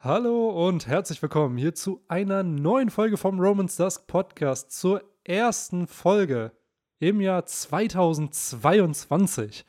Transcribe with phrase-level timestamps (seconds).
[0.00, 5.88] Hallo und herzlich willkommen hier zu einer neuen Folge vom Romans Dusk Podcast, zur ersten
[5.88, 6.52] Folge
[7.00, 9.66] im Jahr 2022.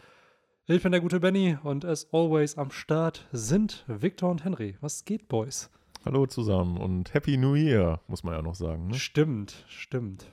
[0.68, 4.78] Ich bin der gute Benny und as always am Start sind Victor und Henry.
[4.81, 5.71] Was geht, Boys?
[6.05, 8.90] Hallo zusammen und Happy New Year, muss man ja noch sagen.
[8.90, 8.94] Ne?
[8.94, 10.28] Stimmt, stimmt.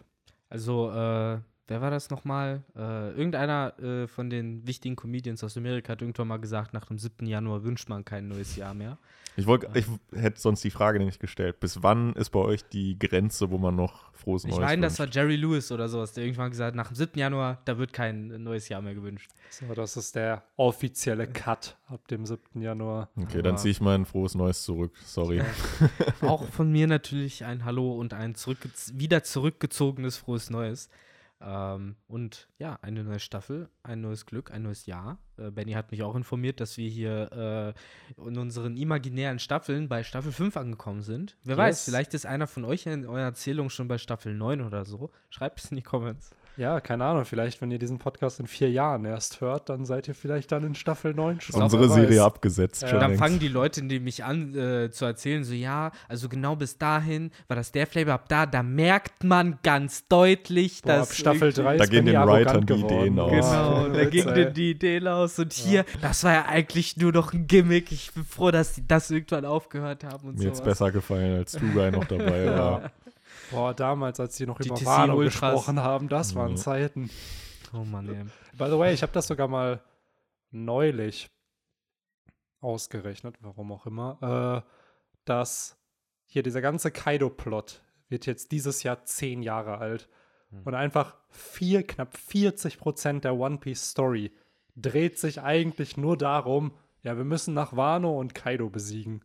[0.51, 1.39] Also, äh,
[1.69, 2.63] wer war das nochmal?
[2.77, 6.99] Äh, irgendeiner äh, von den wichtigen Comedians aus Amerika hat irgendwann mal gesagt, nach dem
[6.99, 7.27] 7.
[7.27, 8.99] Januar wünscht man kein neues Jahr mehr.
[9.39, 12.99] Ich, wollt, ich hätte sonst die Frage nämlich gestellt, bis wann ist bei euch die
[12.99, 15.09] Grenze, wo man noch frohes Ich Neues meine, das war?
[15.11, 17.19] Jerry Lewis oder sowas, der irgendwann gesagt hat, nach dem 7.
[17.19, 19.31] Januar, da wird kein neues Jahr mehr gewünscht.
[19.51, 22.63] So, das ist der offizielle Cut ab dem 7.
[22.63, 23.11] Januar.
[23.15, 24.93] Okay, dann Aber- ziehe ich mein frohes Neues zurück.
[25.05, 25.43] Sorry.
[26.23, 30.89] Auch von mir natürlich ein Hallo und ein zurückge wieder zurückgezogenes frohes Neues.
[31.41, 35.19] Ähm, und ja, eine neue Staffel, ein neues Glück, ein neues Jahr.
[35.37, 37.75] Äh, Benny hat mich auch informiert, dass wir hier
[38.19, 41.37] äh, in unseren imaginären Staffeln bei Staffel 5 angekommen sind.
[41.45, 41.65] Wer Yes.
[41.65, 45.11] weiß, vielleicht ist einer von euch in eurer Erzählung schon bei Staffel 9 oder so.
[45.29, 46.31] Schreibt es in die Comments.
[46.57, 50.09] Ja, keine Ahnung, vielleicht, wenn ihr diesen Podcast in vier Jahren erst hört, dann seid
[50.09, 51.61] ihr vielleicht dann in Staffel 9 schon.
[51.63, 51.89] Unsere.
[51.89, 52.83] Serie abgesetzt.
[52.83, 52.89] Ja.
[52.89, 53.23] schon Dann längst.
[53.23, 57.57] fangen die Leute nämlich an äh, zu erzählen, so ja, also genau bis dahin war
[57.57, 61.63] das der Flavor, ab da, da merkt man ganz deutlich, Boah, ab dass Staffel irgendwie-
[61.63, 62.73] 3 Da gehen den Writern die.
[62.75, 63.31] Ideen aus.
[63.31, 64.35] Genau, da Witz, ging ey.
[64.35, 65.39] denen die Ideen aus.
[65.39, 67.93] Und hier, das war ja eigentlich nur noch ein Gimmick.
[67.93, 70.71] Ich bin froh, dass die das irgendwann aufgehört haben und Mir jetzt sowas.
[70.79, 72.91] besser gefallen, als Tugai noch dabei war.
[73.51, 75.53] Boah, damals, als die noch Die über TC Wano Ultras.
[75.53, 76.57] gesprochen haben, das waren Mhm.
[76.57, 77.11] Zeiten.
[77.73, 78.25] Oh Mann, ey.
[78.57, 79.83] By the way, ich habe das sogar mal
[80.51, 81.29] neulich
[82.61, 84.71] ausgerechnet, warum auch immer, äh,
[85.25, 85.77] dass
[86.27, 90.09] hier dieser ganze Kaido-Plot wird jetzt dieses Jahr zehn Jahre alt.
[90.65, 94.33] Und einfach vier, knapp 40 Prozent der One Piece Story
[94.77, 96.73] dreht sich eigentlich nur darum,
[97.03, 99.23] ja, wir müssen nach Wano und Kaido besiegen.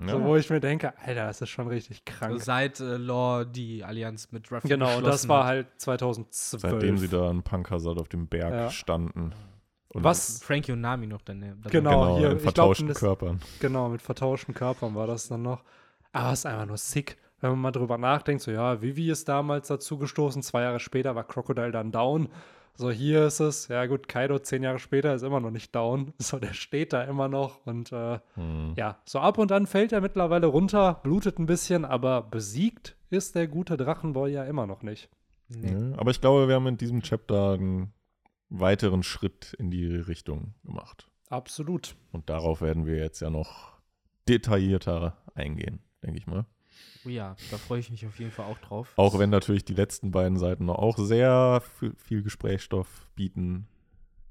[0.00, 0.12] Ja.
[0.12, 2.32] So, wo ich mir denke, Alter, das ist schon richtig krank.
[2.32, 6.62] Also seit äh, Law die Allianz mit Ruffy genau, und das war halt 2012.
[6.62, 8.70] Seitdem sie da in Pankasat auf dem Berg Ja.
[8.70, 9.32] standen.
[9.92, 10.42] Und Was?
[10.42, 11.40] Frankie und Nami noch dann.
[11.40, 11.90] dann Genau.
[11.90, 13.40] Genau, hier, in ich glaub, vertauschten das- Körpern.
[13.58, 15.64] Genau, mit vertauschten Körpern war das dann noch.
[16.12, 18.42] Aber es ist einfach nur sick, wenn man mal drüber nachdenkt.
[18.42, 22.28] So, ja, Vivi ist damals dazu gestoßen, zwei Jahre später war Crocodile dann down.
[22.80, 26.14] So, hier ist es, ja gut, Kaido zehn Jahre später ist immer noch nicht down.
[26.18, 28.72] So, der steht da immer noch und äh, Hm.
[28.74, 33.34] ja, so ab und an fällt er mittlerweile runter, blutet ein bisschen, aber besiegt ist
[33.34, 35.10] der gute Drachenboy ja immer noch nicht.
[35.48, 35.72] Nee.
[35.72, 37.92] Ja, aber ich glaube, wir haben in diesem Chapter einen
[38.48, 41.10] weiteren Schritt in die Richtung gemacht.
[41.28, 41.96] Absolut.
[42.12, 43.78] Und darauf werden wir jetzt ja noch
[44.26, 46.46] detaillierter eingehen, denke ich mal.
[47.04, 48.92] Oh ja, da freue ich mich auf jeden Fall auch drauf.
[48.96, 51.62] Auch wenn natürlich die letzten beiden Seiten noch auch sehr
[51.96, 53.66] viel Gesprächsstoff bieten,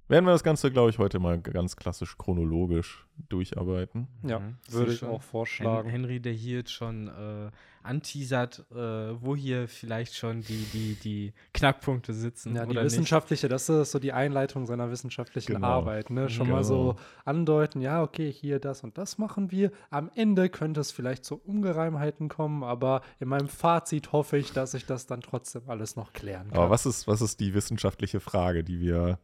[0.08, 4.08] werden wir das Ganze, glaube ich, heute mal ganz klassisch chronologisch durcharbeiten.
[4.24, 4.58] Ja, Mhm.
[4.70, 5.90] würde ich auch vorschlagen.
[5.90, 7.52] Henry, der hier jetzt schon äh,
[7.84, 12.56] anteasert, äh, wo hier vielleicht schon die, die, die Knackpunkte sitzen.
[12.56, 12.92] Ja, die oder nicht.
[12.94, 15.68] wissenschaftliche, das ist so die Einleitung seiner wissenschaftlichen Genau.
[15.68, 16.10] Arbeit.
[16.10, 16.30] Ne?
[16.30, 16.64] Schon mal Genau.
[16.64, 16.96] so
[17.26, 19.72] andeuten, ja, okay, hier das und das machen wir.
[19.90, 24.74] Am Ende könnte es vielleicht zu Ungereimheiten kommen, aber in meinem Fazit hoffe ich, dass
[24.74, 26.58] ich das dann trotzdem alles noch klären kann.
[26.58, 29.20] Aber was ist, was ist die wissenschaftliche Frage, die wir,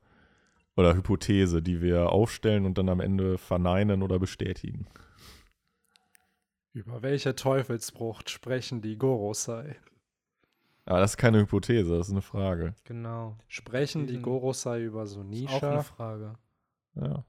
[0.77, 4.87] oder Hypothese, die wir aufstellen und dann am Ende verneinen oder bestätigen?
[6.75, 9.77] Über welche Teufelsbrucht sprechen die Gorosei?
[10.83, 12.75] Aber das ist keine Hypothese, das ist eine Frage.
[12.83, 13.37] Genau.
[13.47, 15.81] Sprechen die Gorosei über Ist auch eine Sonisha?
[15.83, 16.33] Frage.
[16.95, 17.23] Ja.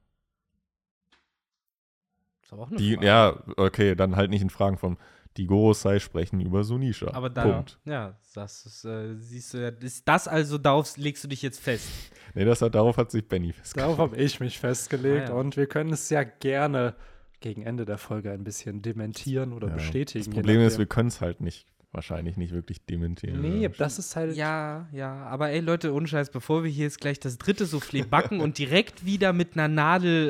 [2.43, 3.07] Ist aber auch eine Die, Frage.
[3.07, 4.99] ja, okay, dann halt nicht in Fragen von
[5.37, 7.13] die Gorosei sprechen über Sunisha.
[7.13, 7.79] Aber dann, Punkt.
[7.85, 11.61] ja, das ist, äh, siehst du, ja, ist das also, darauf legst du dich jetzt
[11.61, 11.89] fest.
[12.35, 13.99] Nee, das hat, darauf hat sich Benny Darauf festgelegt.
[13.99, 15.39] habe ich mich festgelegt Ah, ja.
[15.39, 16.95] und wir können es ja gerne
[17.41, 19.75] gegen Ende der Folge ein bisschen dementieren oder Ja.
[19.75, 20.25] bestätigen.
[20.25, 23.41] Das Problem ist, wir können es halt nicht, wahrscheinlich nicht wirklich dementieren.
[23.41, 24.37] Nee, das ist halt.
[24.37, 28.05] Ja, ja, aber ey Leute, ohne Scheiß, bevor wir hier jetzt gleich das dritte Soufflé
[28.07, 30.29] backen und direkt wieder mit einer Nadel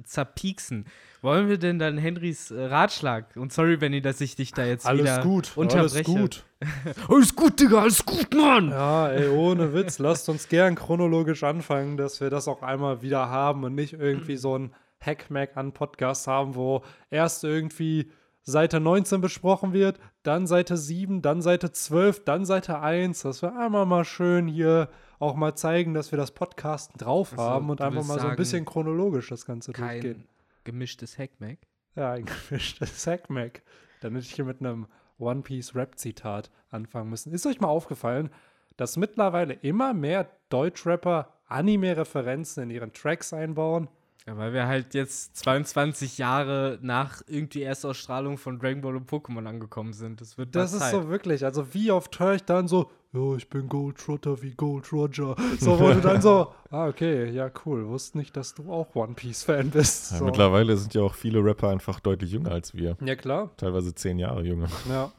[0.00, 0.86] äh, zerpieksen,
[1.20, 3.36] wollen wir denn dann Henrys äh, Ratschlag?
[3.36, 5.94] Und sorry, Benny, dass ich dich da jetzt Alles wieder gut, unterbreche.
[5.94, 6.44] alles gut.
[7.08, 8.70] Alles gut, Digga, alles gut, Mann!
[8.70, 13.28] Ja, ey, ohne Witz, lasst uns gern chronologisch anfangen, dass wir das auch einmal wieder
[13.28, 14.72] haben und nicht irgendwie so ein
[15.04, 18.10] Hackmack an Podcast haben, wo erst irgendwie
[18.42, 23.56] Seite 19 besprochen wird, dann Seite 7, dann Seite 12, dann Seite 1, dass wir
[23.56, 24.88] einmal mal schön hier
[25.18, 28.20] auch mal zeigen, dass wir das Podcasten drauf Also, haben und einfach mal so ein
[28.20, 30.24] sagen, bisschen chronologisch das Ganze durchgehen.
[30.24, 30.28] Kein
[30.64, 31.58] gemischtes Hackmack.
[31.94, 33.62] Ja, ein gemischtes Hackmack.
[34.00, 34.86] Dann hätte ich hier mit einem
[35.18, 37.32] One Piece Rap-Zitat anfangen müssen.
[37.32, 38.30] Ist euch mal aufgefallen,
[38.76, 43.88] dass mittlerweile immer mehr Deutschrapper Anime-Referenzen in ihren Tracks einbauen?
[44.26, 49.44] Ja, weil wir halt jetzt 22 Jahre nach irgendwie Erstausstrahlung von Dragon Ball und Pokémon
[49.46, 50.20] angekommen sind.
[50.20, 50.92] Das wird Das ist Zeit.
[50.92, 54.52] so wirklich, also wie oft höre ich dann so, ja, ich bin Gold Trotter wie
[54.54, 55.34] Gold Roger.
[55.58, 59.14] So, wo du dann so, ah, okay, ja, cool, wusste nicht, dass du auch One
[59.14, 60.12] Piece-Fan bist.
[60.12, 60.24] Ja, So.
[60.24, 62.96] Mittlerweile sind ja auch viele Rapper einfach deutlich jünger als wir.
[63.04, 63.50] Ja, klar.
[63.56, 64.68] Teilweise zehn Jahre jünger.
[64.88, 65.10] Ja.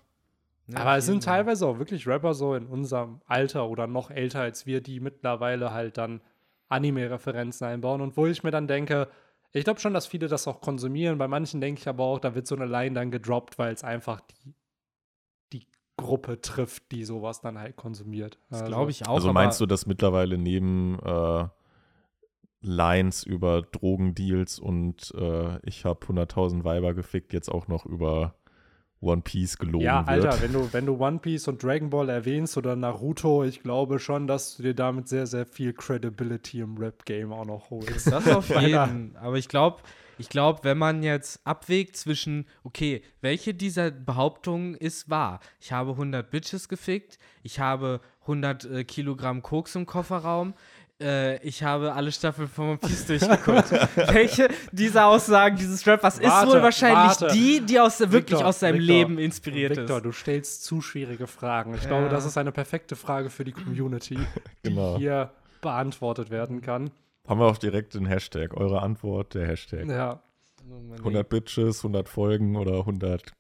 [0.68, 4.40] Ja, Aber es sind teilweise auch wirklich Rapper so in unserem Alter oder noch älter
[4.40, 6.22] als wir, die mittlerweile halt dann
[6.74, 9.08] Anime-Referenzen einbauen und wo ich mir dann denke,
[9.52, 11.18] ich glaube schon, dass viele das auch konsumieren.
[11.18, 13.84] Bei manchen denke ich aber auch, da wird so eine Line dann gedroppt, weil es
[13.84, 14.56] einfach die,
[15.54, 18.40] die Gruppe trifft, die sowas dann halt konsumiert.
[18.50, 19.16] Das glaube ich auch.
[19.16, 21.48] also meinst du, dass mittlerweile neben äh,
[22.62, 28.36] Lines über Drogendeals und äh, ich habe 100.000 Weiber gefickt, jetzt auch noch über
[29.04, 30.26] One Piece gelogen Ja, wird?
[30.26, 34.00] Alter, wenn du, wenn du One Piece und Dragon Ball erwähnst oder Naruto, ich glaube
[34.00, 38.12] schon, dass du dir damit sehr, sehr viel Credibility im Rap-Game auch noch holst.
[38.12, 39.16] Das auf jeden.
[39.18, 39.82] Aber ich glaube,
[40.18, 45.40] ich glaube, wenn man jetzt abwägt zwischen, okay, welche dieser Behauptungen ist wahr?
[45.60, 50.54] Ich habe 100 Bitches gefickt, ich habe 100 äh, Kilogramm Koks im Kofferraum,
[51.04, 53.72] äh, ich habe alle Staffeln von One Piece durchgeguckt.
[54.14, 57.28] welche dieser Aussagen dieses Rappers ist Warte, wohl wahrscheinlich warte.
[57.36, 60.06] die, die aus, wirklich Victor, aus seinem Victor, Leben inspiriert Victor, ist?
[60.06, 61.76] du stellst zu schwierige Fragen.
[61.76, 61.90] Ich Ja.
[61.90, 64.18] glaube, das ist eine perfekte Frage für die Community,
[64.64, 64.96] Genau.
[64.96, 66.90] die hier beantwortet werden kann.
[67.28, 68.56] Haben wir auch direkt den Hashtag.
[68.56, 69.86] Eure Antwort, der Hashtag.
[69.88, 70.22] Ja.
[71.00, 73.34] 100 Bitches, 100 Folgen oder 100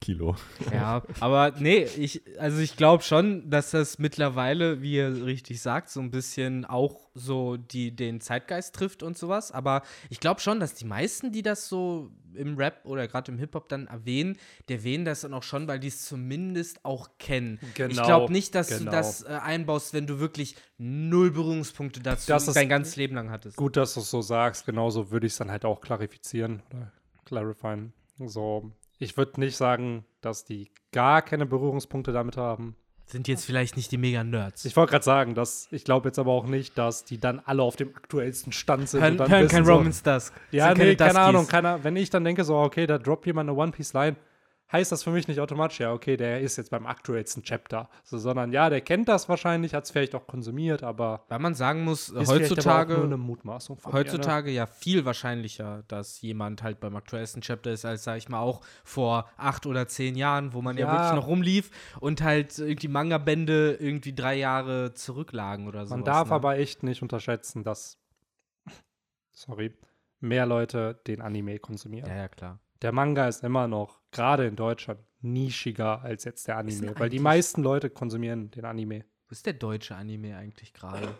[0.00, 0.36] Kilo.
[0.72, 5.88] Ja, aber nee, ich, also ich glaube schon, dass das mittlerweile, wie ihr richtig sagt,
[5.90, 9.52] so ein bisschen auch so die, den Zeitgeist trifft und sowas.
[9.52, 13.38] Aber ich glaube schon, dass die meisten, die das so im Rap oder gerade im
[13.38, 14.36] Hip-Hop dann erwähnen,
[14.68, 17.58] die erwähnen das dann auch schon, weil die es zumindest auch kennen.
[17.62, 18.90] ich Genau, glaube nicht, dass du genau.
[18.92, 23.30] das äh, einbaust, wenn du wirklich null Berührungspunkte dazu Das ist- dein ganzes Leben lang
[23.30, 23.56] hattest.
[23.56, 24.64] Gut, dass du es so sagst.
[24.66, 26.92] Genauso würde ich es dann halt auch klarifizieren oder
[27.24, 27.92] clarifieren.
[28.26, 32.76] So, ich würde nicht sagen, dass die gar keine Berührungspunkte damit haben.
[33.06, 34.66] Sind jetzt vielleicht nicht die Mega-Nerds.
[34.66, 37.62] Ich wollte gerade sagen, dass ich glaube jetzt aber auch nicht, dass die dann alle
[37.62, 39.00] auf dem aktuellsten Stand sind.
[39.00, 40.34] Hören, und dann hören wissen kein so, Romance Dusk.
[40.52, 41.16] Ja, nee, keine Duskies.
[41.16, 41.46] Ahnung.
[41.48, 44.16] Keiner, wenn ich dann denke, so, okay, da droppt jemand eine One Piece Line,
[44.72, 47.88] heißt das für mich nicht automatisch, ja, okay, der ist jetzt beim aktuellsten Chapter.
[48.04, 51.54] So, sondern ja, der kennt das wahrscheinlich, hat es vielleicht auch konsumiert, aber Weil man
[51.54, 54.04] sagen muss, heutzutage, nur eine Mutmaßung von mir, ne?
[54.04, 58.40] heutzutage ja viel wahrscheinlicher, dass jemand halt beim aktuellsten Chapter ist, als, sag ich mal,
[58.40, 60.92] auch vor acht oder zehn Jahren, wo man ja, Ja.
[60.92, 61.70] wirklich noch rumlief
[62.00, 65.94] und halt irgendwie Manga-Bände irgendwie drei Jahre zurücklagen oder so.
[65.94, 66.34] Man darf ne?
[66.34, 67.98] aber echt nicht unterschätzen, dass,
[69.32, 69.72] sorry,
[70.20, 72.08] mehr Leute den Anime konsumieren.
[72.08, 72.60] Ja, ja, klar.
[72.82, 77.18] Der Manga ist immer noch, gerade in Deutschland, nischiger als jetzt der Anime, weil die
[77.18, 79.04] meisten Leute konsumieren den Anime.
[79.28, 81.14] Wo ist der deutsche Anime eigentlich gerade?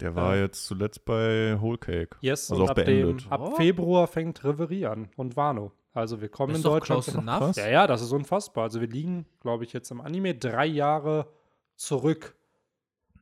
[0.00, 2.16] Der war jetzt zuletzt bei Whole Cake.
[2.20, 3.26] Yes, Also und auch ab, dem, beendet.
[3.30, 3.56] ab Oh.
[3.56, 5.72] Februar fängt Reverie an und Wano.
[5.94, 7.04] Also wir kommen Das in ist doch Deutschland.
[7.04, 7.56] close enough.
[7.56, 8.64] Ja, ja, das ist unfassbar.
[8.64, 11.28] Also wir liegen, glaube ich, jetzt im Anime drei Jahre
[11.76, 12.34] zurück.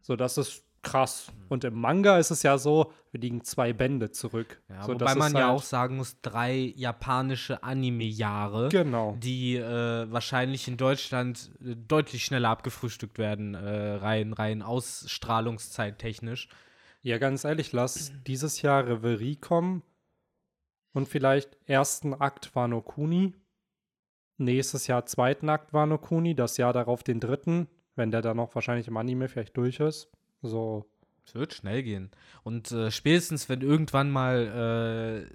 [0.03, 1.33] So, das ist krass.
[1.49, 4.63] Und im Manga ist es ja so, wir liegen zwei Bände zurück.
[4.69, 8.69] Ja, so, wobei man ist ja halt- auch sagen muss, drei japanische Anime-Jahre.
[8.71, 9.17] Genau.
[9.21, 16.49] die äh, wahrscheinlich in Deutschland äh, deutlich schneller abgefrühstückt werden, äh, rein, rein Ausstrahlungszeit technisch.
[17.03, 19.83] Ja, ganz ehrlich, lass dieses Jahr Reverie kommen
[20.93, 23.35] und vielleicht ersten Akt Wano Kuni.
[24.39, 28.55] Nächstes Jahr zweiten Akt Wano Kuni, das Jahr darauf den dritten, wenn der dann noch
[28.55, 30.11] wahrscheinlich im Anime vielleicht durch ist.
[30.43, 30.87] So,
[31.27, 32.11] Es wird schnell gehen.
[32.43, 35.35] Und äh, spätestens, wenn irgendwann mal äh,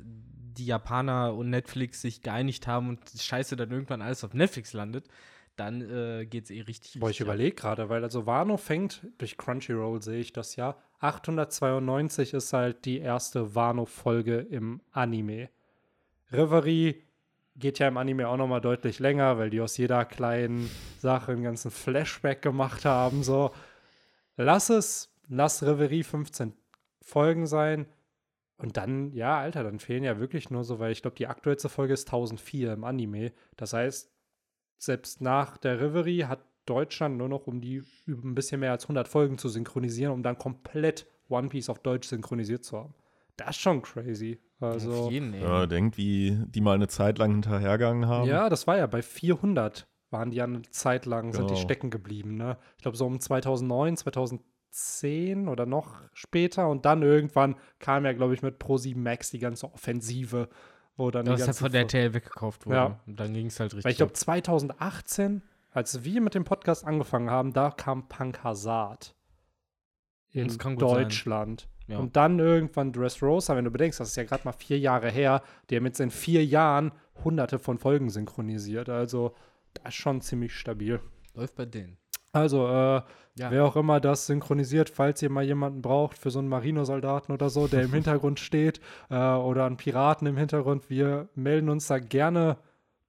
[0.57, 4.73] die Japaner und Netflix sich geeinigt haben und die Scheiße dann irgendwann alles auf Netflix
[4.73, 5.07] landet,
[5.55, 6.99] dann äh, geht's eh richtig.
[6.99, 12.33] Boah, ich überlege gerade, weil also Wano fängt, durch Crunchyroll sehe ich das ja, 892
[12.33, 15.49] ist halt die erste Wano-Folge im Anime.
[16.31, 17.03] Reverie
[17.55, 20.69] geht ja im Anime auch nochmal deutlich länger, weil die aus jeder kleinen
[20.99, 23.23] Sache einen ganzen Flashback gemacht haben.
[23.23, 23.51] So,
[24.37, 26.53] lass es, lass Reverie 15
[27.01, 27.87] Folgen sein.
[28.57, 31.67] Und dann, ja, Alter, dann fehlen ja wirklich nur so, weil ich glaube, die aktuellste
[31.67, 33.33] Folge ist 1004 im Anime.
[33.57, 34.11] Das heißt,
[34.77, 39.07] selbst nach der Reverie hat Deutschland nur noch um die ein bisschen mehr als 100
[39.07, 42.93] Folgen zu synchronisieren, um dann komplett One Piece auf Deutsch synchronisiert zu haben.
[43.37, 44.39] Das ist schon crazy.
[44.59, 45.41] Also, Auf jeden, ey.
[45.41, 48.29] Ja, denkt, wie die mal eine Zeit lang hinterhergegangen haben.
[48.29, 51.59] ja, das war ja bei 400 waren die ja eine Zeit lang, sind die Genau.
[51.65, 52.35] stecken geblieben.
[52.35, 52.57] Ne?
[52.77, 56.69] Ich glaube, so um 2009, 2010 oder noch später.
[56.69, 60.49] Und dann irgendwann kam ja, glaube ich, mit Pro7 Max die ganze Offensive,
[60.97, 62.75] wo dann Das ist ja von der TL weggekauft wurde.
[62.75, 62.99] Ja.
[63.05, 63.85] Und dann ging es halt richtig.
[63.85, 64.17] Weil ich glaube, ab.
[64.17, 69.15] 2018, als wir mit dem Podcast angefangen haben, da kam Punk Hazard
[70.31, 70.47] in.
[70.77, 71.67] Deutschland.
[71.87, 71.99] Ja.
[71.99, 75.43] Und dann irgendwann Dressrosa, wenn du bedenkst, das ist ja gerade mal vier Jahre her,
[75.69, 76.91] der mit seinen vier Jahren
[77.23, 78.89] hunderte von Folgen synchronisiert.
[78.89, 79.35] Also,
[79.75, 80.99] das ist schon ziemlich stabil.
[81.33, 81.97] Läuft bei denen.
[82.31, 83.01] Also, äh,
[83.37, 83.51] Ja.
[83.51, 87.49] wer auch immer das synchronisiert, falls ihr mal jemanden braucht für so einen Marinosoldaten oder
[87.49, 88.79] so, der im Hintergrund steht,
[89.09, 92.57] äh, oder einen Piraten im Hintergrund, wir melden uns da gerne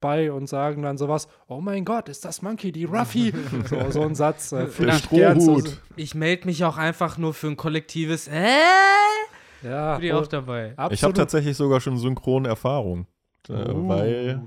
[0.00, 2.84] bei und sagen dann sowas, oh mein Gott, ist das Monkey D.
[2.84, 3.32] Ruffy?
[3.66, 4.52] so, so ein Satz.
[4.52, 5.80] Äh, Der Strohhut.
[5.96, 8.46] Ich melde mich auch einfach nur für ein kollektives äh,
[9.62, 10.66] Ja, bin ich auch und dabei.
[10.72, 11.16] Ich habe absolut.
[11.16, 13.06] tatsächlich sogar schon Synchronerfahrung.
[13.48, 13.88] Äh, Oh.
[13.88, 14.42] Weil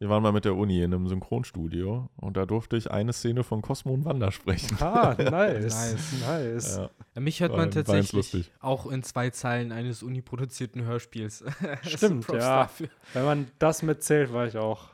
[0.00, 3.44] wir waren mal mit der Uni in einem Synchronstudio und da durfte ich eine Szene
[3.44, 4.76] von Cosmo und Wanda sprechen.
[4.80, 5.92] Ah, nice.
[5.92, 6.12] Nice.
[6.26, 6.76] nice.
[6.78, 6.90] Ja.
[7.14, 11.44] Ja, Mich hört War- man tatsächlich auch in zwei Zeilen eines uniproduzierten Hörspiels.
[11.82, 12.38] Stimmt, ja.
[12.38, 12.88] dafür.
[13.12, 14.88] Wenn man das mitzählt, war ich auch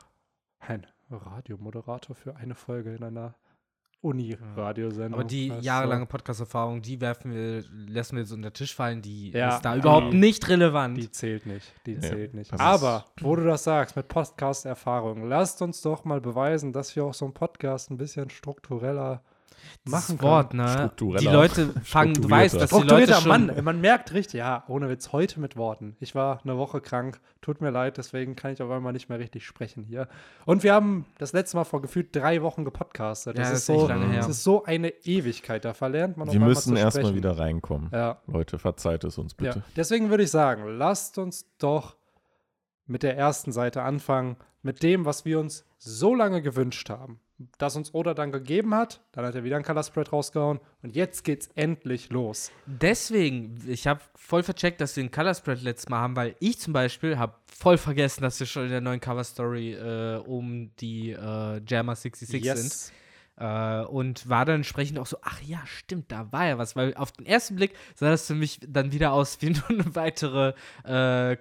[0.59, 3.33] ein Radiomoderator für eine Folge in einer
[4.01, 5.19] Uni-Radiosendung.
[5.19, 9.31] Aber die jahrelange Podcast-Erfahrung, die werfen wir, lassen wir jetzt unter den Tisch fallen, die
[9.31, 10.97] Ja, ist da die- überhaupt nicht relevant.
[10.97, 11.73] Die zählt nicht.
[11.85, 12.53] Die Nee, zählt nicht.
[12.59, 17.13] Aber, wo du das sagst, mit Podcast-Erfahrung, lasst uns doch mal beweisen, dass wir auch
[17.13, 19.23] so einen Podcast ein bisschen struktureller
[19.85, 20.67] machen das Wort, ne?
[20.67, 21.19] Struktureller.
[21.19, 24.89] Die Leute fangen, du weißt, dass die Leute schon, Mann, man merkt richtig, ja, ohne
[24.89, 25.95] Witz, heute mit Worten.
[25.99, 29.19] Ich war eine Woche krank, tut mir leid, deswegen kann ich auf einmal nicht mehr
[29.19, 30.07] richtig sprechen hier.
[30.45, 33.37] Und wir haben das letzte Mal vor gefühlt drei Wochen gepodcastet.
[33.37, 36.75] Das Ja, ist, ist so, das ist so eine Ewigkeit, da verlernt man Wir müssen
[36.75, 37.89] erstmal wieder reinkommen.
[37.91, 39.59] Ja, Leute, verzeiht es uns bitte.
[39.59, 39.65] ja.
[39.75, 41.96] Deswegen würde ich sagen, lasst uns doch
[42.87, 47.19] mit der ersten Seite anfangen, mit dem, was wir uns so lange gewünscht haben.
[47.59, 50.95] Das uns Oda dann gegeben hat, dann hat er wieder ein Color Spread rausgehauen und
[50.95, 52.51] jetzt geht's endlich los.
[52.65, 56.57] Deswegen, ich habe voll vercheckt, dass wir einen Color Spread letztes Mal haben, weil ich
[56.57, 60.71] zum Beispiel habe voll vergessen, dass wir schon in der neuen Cover Story äh, um
[60.79, 62.91] die äh, Jammer 66 sind.
[63.39, 66.95] Äh, und war dann entsprechend auch so, ach ja, stimmt, da war ja was, weil
[66.95, 70.53] auf den ersten Blick sah das für mich dann wieder aus wie nur eine weitere
[70.83, 71.37] äh,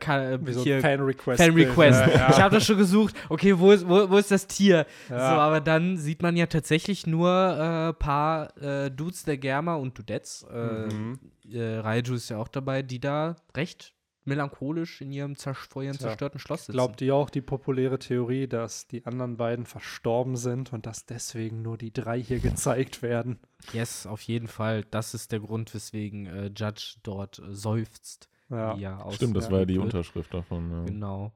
[0.53, 1.43] so Fan-Request.
[1.43, 2.01] Fan-Request.
[2.01, 2.31] Ja, ja.
[2.31, 4.87] Ich habe das schon gesucht, okay, wo ist, wo, wo ist das Tier?
[5.09, 5.19] Ja.
[5.19, 9.75] So, aber dann sieht man ja tatsächlich nur ein äh, paar äh, Dudes der Germa
[9.77, 10.45] und Dudettes.
[10.53, 11.19] Äh, Mhm.
[11.51, 13.95] äh, Raiju ist ja auch dabei, die da recht
[14.27, 16.73] melancholisch in ihrem zersch vor ihrem Tja, zerstörten Schloss sitzen.
[16.73, 21.63] Glaubt ihr auch die populäre Theorie, dass die anderen beiden verstorben sind und dass deswegen
[21.63, 23.39] nur die drei hier gezeigt werden?
[23.73, 24.85] Yes, auf jeden Fall.
[24.91, 28.29] Das ist der Grund, weswegen äh, Judge dort äh, seufzt.
[28.49, 29.11] Ja.
[29.11, 29.87] Stimmt, das war ja die wird.
[29.87, 30.71] Unterschrift davon.
[30.71, 30.85] Ja.
[30.85, 31.33] Genau.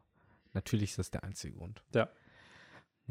[0.52, 1.82] Natürlich ist das der einzige Grund.
[1.94, 2.08] Ja.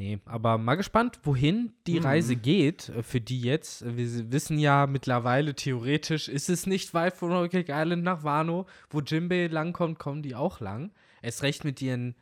[0.00, 2.06] Nee, aber mal gespannt, wohin die Mhm.
[2.06, 3.84] Reise geht, äh, für die jetzt.
[3.84, 8.64] Wir wissen ja mittlerweile, theoretisch ist es nicht weit von Cake Island nach Wano.
[8.88, 10.90] Wo Jimbei langkommt, kommen die auch lang.
[11.20, 12.14] Erst recht mit ihren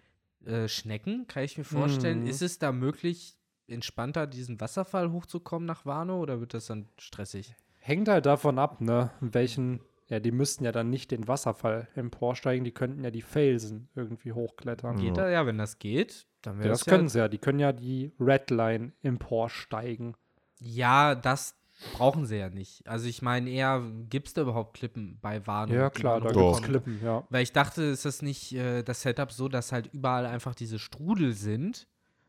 [0.44, 2.22] äh, Schnecken, kann ich mir vorstellen.
[2.22, 2.26] Mhm.
[2.26, 3.36] Ist es da möglich,
[3.68, 7.54] entspannter diesen Wasserfall hochzukommen nach Wano oder wird das dann stressig?
[7.78, 9.12] Hängt halt davon ab, ne?
[9.20, 9.78] Welchen.
[10.08, 14.32] Ja, die müssten ja dann nicht den Wasserfall emporsteigen, die könnten ja die Felsen irgendwie
[14.32, 14.98] hochklettern.
[14.98, 15.04] Ja.
[15.04, 15.28] Geht da?
[15.28, 17.28] Ja, wenn das geht, dann wäre Ja, das das können sie ja.
[17.28, 20.14] Die können ja die Redline emporsteigen.
[20.60, 21.56] Ja, das
[21.92, 22.86] brauchen sie ja nicht.
[22.88, 25.74] Also ich meine eher, gibt es da überhaupt Klippen bei Wano?
[25.74, 26.62] Ja, klar, da gibt es?
[26.62, 27.24] Klippen, ja.
[27.28, 30.78] Weil ich dachte, ist das nicht äh, das Setup so, dass halt überall einfach diese
[30.78, 31.86] Strudel sind,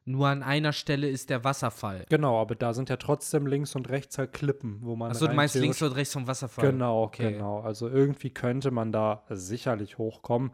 [0.09, 2.03] nur an einer Stelle ist der Wasserfall.
[2.09, 5.11] Genau, aber da sind ja trotzdem links und rechts halt Klippen, wo man.
[5.11, 6.71] Achso, du meinst links und rechts vom Wasserfall.
[6.71, 7.33] Genau, Okay.
[7.33, 7.59] genau.
[7.61, 10.51] Also irgendwie könnte man da sicherlich hochkommen.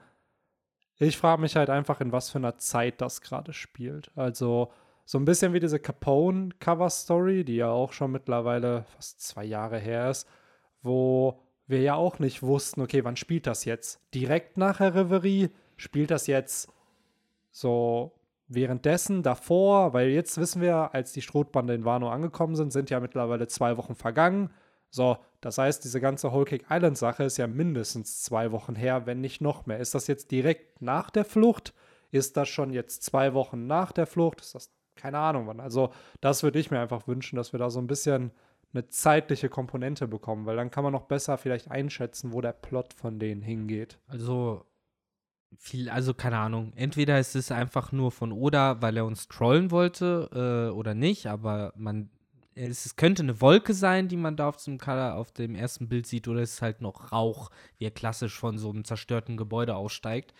[0.97, 4.11] Ich frage mich halt einfach, in was für einer Zeit das gerade spielt.
[4.15, 4.71] Also
[5.05, 10.09] so ein bisschen wie diese Capone-Cover-Story, die ja auch schon mittlerweile fast zwei Jahre her
[10.09, 10.27] ist,
[10.81, 14.01] wo wir ja auch nicht wussten, okay, wann spielt das jetzt?
[14.13, 15.49] Direkt nach der Reverie?
[15.77, 16.71] Spielt das jetzt
[17.51, 18.11] so
[18.47, 19.93] währenddessen, davor?
[19.93, 23.77] Weil jetzt wissen wir, als die Strohbande in Wano angekommen sind, sind ja mittlerweile zwei
[23.77, 24.51] Wochen vergangen.
[24.89, 29.05] So, das heißt, diese ganze Whole Cake Island Sache ist ja mindestens zwei Wochen her,
[29.05, 29.79] wenn nicht noch mehr.
[29.79, 31.73] Ist das jetzt direkt nach der Flucht?
[32.11, 34.41] Ist das schon jetzt zwei Wochen nach der Flucht?
[34.41, 35.59] Ist das keine Ahnung wann?
[35.59, 38.31] Also, das würde ich mir einfach wünschen, dass wir da so ein bisschen
[38.73, 42.93] eine zeitliche Komponente bekommen, weil dann kann man noch besser vielleicht einschätzen, wo der Plot
[42.93, 43.99] von denen hingeht.
[44.07, 44.65] Also
[45.57, 46.73] viel, also keine Ahnung.
[46.75, 51.27] Entweder ist es einfach nur von Oda, weil er uns trollen wollte äh, oder nicht,
[51.27, 52.09] aber man
[52.55, 56.27] es, könnte eine Wolke sein, die man da auf dem auf dem ersten Bild sieht,
[56.27, 60.33] oder es ist halt noch Rauch, wie er klassisch von so einem zerstörten Gebäude aussteigt.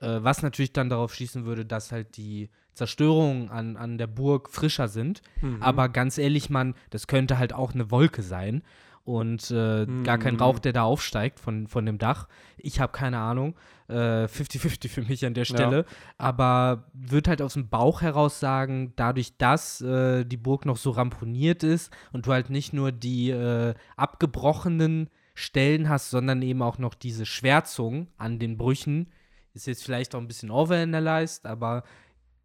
[0.00, 4.48] Äh, was natürlich dann darauf schließen würde, dass halt die Zerstörungen an, an der Burg
[4.50, 5.20] frischer sind.
[5.42, 5.62] Mhm.
[5.62, 8.62] Aber ganz ehrlich, Mann, das könnte halt auch eine Wolke sein.
[9.08, 10.40] Und äh, gar kein Mhm.
[10.40, 12.28] Rauch, der da aufsteigt von, von dem Dach.
[12.58, 13.54] Ich habe keine Ahnung.
[13.88, 15.86] Äh, 50-50 für mich an der Stelle.
[16.18, 20.90] Aber wird halt aus dem Bauch heraus sagen, dadurch, dass äh, die Burg noch so
[20.90, 26.76] ramponiert ist und du halt nicht nur die äh, abgebrochenen Stellen hast, sondern eben auch
[26.76, 29.10] noch diese Schwärzung an den Brüchen.
[29.54, 31.82] Ist jetzt vielleicht auch ein bisschen overanalyzed, aber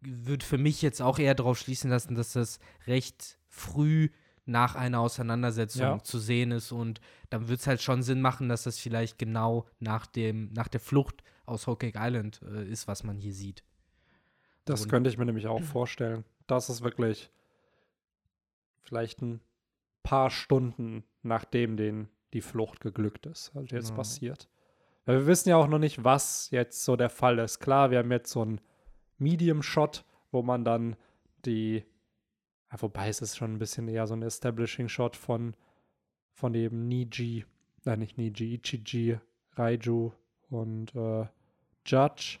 [0.00, 4.08] würde für mich jetzt auch eher darauf schließen lassen, dass das recht früh
[4.46, 6.02] nach einer Auseinandersetzung Ja.
[6.02, 9.66] zu sehen ist und dann wird es halt schon Sinn machen, dass das vielleicht genau
[9.80, 13.64] nach dem nach der Flucht aus Cake Island äh, ist, was man hier sieht.
[14.66, 16.24] Das Und- könnte ich mir nämlich auch vorstellen.
[16.46, 17.30] Das ist wirklich
[18.82, 19.40] vielleicht ein
[20.02, 23.96] paar Stunden, nachdem den die Flucht geglückt ist, halt jetzt Genau.
[23.96, 24.48] passiert.
[25.06, 27.60] Weil wir wissen ja auch noch nicht, was jetzt so der Fall ist.
[27.60, 28.60] Klar, wir haben jetzt so einen
[29.18, 30.96] Medium-Shot, wo man dann
[31.44, 31.84] die,
[32.74, 35.54] ja, wobei es ist schon ein bisschen eher so ein Establishing-Shot von,
[36.32, 37.44] von eben Niji,
[37.84, 39.18] nein, nicht Niji, Ichiji,
[39.56, 40.10] Raiju
[40.50, 41.26] und äh,
[41.86, 42.40] Judge.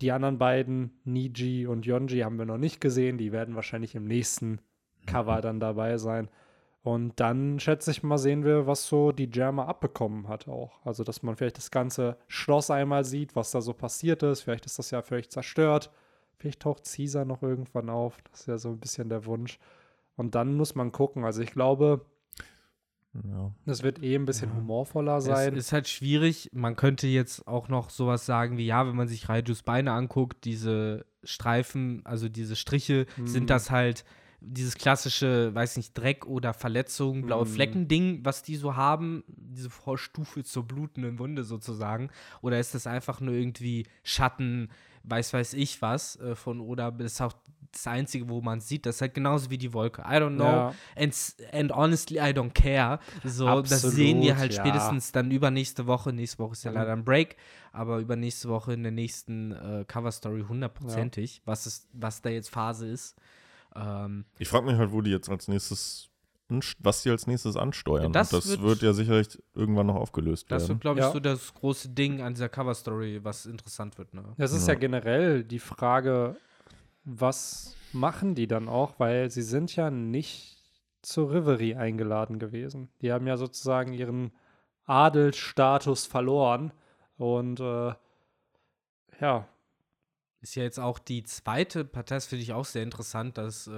[0.00, 3.18] Die anderen beiden, Niji und Yonji, haben wir noch nicht gesehen.
[3.18, 4.60] Die werden wahrscheinlich im nächsten
[5.06, 6.28] Cover dann dabei sein.
[6.82, 10.84] Und dann, schätze ich mal, sehen wir, was so die Germa abbekommen hat auch.
[10.84, 14.42] Also, dass man vielleicht das ganze Schloss einmal sieht, was da so passiert ist.
[14.42, 15.90] Vielleicht ist das ja völlig zerstört.
[16.42, 18.18] Vielleicht taucht Caesar noch irgendwann auf.
[18.32, 19.60] Das ist ja so ein bisschen der Wunsch.
[20.16, 21.24] Und dann muss man gucken.
[21.24, 22.04] Also, ich glaube,
[23.14, 23.52] Ja.
[23.64, 24.56] das wird eh ein bisschen Ja.
[24.56, 25.54] humorvoller Es sein.
[25.54, 26.48] ist halt schwierig.
[26.52, 30.44] Man könnte jetzt auch noch sowas sagen wie, ja, wenn man sich Raijus Beine anguckt,
[30.44, 33.26] diese Streifen, also diese Striche, Mhm.
[33.28, 34.04] sind das halt
[34.40, 37.50] dieses klassische, weiß nicht, Dreck oder Verletzung, blaue Mhm.
[37.50, 42.10] Flecken-Ding, was die so haben, diese Vorstufe zur blutenden Wunde sozusagen?
[42.40, 44.68] Oder ist das einfach nur irgendwie Schatten,
[45.04, 46.90] weiß weiß ich was äh, von Oda?
[46.90, 47.32] Das ist auch
[47.72, 48.84] das Einzige, wo man sieht.
[48.84, 50.02] Das ist halt genauso wie die Wolke.
[50.02, 50.44] I don't know.
[50.44, 50.74] Ja.
[50.94, 51.14] And,
[51.52, 52.98] and honestly, I don't care.
[53.24, 54.62] So, das Absolut, sehen wir halt ja.
[54.62, 56.12] spätestens dann übernächste Woche.
[56.12, 57.36] Nächste Woche ist ja Dann- leider ein Break,
[57.72, 62.88] aber übernächste Woche in der nächsten äh, Cover-Story hundertprozentig, was, ist, was da jetzt Phase
[62.88, 63.16] ist.
[63.74, 66.10] Ähm, Ich frage mich halt, wo die jetzt als nächstes,
[66.80, 68.02] was die als nächstes ansteuern.
[68.02, 70.68] Ja, Und das das wird- wird, ja sicherlich irgendwann noch aufgelöst das werden.
[70.74, 71.12] wird, glaube ich, Ja.
[71.12, 74.12] so das große Ding an dieser Cover-Story, was interessant wird.
[74.14, 74.22] Ne?
[74.36, 74.78] Das ist ja Ja.
[74.80, 76.36] generell die Frage,
[77.04, 80.58] was machen die dann auch, weil sie sind ja nicht
[81.00, 82.88] zur Reverie eingeladen gewesen.
[83.00, 84.30] Die haben ja sozusagen ihren
[84.84, 86.72] Adelsstatus verloren
[87.16, 87.94] und äh,
[89.20, 89.48] ja,
[90.42, 93.70] Ist ja jetzt auch die zweite Partei, das finde ich auch sehr interessant, dass, äh,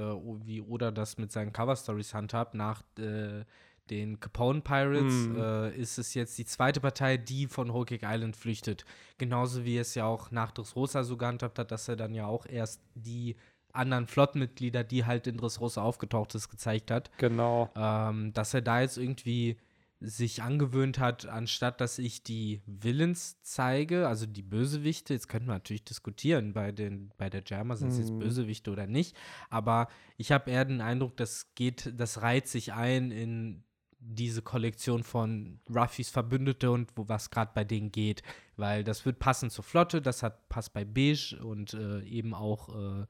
[0.45, 3.45] wie Oda das mit seinen Cover-Stories handhabt, nach äh,
[3.91, 5.37] den Capone Pirates Mhm.
[5.37, 8.87] äh, ist es jetzt die zweite Partei, die von Whole Cake Island flüchtet.
[9.19, 12.47] Genauso wie es ja auch nach Dressrosa so gehandhabt hat, dass er dann ja auch
[12.47, 13.37] erst die
[13.75, 17.11] anderen Flottenmitglieder, die halt in Dressrosa aufgetaucht ist, gezeigt hat.
[17.19, 17.71] genau.
[17.77, 19.59] Ähm, dass er da jetzt irgendwie
[20.01, 25.55] sich angewöhnt hat, anstatt dass ich die Villains zeige, also die Bösewichte, jetzt könnten wir
[25.55, 28.19] natürlich diskutieren bei, den, bei der Jammer, sind es jetzt Mhm.
[28.19, 29.17] Bösewichte oder nicht,
[29.51, 33.65] aber ich habe eher den Eindruck, das geht, das reiht sich ein in
[34.07, 38.23] diese Kollektion von Ruffys Verbündete und wo was gerade bei denen geht,
[38.57, 42.69] weil das wird passen zur Flotte, das hat passt bei Beige und äh, eben auch
[42.69, 43.07] äh,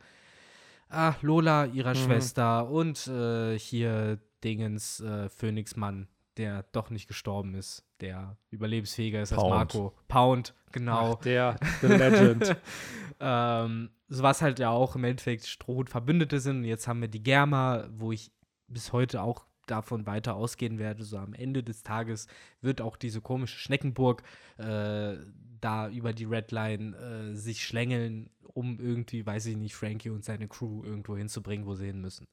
[0.90, 1.98] ah, Lola, ihrer Mhm.
[1.98, 9.32] Schwester und äh, hier Dingens äh, Phönixmann, der doch nicht gestorben ist, der überlebensfähiger ist
[9.32, 9.54] als Pound.
[9.54, 9.94] Marco.
[10.08, 11.16] Pound, genau.
[11.18, 12.56] Ach, der, the Legend.
[13.20, 16.58] ähm, so was halt ja auch im Endeffekt Strohhut Verbündete sind.
[16.58, 18.32] Und jetzt haben wir die Germa, wo ich
[18.68, 21.04] bis heute auch davon weiter ausgehen werde.
[21.04, 22.26] So am Ende des Tages
[22.60, 24.22] wird auch diese komische Schneckenburg
[24.58, 25.16] äh,
[25.60, 30.48] da über die Redline äh, sich schlängeln, um irgendwie, weiß ich nicht, Frankie und seine
[30.48, 32.28] Crew irgendwo hinzubringen, wo sie hin müssen.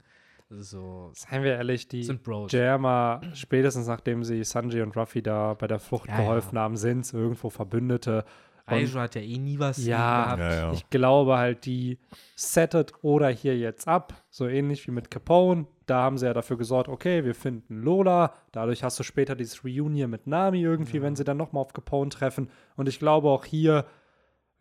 [0.54, 2.52] So, Seien wir ehrlich, die sind Bros.
[2.52, 6.64] Jammer, spätestens nachdem sie Sanji und Ruffy da bei der Flucht Ja, geholfen ja.
[6.64, 8.26] haben, sind es irgendwo Verbündete.
[8.68, 10.40] Raiju hat ja eh nie was Ja, gehabt.
[10.42, 10.74] Ja, ja.
[10.74, 11.98] Ich glaube halt, die
[12.36, 15.68] settet oder hier jetzt ab, so ähnlich wie mit Capone.
[15.86, 18.34] Da haben sie ja dafür gesorgt, okay, wir finden Lola.
[18.52, 22.10] Dadurch hast du später dieses Reunion mit Nami irgendwie, wenn sie dann nochmal auf Capone
[22.10, 22.50] treffen.
[22.76, 23.86] Und ich glaube auch hier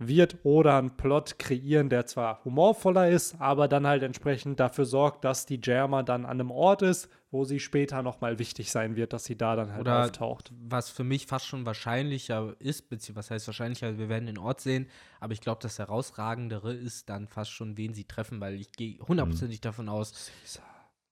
[0.03, 5.27] wird Oda einen Plot kreieren, der zwar humorvoller ist, aber dann halt entsprechend dafür sorgt,
[5.27, 9.13] dass die Jammer dann an einem Ort ist, wo sie später nochmal wichtig sein wird,
[9.13, 10.53] dass sie da dann halt Oder auftaucht.
[10.59, 14.63] was für mich fast schon wahrscheinlicher ist, beziehungsweise was heißt wahrscheinlicher, wir werden den Ort
[14.63, 14.89] sehen,
[15.21, 18.99] aber ich glaube, das herausragendere ist dann fast schon, wen sie treffen, weil ich gehe
[19.07, 20.31] hundertprozentig davon aus,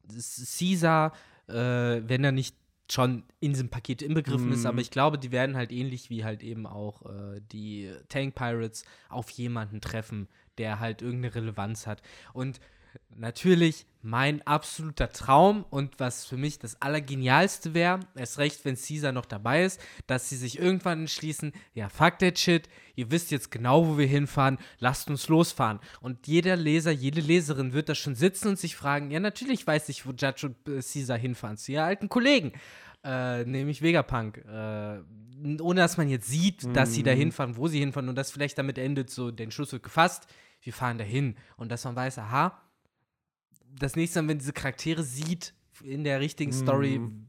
[0.02, 1.12] dass Caesar,
[1.46, 2.56] äh, wenn er nicht
[2.90, 4.66] schon in diesem Paket inbegriffen ist, Mhm.
[4.68, 8.84] aber ich glaube, die werden halt ähnlich wie halt eben auch äh, die Tank Pirates
[9.10, 12.02] auf jemanden treffen, der halt irgendeine Relevanz hat.
[12.32, 12.60] Und
[13.14, 19.10] natürlich mein absoluter Traum und was für mich das Allergenialste wäre, erst recht, wenn Caesar
[19.12, 23.50] noch dabei ist, dass sie sich irgendwann entschließen, ja, fuck that shit, ihr wisst jetzt
[23.50, 25.80] genau, wo wir hinfahren, lasst uns losfahren.
[26.00, 29.88] Und jeder Leser, jede Leserin wird da schon sitzen und sich fragen, ja, natürlich weiß
[29.88, 32.52] ich, wo Judge und äh, Caesar hinfahren, zu ihr alten Kollegen.
[33.04, 34.38] Äh, nämlich Vegapunk.
[34.38, 35.00] Äh,
[35.60, 37.18] ohne dass man jetzt sieht, dass sie da Mhm.
[37.18, 40.26] hinfahren, wo sie hinfahren und das vielleicht damit endet, so den Schluss wird gefasst,
[40.62, 41.36] wir fahren dahin.
[41.56, 42.60] Und dass man weiß, aha,
[43.78, 47.24] das nächste Mal, wenn diese Charaktere sieht, in der richtigen Story, Mhm.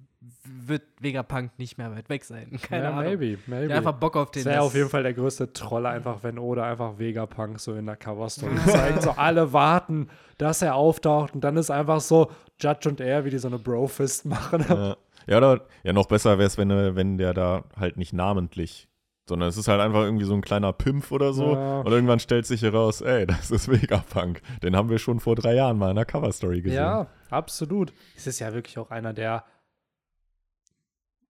[0.67, 2.51] wird Vegapunk nicht mehr weit weg sein.
[2.61, 3.03] Keine ja, Ahnung.
[3.03, 3.69] maybe, maybe.
[3.71, 4.43] hat einfach Bock auf den.
[4.43, 7.85] Das wäre auf jeden Fall der größte Troll, einfach wenn Oda einfach Vegapunk so in
[7.85, 9.03] der Coverstory zeigt.
[9.03, 13.29] So alle warten, dass er auftaucht und dann ist einfach so Judge und er, wie
[13.29, 14.65] die so eine Bro-Fist machen.
[14.67, 14.97] Ja,
[15.27, 18.88] ja, oder, ja noch besser wäre es, wenn, er- wenn der da halt nicht namentlich,
[19.29, 21.53] sondern es ist halt einfach irgendwie so ein kleiner Pimpf oder so.
[21.53, 21.79] Ja.
[21.81, 24.41] Und irgendwann stellt sich heraus, ey, das ist Vegapunk.
[24.61, 26.77] Den haben wir schon vor drei Jahren mal in der Coverstory gesehen.
[26.81, 27.93] Ja, absolut.
[28.17, 29.45] Es ist ja wirklich auch einer der,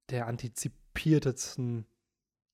[0.10, 1.86] der antizipiertesten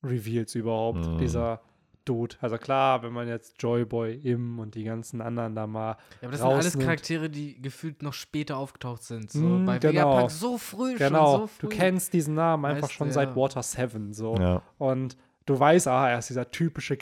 [0.03, 1.17] Reveals überhaupt, Mhm.
[1.17, 1.62] dieser
[2.03, 2.36] Dude.
[2.39, 6.31] Also klar, wenn man jetzt Joyboy, Im und die ganzen anderen da mal Ja, aber
[6.31, 6.86] das sind alles rausnimmt.
[6.86, 9.31] Charaktere, die gefühlt noch später aufgetaucht sind.
[9.31, 9.93] So Mm, bei genau.
[10.12, 11.41] Vegapunk so früh Genau, schon.
[11.41, 11.62] So früh.
[11.62, 13.36] du kennst diesen Namen einfach Weißt schon du, seit ja.
[13.36, 14.36] Water 7 so.
[14.36, 14.62] Ja.
[14.77, 16.97] Und du weißt, ah, er ist dieser typische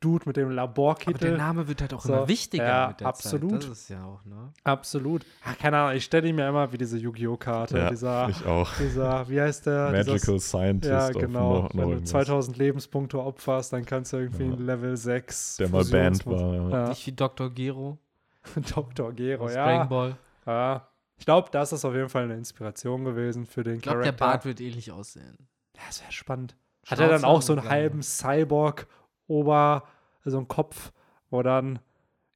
[0.00, 1.36] Dude mit dem Aber der Laborkittel.
[1.38, 3.62] Name wird halt auch So, immer wichtiger ja, mit der absolut.
[3.62, 3.70] Zeit.
[3.70, 4.52] Das ist ja auch, ne?
[4.62, 5.24] Absolut.
[5.42, 7.38] Ach, keine Ahnung, ich stelle ihn mir immer wie diese Yu-Gi-Oh!
[7.38, 7.78] Karte.
[7.78, 8.70] Ja, dieser, ich auch.
[8.76, 9.90] dieser, wie heißt der?
[9.92, 11.68] Magical Dieses- Scientist Ja, genau.
[11.72, 12.10] Wenn du irgendwas.
[12.10, 14.52] 2000 Lebenspunkte opferst, dann kannst du irgendwie Ja.
[14.52, 16.70] ein Level 6 Der mal Band war.
[16.70, 16.88] Ja.
[16.90, 17.50] Nicht wie Dr.
[17.50, 17.96] Gero
[18.74, 19.12] Dr.
[19.14, 19.54] Gero, ja.
[19.64, 20.16] Dragon Ball.
[20.46, 20.88] ja.
[21.18, 24.12] Ich glaube, das ist auf jeden Fall eine Inspiration gewesen für den Ich glaube, der
[24.12, 24.26] Charakter.
[24.26, 25.48] Bart wird ähnlich aussehen.
[25.74, 26.54] Ja, das wäre spannend.
[26.86, 29.84] Hat er dann auch so einen halben Cyborg-Ober,
[30.24, 30.92] so einen Kopf,
[31.30, 31.80] wo dann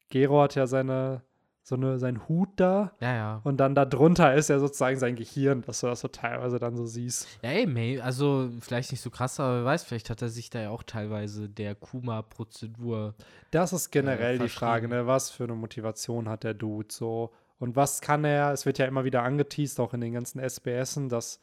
[0.08, 1.22] Gero hat ja seine,
[1.62, 3.40] so eine, seinen Hut da Ja, ja.
[3.44, 6.76] und dann da drunter ist ja sozusagen sein Gehirn, dass du das so teilweise dann
[6.76, 7.28] so siehst.
[7.42, 10.50] Ja, ey, May, also vielleicht nicht so krass, aber wer weiß, vielleicht hat er sich
[10.50, 13.14] da ja auch teilweise der Kuma-Prozedur.
[13.52, 14.58] Das ist generell die verschrieben.
[14.58, 15.06] Frage, ne?
[15.06, 18.86] was für eine Motivation hat der Dude so und was kann er, es wird ja
[18.86, 21.40] immer wieder angeteased, auch in den ganzen SBSen, dass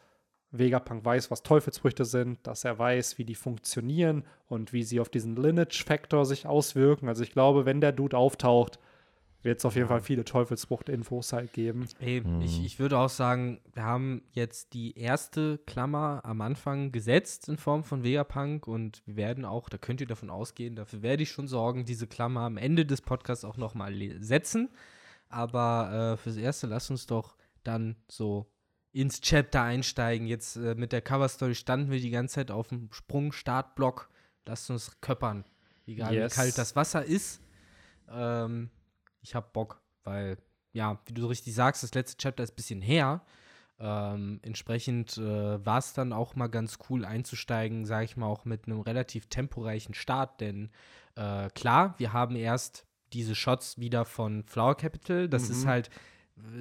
[0.60, 5.10] Vegapunk weiß, was Teufelsfrüchte sind, dass er weiß, wie die funktionieren und wie sie auf
[5.10, 7.08] diesen Lineage-Faktor sich auswirken.
[7.08, 8.80] Also ich glaube, wenn der Dude auftaucht,
[9.44, 11.88] wird es auf jeden Fall viele Teufelsfrucht-Infos halt geben.
[12.00, 12.42] Ey, Mhm.
[12.42, 17.58] ich, ich würde auch sagen, wir haben jetzt die erste Klammer am Anfang gesetzt in
[17.58, 21.30] Form von Vegapunk und wir werden auch, da könnt ihr davon ausgehen, dafür werde ich
[21.32, 24.70] schon sorgen, diese Klammer am Ende des Podcasts auch nochmal setzen.
[25.30, 28.48] Aber äh, fürs Erste lasst uns doch dann so
[29.00, 30.28] ins Chapter einsteigen.
[30.28, 34.10] Jetzt äh, mit der Coverstory standen wir die ganze Zeit auf dem Sprung-Startblock.
[34.46, 35.46] Lasst uns köppern.
[35.86, 36.32] Egal Yes.
[36.34, 37.42] wie kalt das Wasser ist.
[38.10, 38.70] Ähm,
[39.22, 40.38] ich hab Bock, weil,
[40.74, 43.22] ja, wie du so richtig sagst, das letzte Chapter ist ein bisschen her.
[43.80, 48.44] Ähm, entsprechend äh, war es dann auch mal ganz cool einzusteigen, sage ich mal, auch
[48.46, 50.72] mit einem relativ temporeichen Start, denn
[51.16, 55.30] äh, klar, wir haben erst diese Shots wieder von Flower Capital.
[55.30, 55.70] Das ist Mhm.
[55.70, 55.92] halt äh,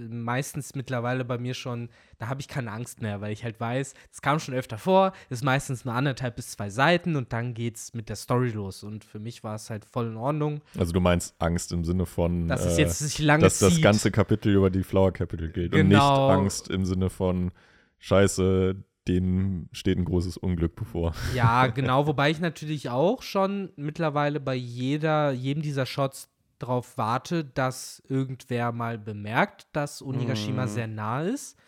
[0.09, 3.95] meistens mittlerweile bei mir schon, da habe ich keine Angst mehr, weil ich halt weiß,
[4.12, 7.95] es kam schon öfter vor, ist meistens nur anderthalb bis zwei Seiten und dann geht's
[7.95, 8.83] mit der Story los.
[8.83, 12.07] Und für mich war es halt voll in Ordnung, Also du meinst Angst im Sinne
[12.07, 13.71] von, dass es äh, jetzt sich lange dass zieht.
[13.73, 16.29] das ganze Kapitel über die Flower Capital geht und Genau.
[16.29, 17.53] nicht Angst im Sinne von
[17.99, 18.77] Scheiße,
[19.09, 21.15] denen steht ein großes Unglück bevor.
[21.35, 27.45] Ja, genau, wobei ich natürlich auch schon mittlerweile bei jeder, jedem dieser Shots darauf warte,
[27.45, 30.69] dass irgendwer mal bemerkt, dass Onigashima Mhm.
[30.69, 31.59] sehr nah ist.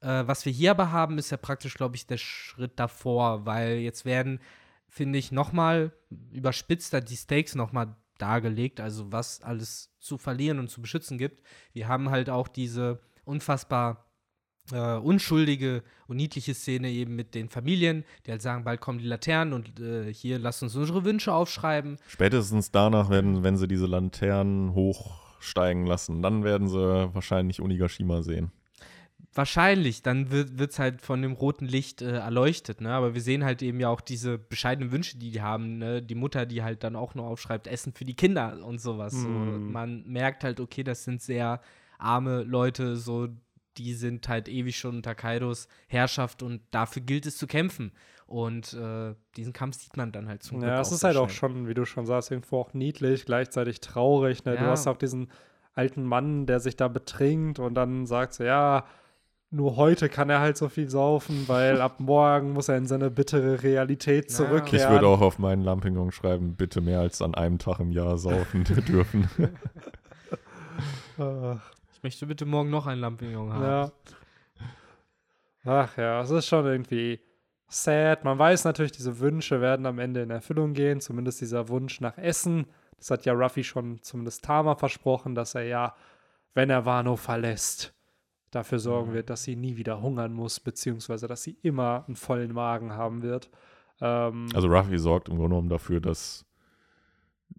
[0.00, 3.78] Äh, was wir hier aber haben, ist ja praktisch, glaube ich, der Schritt davor, weil
[3.78, 4.40] jetzt werden,
[4.88, 5.92] finde ich, nochmal
[6.32, 11.42] überspitzter die Stakes nochmal dargelegt, also was alles zu verlieren und zu beschützen gibt.
[11.72, 14.05] Wir haben halt auch diese unfassbar
[14.72, 19.06] äh, unschuldige und niedliche Szene eben mit den Familien, die halt sagen, bald kommen die
[19.06, 21.96] Laternen und äh, hier lasst uns unsere Wünsche aufschreiben.
[22.08, 28.50] Spätestens danach werden, wenn sie diese Laternen hochsteigen lassen, dann werden sie wahrscheinlich Onigashima sehen.
[29.34, 32.90] Wahrscheinlich, dann wird es halt von dem roten Licht äh, erleuchtet, ne?
[32.92, 36.00] Aber wir sehen halt eben ja auch diese bescheidenen Wünsche, die die haben, ne?
[36.00, 39.12] Die Mutter, die halt dann auch nur aufschreibt, Essen für die Kinder und sowas.
[39.12, 39.72] So, Mm.
[39.72, 41.60] man merkt halt, okay, das sind sehr
[41.98, 43.28] arme Leute, so
[43.78, 47.92] die sind halt ewig schon unter Kaidos Herrschaft und dafür gilt es zu kämpfen.
[48.26, 51.28] Und äh, diesen Kampf sieht man dann halt zum Ja, es ist halt sehr auch
[51.30, 51.50] schnell.
[51.50, 54.44] schon, wie du schon sagst, irgendwo auch niedlich, gleichzeitig traurig.
[54.44, 54.56] Ne?
[54.56, 54.70] Du Ja.
[54.70, 55.30] hast auch diesen
[55.74, 58.84] alten Mann, der sich da betrinkt und dann sagt so, ja,
[59.50, 63.10] nur heute kann er halt so viel saufen, weil ab morgen muss er in seine
[63.10, 64.36] bittere Realität Ja.
[64.36, 64.84] zurückkehren.
[64.86, 68.18] Ich würde auch auf meinen Lampignons schreiben, bitte mehr als an einem Tag im Jahr
[68.18, 69.28] saufen dürfen.
[71.18, 71.60] Ach,
[71.96, 73.62] Ich möchte bitte morgen noch einen Lampignon haben.
[73.64, 73.92] ja.
[75.64, 77.20] Ach ja, es ist schon irgendwie
[77.68, 78.22] sad.
[78.22, 82.18] Man weiß natürlich, diese Wünsche werden am Ende in Erfüllung gehen, zumindest dieser Wunsch nach
[82.18, 82.66] Essen.
[82.98, 85.94] Das hat ja Ruffy schon zumindest Tama versprochen, dass er ja,
[86.54, 87.94] wenn er Wano verlässt,
[88.50, 89.14] dafür sorgen Mhm.
[89.14, 93.22] wird, dass sie nie wieder hungern muss, beziehungsweise dass sie immer einen vollen Magen haben
[93.22, 93.50] wird.
[94.00, 96.44] Ähm, Also Ruffy sorgt im Grunde genommen dafür, dass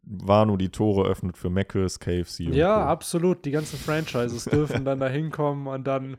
[0.03, 2.81] Wano die Tore öffnet für Mc's, KFC ja, Co.
[2.89, 3.45] absolut.
[3.45, 6.17] Die ganzen Franchises dürfen dann da hinkommen und dann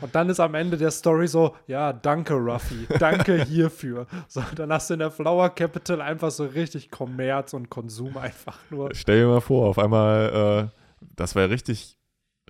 [0.00, 4.06] und dann ist am Ende der Story so, ja, danke Ruffy, danke hierfür.
[4.28, 8.58] So, dann hast du in der Flower Capital einfach so richtig Kommerz und Konsum einfach
[8.70, 8.90] nur.
[8.94, 11.96] Stell dir mal vor, auf einmal, äh, das wäre richtig,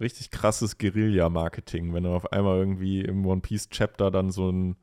[0.00, 4.76] richtig krasses Guerilla-Marketing, wenn du auf einmal irgendwie im One Piece Chapter dann so ein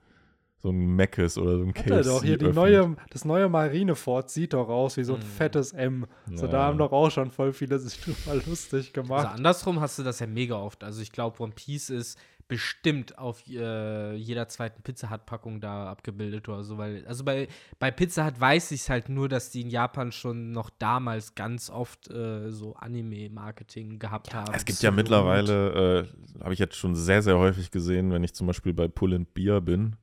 [0.63, 3.49] so ein Mc's oder so ein Hat KFC er doch hier die neue, das neue
[3.49, 5.23] Marinefort sieht doch aus wie so ein Mhm.
[5.26, 6.08] fettes M.
[6.34, 6.52] So, Ja.
[6.52, 9.28] da haben doch auch schon voll viele sich drüber lustig Also gemacht.
[9.36, 10.84] andersrum hast du das ja mega oft.
[10.84, 15.89] Also ich glaube, One Piece ist bestimmt auf äh, jeder zweiten Pizza Hut Packung da
[15.89, 17.47] abgebildet oder so, weil also bei,
[17.80, 21.36] bei Pizza Hut weiß ich es halt nur, dass die in Japan schon noch damals
[21.36, 24.54] ganz oft äh, so Anime Marketing gehabt haben.
[24.54, 26.08] Es gibt ja mittlerweile,
[26.39, 29.13] äh, habe ich jetzt schon sehr, sehr häufig gesehen, wenn ich zum Beispiel bei Pull
[29.13, 29.95] and Beer bin,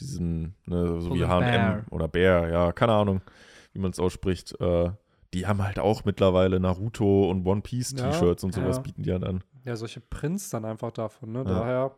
[0.00, 1.24] diesen, ne, so wie.
[1.24, 3.20] H&M oder Bear, ja, keine Ahnung,
[3.72, 4.90] wie man es ausspricht, äh,
[5.32, 8.82] die haben halt auch mittlerweile Naruto und One Piece Ja, T-Shirts und sowas ja.
[8.82, 9.42] bieten die ja dann.
[9.64, 11.38] Ja, solche Prints dann einfach davon, ne?
[11.38, 11.44] Ja.
[11.44, 11.94] Daher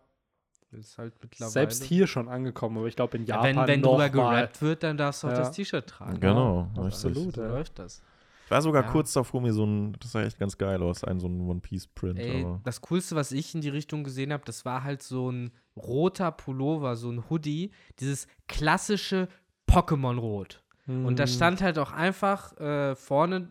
[0.73, 1.51] ist halt mittlerweile.
[1.51, 4.63] selbst hier schon angekommen, aber ich glaube in ja, Japan wenn, wenn noch drüber gerappt
[4.63, 5.39] wird, dann darfst du auch Ja.
[5.39, 6.21] das T-Shirt tragen.
[6.21, 7.35] Genau, Ja, absolut.
[7.35, 7.49] So ja.
[7.49, 8.03] läuft das.
[8.47, 8.91] Ich war sogar Ja.
[8.91, 11.59] kurz davor, mir so ein, das sah echt ganz geil aus, ein so ein One
[11.61, 12.21] Piece Print.
[12.21, 15.31] Ey, aber das Coolste, was ich in die Richtung gesehen habe, das war halt so
[15.31, 19.27] ein roter Pullover, so ein Hoodie, dieses klassische
[19.69, 20.63] Pokémon-Rot.
[20.87, 21.29] Und da Mhm.
[21.29, 23.51] stand halt auch einfach äh, vorne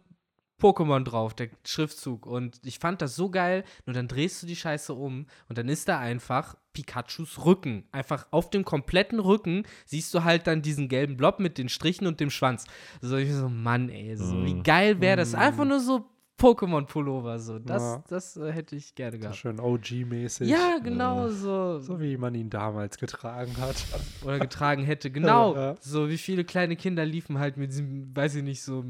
[0.62, 2.26] Pokémon drauf, der Schriftzug.
[2.26, 3.64] Und ich fand das so geil.
[3.86, 7.86] Nur dann drehst du die Scheiße um und dann ist da einfach Pikachus Rücken.
[7.92, 12.08] Einfach auf dem kompletten Rücken siehst du halt dann diesen gelben Blob mit den Strichen
[12.08, 12.66] und dem Schwanz.
[13.02, 14.64] So, ich so, Mann, ey, so, wie Mm.
[14.64, 15.34] geil wäre das?
[15.36, 16.06] Einfach nur so
[16.38, 17.40] Pokémon-Pullover.
[17.40, 17.60] So.
[17.60, 18.04] Das, Ja.
[18.10, 19.36] das äh, hätte ich gerne So gehabt.
[19.38, 20.48] schön OG-mäßig.
[20.50, 21.80] Ja, genau so.
[21.80, 23.76] So wie man ihn damals getragen hat.
[24.24, 25.12] Oder getragen hätte.
[25.12, 25.56] Genau.
[25.56, 25.76] Ja.
[25.80, 28.84] So wie viele kleine Kinder liefen halt mit diesem, weiß ich nicht, so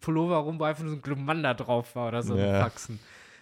[0.00, 2.54] Pullover rum, wo einfach nur so ein Glumanda drauf war oder so Ja.
[2.56, 2.98] ein Faxen.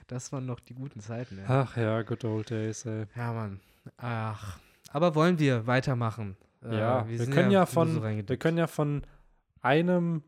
[0.07, 1.45] Das waren noch die guten Zeiten, ja.
[1.49, 3.07] Ach ja, good old days, ey.
[3.17, 3.61] Ja, Mann.
[3.97, 4.59] Ach.
[4.93, 6.37] Aber wollen wir weitermachen?
[6.63, 9.03] Äh, ja, wir, sind können ja, nur von, so wir können ja von
[9.61, 10.23] einem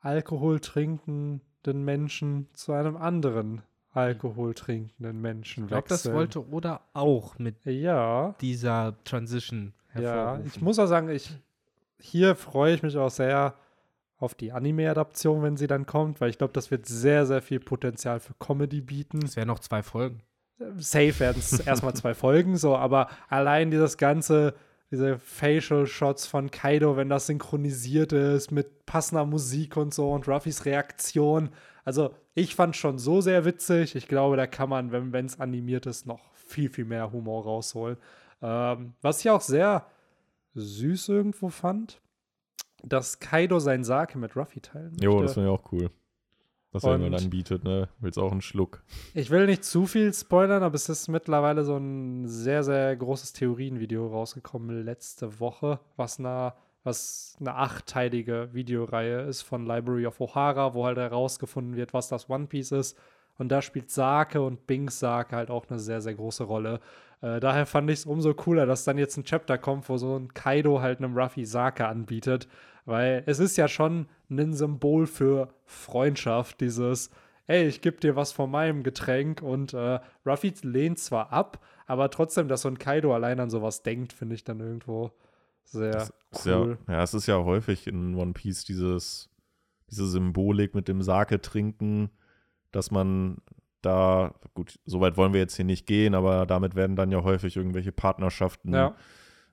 [0.00, 6.14] Alkohol trinkenden Menschen zu einem anderen Alkohol trinkenden Menschen ich glaube, das wechseln.
[6.16, 10.00] wollte Oda auch mit Ja, dieser Transition ja.
[10.00, 10.46] hervorrufen.
[10.54, 11.30] Ich muss auch sagen, ich,
[12.00, 13.54] hier freue ich mich auch sehr
[14.18, 17.60] auf die Anime-Adaption, wenn sie dann kommt, weil ich glaube, das wird sehr, sehr viel
[17.60, 19.20] Potenzial für Comedy bieten.
[19.24, 20.22] Es wären noch zwei Folgen.
[20.76, 24.54] safe werden es erstmal zwei Folgen, so, aber allein dieses ganze,
[24.90, 30.28] diese Facial Shots von Kaido, wenn das synchronisiert ist mit passender Musik und so und
[30.28, 31.50] Ruffys Reaktion.
[31.84, 33.94] Also, ich fand schon so sehr witzig.
[33.94, 37.96] Ich glaube, da kann man, wenn es animiert ist, noch viel, viel mehr Humor rausholen.
[38.42, 39.86] Ähm, was ich auch sehr
[40.54, 42.00] süß irgendwo fand,
[42.86, 45.04] dass Kaido sein Sake mit Ruffy teilen möchte.
[45.04, 45.90] Jo, das finde ich auch cool.
[46.74, 47.88] Was er mir dann bietet, ne?
[48.00, 48.82] Willst auch einen Schluck.
[49.14, 53.32] Ich will nicht zu viel spoilern, aber es ist mittlerweile so ein sehr, sehr großes
[53.32, 60.74] Theorienvideo rausgekommen letzte Woche, was eine, was eine achtteilige Videoreihe ist von Library of O'Hara,
[60.74, 62.98] wo halt herausgefunden wird, was das One Piece ist.
[63.38, 66.80] Und da spielt Sake und Binks Sake halt auch eine sehr, sehr große Rolle.
[67.20, 70.16] Äh, daher fand ich es umso cooler, dass dann jetzt ein Chapter kommt, wo so
[70.16, 72.48] ein Kaido halt einem Ruffy Sake anbietet.
[72.84, 77.10] Weil es ist ja schon ein Symbol für Freundschaft, dieses,
[77.46, 82.10] ey, ich gebe dir was von meinem Getränk und äh, Ruffy lehnt zwar ab, aber
[82.10, 85.12] trotzdem, dass so ein Kaido allein an sowas denkt, finde ich dann irgendwo
[85.64, 86.08] sehr
[86.44, 86.78] cool.
[86.88, 89.30] Ja, ja, es ist ja häufig in One Piece dieses,
[89.90, 92.10] diese Symbolik mit dem Sake trinken,
[92.70, 93.38] dass man
[93.80, 97.22] da, gut, so weit wollen wir jetzt hier nicht gehen, aber damit werden dann ja
[97.22, 98.94] häufig irgendwelche Partnerschaften Ja.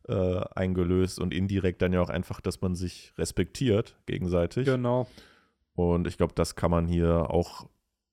[0.07, 4.65] Äh, eingelöst und indirekt dann ja auch einfach, dass man sich respektiert gegenseitig.
[4.65, 5.07] Genau.
[5.73, 7.67] Und ich glaube, das kann man hier auch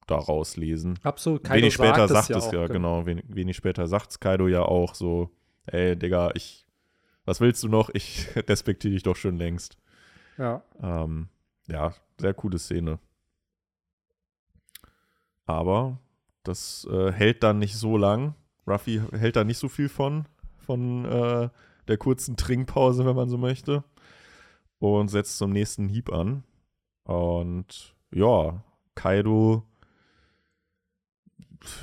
[0.06, 0.98] daraus lesen.
[1.02, 1.44] Absolut.
[1.44, 3.06] Kaido wenig später sagt es auch, ja, genau.
[3.06, 5.30] Wenig, wenig später sagt es Kaido ja auch so,
[5.66, 6.66] ey, Digga, ich,
[7.24, 7.90] was willst du noch?
[7.90, 9.76] Ich respektiere dich doch schon längst.
[10.38, 10.62] Ja.
[10.82, 11.28] Ähm,
[11.66, 12.98] ja, sehr coole Szene.
[15.46, 15.98] Aber
[16.42, 18.34] das äh, hält dann nicht so lang.
[18.66, 20.26] Ruffy hält da nicht so viel von,
[20.58, 21.48] von äh,
[21.88, 23.84] der kurzen Trinkpause, wenn man so möchte.
[24.78, 26.44] Und setzt zum nächsten Hieb an.
[27.04, 28.62] Und ja,
[28.94, 29.64] Kaido,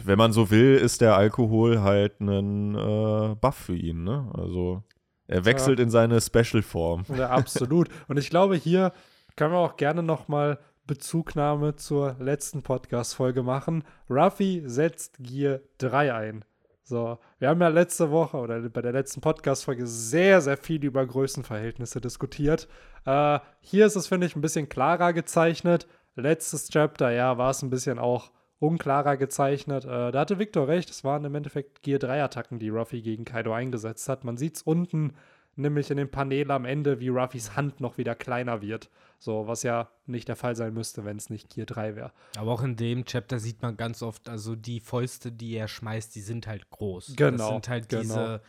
[0.04, 4.04] wenn man so will, ist der Alkohol halt ein äh, Buff für ihn.
[4.04, 4.32] Ne?
[4.34, 4.84] Also
[5.28, 7.06] er wechselt in seine Special-Form.
[7.18, 7.90] Ja, absolut.
[8.08, 8.94] Und ich glaube, hier
[9.36, 13.84] können wir auch gerne nochmal Bezugnahme zur letzten Podcast-Folge machen.
[14.10, 16.46] Ruffy setzt Gear 3 ein.
[16.88, 21.04] So, wir haben ja letzte Woche oder bei der letzten Podcast-Folge sehr, sehr viel über
[21.04, 22.68] Größenverhältnisse diskutiert.
[23.06, 25.88] Äh, hier ist es, finde ich, ein bisschen klarer gezeichnet.
[26.16, 29.84] Letztes Chapter, ja, war es ein bisschen auch unklarer gezeichnet.
[29.86, 33.52] Äh, da hatte Victor recht, es waren im Endeffekt Gear 3-Attacken, die Ruffy gegen Kaido
[33.52, 34.24] eingesetzt hat.
[34.24, 35.16] Man sieht es unten
[35.56, 38.90] nämlich in dem Panel am Ende, wie Ruffys Hand noch wieder kleiner wird.
[39.20, 42.12] So, was ja nicht der Fall sein müsste, wenn es nicht Gear 3 wäre.
[42.38, 46.14] Aber auch in dem Chapter sieht man ganz oft, also die Fäuste, die er schmeißt,
[46.16, 47.14] die sind halt groß.
[47.16, 47.38] Genau.
[47.38, 48.02] Das sind halt genau.
[48.02, 48.42] diese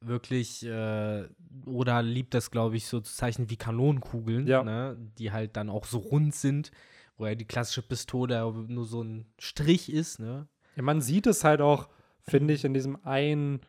[0.00, 1.24] wirklich, äh,
[1.64, 4.62] oder liebt das, glaube ich, so zu zeichnen wie Kanonenkugeln, Ja.
[4.62, 4.96] ne?
[5.18, 6.70] die halt dann auch so rund sind,
[7.16, 10.48] wo ja die klassische Pistole nur so ein Strich ist, ne?
[10.76, 11.88] Ja, man sieht es halt auch,
[12.20, 13.60] finde ich, in diesem einen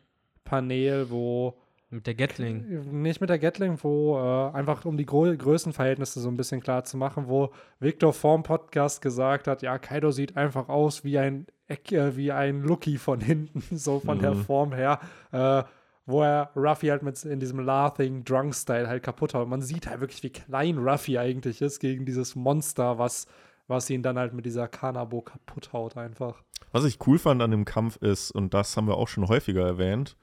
[0.44, 1.58] Panel, wo
[1.90, 3.00] Mit der Gatling.
[3.02, 6.84] nicht mit der Gatling, wo äh, einfach um die Gro Größenverhältnisse so ein bisschen klar
[6.84, 11.46] zu machen, wo Victor vorm Podcast gesagt hat, ja, Kaido sieht einfach aus wie ein
[11.66, 14.44] Eck- äh, wie ein Lucky von hinten, so von der Mhm.
[14.44, 15.00] Form her,
[15.32, 15.62] äh,
[16.04, 19.42] wo er Ruffy halt mit in diesem Laughing Drunk Style halt kaputt hat.
[19.44, 23.26] Und man sieht halt wirklich, wie klein Ruffy eigentlich ist gegen dieses Monster, was
[23.70, 26.42] was ihn dann halt mit dieser Kanabo kaputt haut einfach.
[26.72, 29.66] Was ich cool fand an dem Kampf ist, und das haben wir auch schon häufiger
[29.66, 30.16] erwähnt,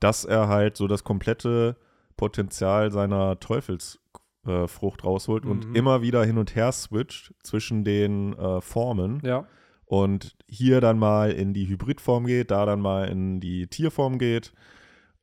[0.00, 1.76] dass er halt so das komplette
[2.16, 5.50] Potenzial seiner Teufelsfrucht äh, rausholt Mhm.
[5.50, 9.46] und immer wieder hin und her switcht zwischen den äh, Formen Ja.
[9.86, 14.52] und hier dann mal in die Hybridform geht, da dann mal in die Tierform geht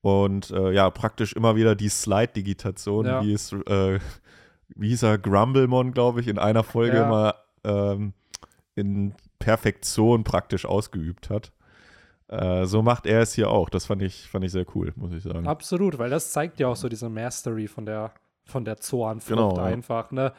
[0.02, 3.22] und äh, ja, praktisch immer wieder die Slide-Digitation, Ja.
[3.24, 4.00] wie es, äh,
[4.76, 7.08] wie hieß er, Grumblemon, glaube ich, in einer Folge Ja.
[7.10, 7.34] mal
[7.64, 8.14] ähm,
[8.76, 11.52] in Perfektion praktisch ausgeübt hat.
[12.28, 13.70] Äh, so macht er es hier auch.
[13.70, 15.48] Das fand ich, fand ich sehr cool, muss ich sagen.
[15.48, 18.14] Absolut, weil das zeigt ja auch so diese Mastery von der,
[18.46, 20.34] von der Zoanfrucht Genau, einfach, ne?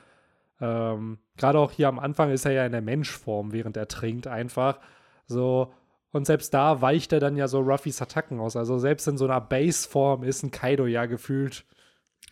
[0.60, 4.26] Ähm, Gerade auch hier am Anfang ist er ja in der Menschform, während er trinkt,
[4.26, 4.78] einfach.
[5.26, 5.72] So,
[6.12, 8.56] und selbst da weicht er dann ja so Ruffys Attacken aus.
[8.56, 11.66] Also selbst in so einer Base-Form ist ein Kaido ja gefühlt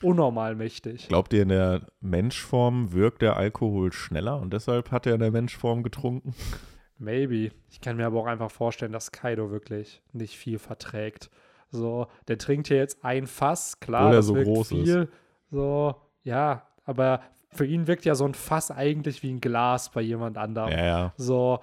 [0.02, 1.08] unnormal mächtig.
[1.08, 5.30] Glaubt ihr, in der Menschform wirkt der Alkohol schneller und deshalb hat er in der
[5.30, 6.34] Menschform getrunken?
[6.98, 7.50] Maybe.
[7.70, 11.30] Ich kann mir aber auch einfach vorstellen, dass Kaido wirklich nicht viel verträgt.
[11.70, 14.84] So, der trinkt hier jetzt ein Fass, klar, Obwohl er so groß ist.
[14.84, 15.08] viel.
[15.50, 20.00] So, ja, aber für ihn wirkt ja so ein Fass eigentlich wie ein Glas bei
[20.00, 20.70] jemand anderem.
[20.70, 21.12] Ja, ja.
[21.16, 21.60] So,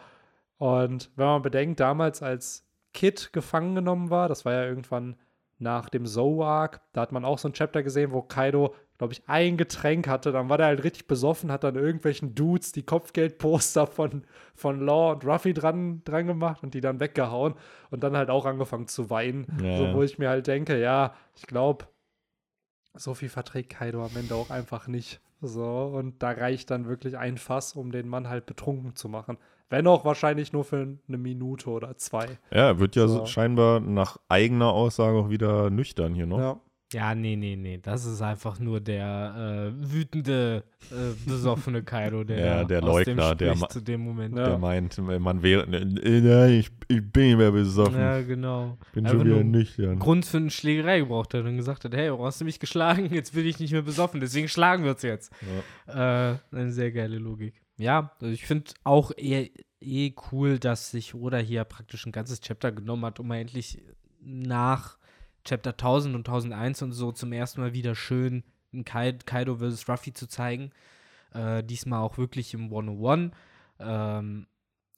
[0.57, 5.15] und wenn man bedenkt, damals als Kid gefangen genommen war, das war ja irgendwann
[5.59, 9.23] nach dem Zoe-Arc, da hat man auch so ein Chapter gesehen, wo Kaido, glaube ich,
[9.25, 13.87] ein Getränk hatte, dann war der halt richtig besoffen, hat dann irgendwelchen Dudes die Kopfgeldposter
[13.87, 17.55] von, von Law und Ruffy dran, dran gemacht und die dann weggehauen
[17.89, 19.47] und dann halt auch angefangen zu weinen.
[19.59, 21.85] Ja, so, wo ich mir halt denke, ja, ich glaube,
[22.93, 25.19] so viel verträgt Kaido am Ende auch einfach nicht.
[25.41, 29.39] So, und da reicht dann wirklich ein Fass, um den Mann halt betrunken zu machen.
[29.71, 32.37] Wenn auch wahrscheinlich nur für eine Minute oder zwei.
[32.51, 33.25] Ja, er wird ja So.
[33.25, 36.37] scheinbar nach eigener Aussage auch wieder nüchtern hier noch.
[36.37, 36.59] Ja.
[36.93, 37.79] Ja, nee, nee, nee.
[37.81, 43.17] Das ist einfach nur der äh, wütende, äh, besoffene Kaido, der, Ja, der aus dem
[43.17, 44.37] Leugner, der zu dem Moment.
[44.37, 44.49] Ja.
[44.49, 47.99] Der meint, man wäre, äh, nein, ich, ich bin nicht mehr besoffen.
[47.99, 48.77] Ja, genau.
[48.93, 49.99] bin Einfach schon wieder nüchtern.
[49.99, 53.09] Grund für eine Schlägerei gebraucht hat und gesagt hat, hey, warum hast du mich geschlagen?
[53.13, 55.31] Jetzt bin ich nicht mehr besoffen, deswegen schlagen wir uns jetzt.
[55.87, 57.61] Äh, eine sehr geile Logik.
[57.77, 59.47] Ja, also ich finde auch eher
[59.79, 63.81] eh cool, dass sich Oda hier praktisch ein ganzes Chapter genommen hat, um mal endlich
[64.21, 64.97] nach
[65.43, 69.87] Chapter 1000 und 1001 und so zum ersten Mal wieder schön ein Kai Kaido vs.
[69.89, 70.71] Ruffy zu zeigen.
[71.33, 73.31] Äh, diesmal auch wirklich im 101.
[73.79, 74.47] Ähm,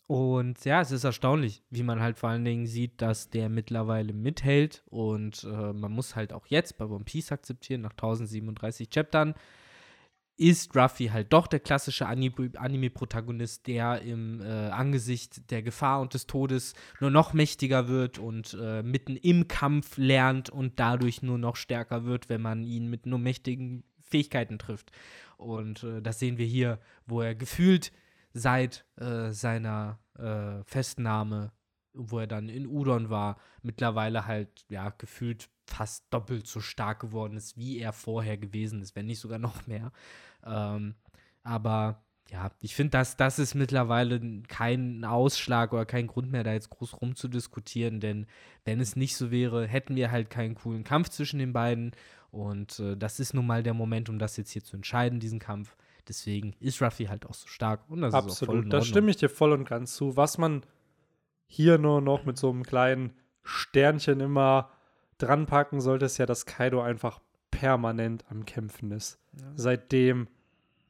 [0.08, 4.14] und ja, es ist erstaunlich, wie man halt vor allen Dingen sieht, dass der mittlerweile
[4.14, 4.84] mithält.
[4.90, 9.34] Und äh, man muss halt auch jetzt bei One Piece akzeptieren, nach 1037 Chaptern,
[10.36, 16.14] ist Ruffy halt doch der klassische Ani- Anime-Protagonist, der im äh, Angesicht der Gefahr und
[16.14, 21.38] des Todes nur noch mächtiger wird und äh, mitten im Kampf lernt und dadurch nur
[21.38, 24.92] noch stärker wird, wenn man ihn mit nur mächtigen Fähigkeiten trifft.
[25.38, 27.92] Und äh, das sehen wir hier, wo er gefühlt
[28.34, 31.52] seit äh, seiner äh, Festnahme,
[31.94, 37.38] wo er dann in Udon war, mittlerweile halt ja gefühlt fast doppelt so stark geworden
[37.38, 39.92] ist, wie er vorher gewesen ist, wenn nicht sogar noch mehr.
[40.46, 40.96] Ähm,
[41.44, 46.54] aber ja, ich finde, das, das ist mittlerweile kein Ausschlag oder kein Grund mehr, da
[46.54, 48.28] jetzt groß rumzudiskutieren, denn
[48.66, 51.92] wenn es nicht so wäre, hätten wir halt keinen coolen Kampf zwischen den beiden.
[52.32, 55.40] Und äh, das ist nun mal der Moment, um das jetzt hier zu entscheiden, diesen
[55.40, 55.76] Kampf.
[56.08, 57.82] Deswegen ist Ruffy halt auch so stark.
[57.90, 60.18] Und das ist auch voll Absolut, in da stimme ich dir voll und ganz zu.
[60.18, 60.64] Was man
[61.46, 64.72] hier nur noch mit so einem kleinen Sternchen immer
[65.18, 67.20] dran packen sollte, ist ja, dass Kaido einfach
[67.52, 69.20] permanent am Kämpfen ist.
[69.56, 70.28] Seitdem,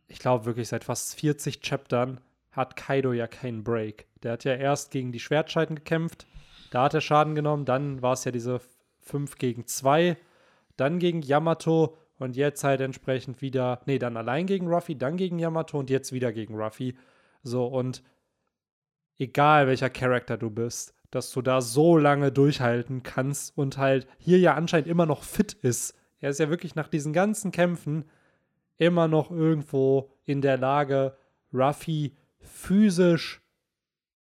[0.07, 2.19] ich glaube wirklich seit fast 40 Chaptern,
[2.51, 4.07] hat Kaido ja keinen Break.
[4.21, 6.25] Der hat ja erst gegen die Schwertscheiden gekämpft,
[6.73, 7.65] Da hat er Schaden genommen.
[7.65, 8.59] Dann war es ja diese
[9.01, 10.17] 5 gegen 2.
[10.75, 11.97] Dann gegen Yamato.
[12.17, 16.13] Und jetzt halt entsprechend wieder, nee, dann allein gegen Ruffy, dann gegen Yamato und jetzt
[16.13, 16.95] wieder gegen Ruffy.
[17.43, 18.01] So, und
[19.17, 24.39] egal welcher Charakter du bist, dass du da so lange durchhalten kannst und halt hier
[24.39, 25.95] ja anscheinend immer noch fit ist.
[26.19, 28.05] Er ist ja wirklich nach diesen ganzen Kämpfen
[28.77, 31.15] immer noch irgendwo in der Lage,
[31.53, 33.41] Ruffy physisch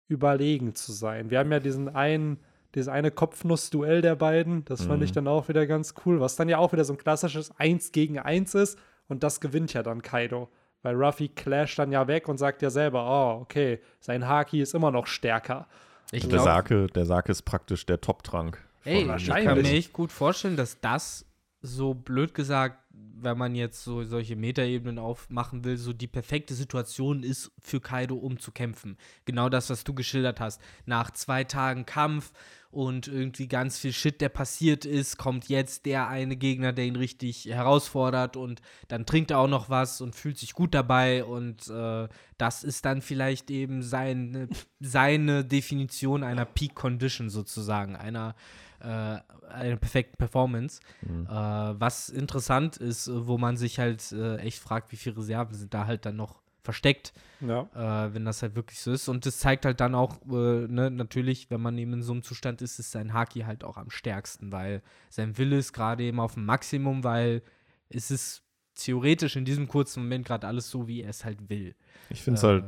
[0.07, 1.29] überlegen zu sein.
[1.29, 2.39] Wir haben ja diesen einen,
[2.75, 5.15] dieses eine Kopfnuss-Duell der beiden, das fand ich Mhm.
[5.15, 8.19] dann auch wieder ganz cool, was dann ja auch wieder so ein klassisches 1 gegen
[8.19, 10.49] 1 ist und das gewinnt ja dann Kaido.
[10.81, 14.73] Weil Ruffy clasht dann ja weg und sagt ja selber, oh, okay, sein Haki ist
[14.73, 15.67] immer noch stärker.
[16.11, 18.57] Ich der, glaub- Sake, der Sake ist praktisch der Top-Trank.
[18.83, 21.25] Ey, ich kann mir echt gut vorstellen, dass das
[21.61, 27.23] so blöd gesagt, wenn man jetzt so solche Metaebenen aufmachen will, so die perfekte Situation
[27.23, 28.97] ist für Kaido, um zu kämpfen.
[29.25, 30.59] Genau das, was du geschildert hast.
[30.85, 32.31] Nach zwei Tagen Kampf
[32.71, 36.95] und irgendwie ganz viel Shit, der passiert ist, kommt jetzt der eine Gegner, der ihn
[36.95, 41.67] richtig herausfordert und dann trinkt er auch noch was und fühlt sich gut dabei und
[41.67, 42.07] äh,
[42.37, 44.47] das ist dann vielleicht eben seine,
[44.79, 48.35] seine Definition einer Peak Condition sozusagen, einer
[48.79, 50.79] äh, einer perfekten Performance.
[51.01, 51.27] Mhm.
[51.27, 55.73] Äh, was interessant ist, wo man sich halt äh, echt fragt, wie viele Reserven sind
[55.73, 57.61] da halt dann noch versteckt, Ja.
[57.73, 59.07] äh, wenn das halt wirklich so ist.
[59.07, 62.21] Und das zeigt halt dann auch, äh, ne, natürlich, wenn man eben in so einem
[62.23, 66.19] Zustand ist, ist sein Haki halt auch am stärksten, weil sein Wille ist gerade eben
[66.19, 67.41] auf dem Maximum, weil
[67.89, 68.43] es ist
[68.75, 71.75] theoretisch in diesem kurzen Moment gerade alles so, wie er es halt will.
[72.09, 72.63] Ich finde es Äh, halt,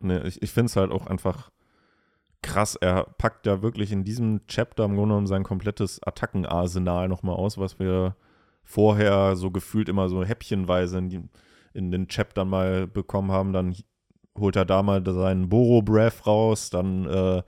[0.00, 1.50] ne, ich, ich finde es halt auch einfach
[2.42, 2.76] krass.
[2.76, 7.58] Er packt ja wirklich in diesem Chapter im Grunde genommen sein komplettes Attackenarsenal nochmal aus,
[7.58, 8.16] was wir
[8.64, 11.20] vorher so gefühlt immer so häppchenweise in, die,
[11.72, 13.52] in den Chaptern mal bekommen haben.
[13.52, 13.76] Dann
[14.38, 17.42] holt er da mal seinen Boro Breath raus, dann äh,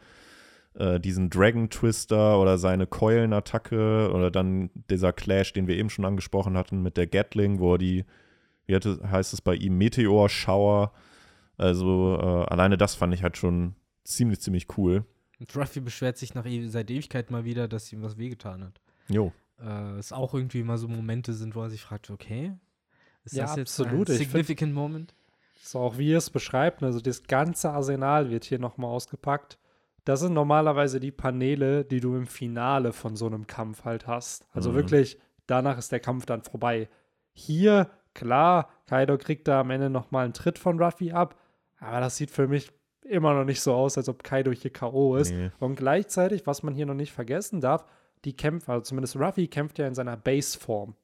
[0.75, 6.05] äh, diesen Dragon Twister oder seine Keulenattacke oder dann dieser Clash, den wir eben schon
[6.05, 8.05] angesprochen hatten mit der Gatling, wo er die,
[8.67, 10.93] wie heißt es bei ihm, Meteor Shower.
[11.57, 15.05] Also äh, alleine das fand ich halt schon ziemlich, ziemlich cool.
[15.39, 18.81] Und Ruffy beschwert sich nach e seit Ewigkeit mal wieder, dass ihm was wehgetan hat.
[19.09, 19.33] Jo.
[19.61, 22.53] äh, es auch irgendwie immer so Momente sind, wo er sich fragt, okay,
[23.25, 24.09] ist Ja, das jetzt absolut.
[24.09, 25.15] ein Ich find- significant Moment?
[25.63, 29.59] So auch wie ihr es beschreibt, also das ganze Arsenal wird hier nochmal ausgepackt.
[30.05, 34.45] Das sind normalerweise die Paneele, die du im Finale von so einem Kampf halt hast.
[34.53, 34.75] Also Mhm.
[34.75, 36.89] wirklich, danach ist der Kampf dann vorbei.
[37.33, 41.39] Hier, klar, Kaido kriegt da am Ende nochmal einen Tritt von Ruffy ab,
[41.79, 42.73] aber das sieht für mich
[43.05, 45.17] immer noch nicht so aus, als ob Kaido hier K.O.
[45.17, 45.31] ist.
[45.33, 45.51] Nee.
[45.61, 47.85] Und gleichzeitig, was man hier noch nicht vergessen darf,
[48.25, 50.95] die Kämpfer, also zumindest Ruffy kämpft ja in seiner Base-Form.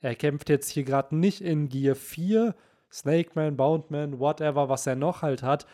[0.00, 2.54] Er kämpft jetzt hier gerade nicht in Gear 4,
[2.90, 5.66] Snake Man, Boundman, whatever, was er noch halt hat.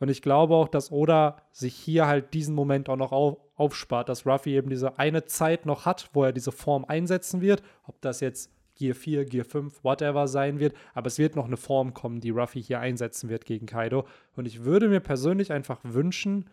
[0.00, 4.08] Und ich glaube auch, dass Oda sich hier halt diesen Moment auch noch auf, aufspart,
[4.08, 7.62] dass Ruffy eben diese eine Zeit noch hat, wo er diese Form einsetzen wird.
[7.84, 10.74] Ob das jetzt Gear 4, Gear 5, whatever sein wird.
[10.94, 14.06] Aber es wird noch eine Form kommen, die Ruffy hier einsetzen wird gegen Kaido.
[14.36, 16.48] Und ich würde mir persönlich einfach wünschen,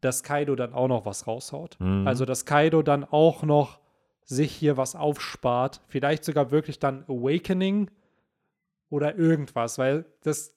[0.00, 1.76] dass Kaido dann auch noch was raushaut.
[1.78, 2.06] Mhm.
[2.06, 3.81] Also, dass Kaido dann auch noch
[4.24, 5.80] sich hier was aufspart.
[5.88, 7.90] Vielleicht sogar wirklich dann Awakening
[8.88, 10.54] oder irgendwas, weil das,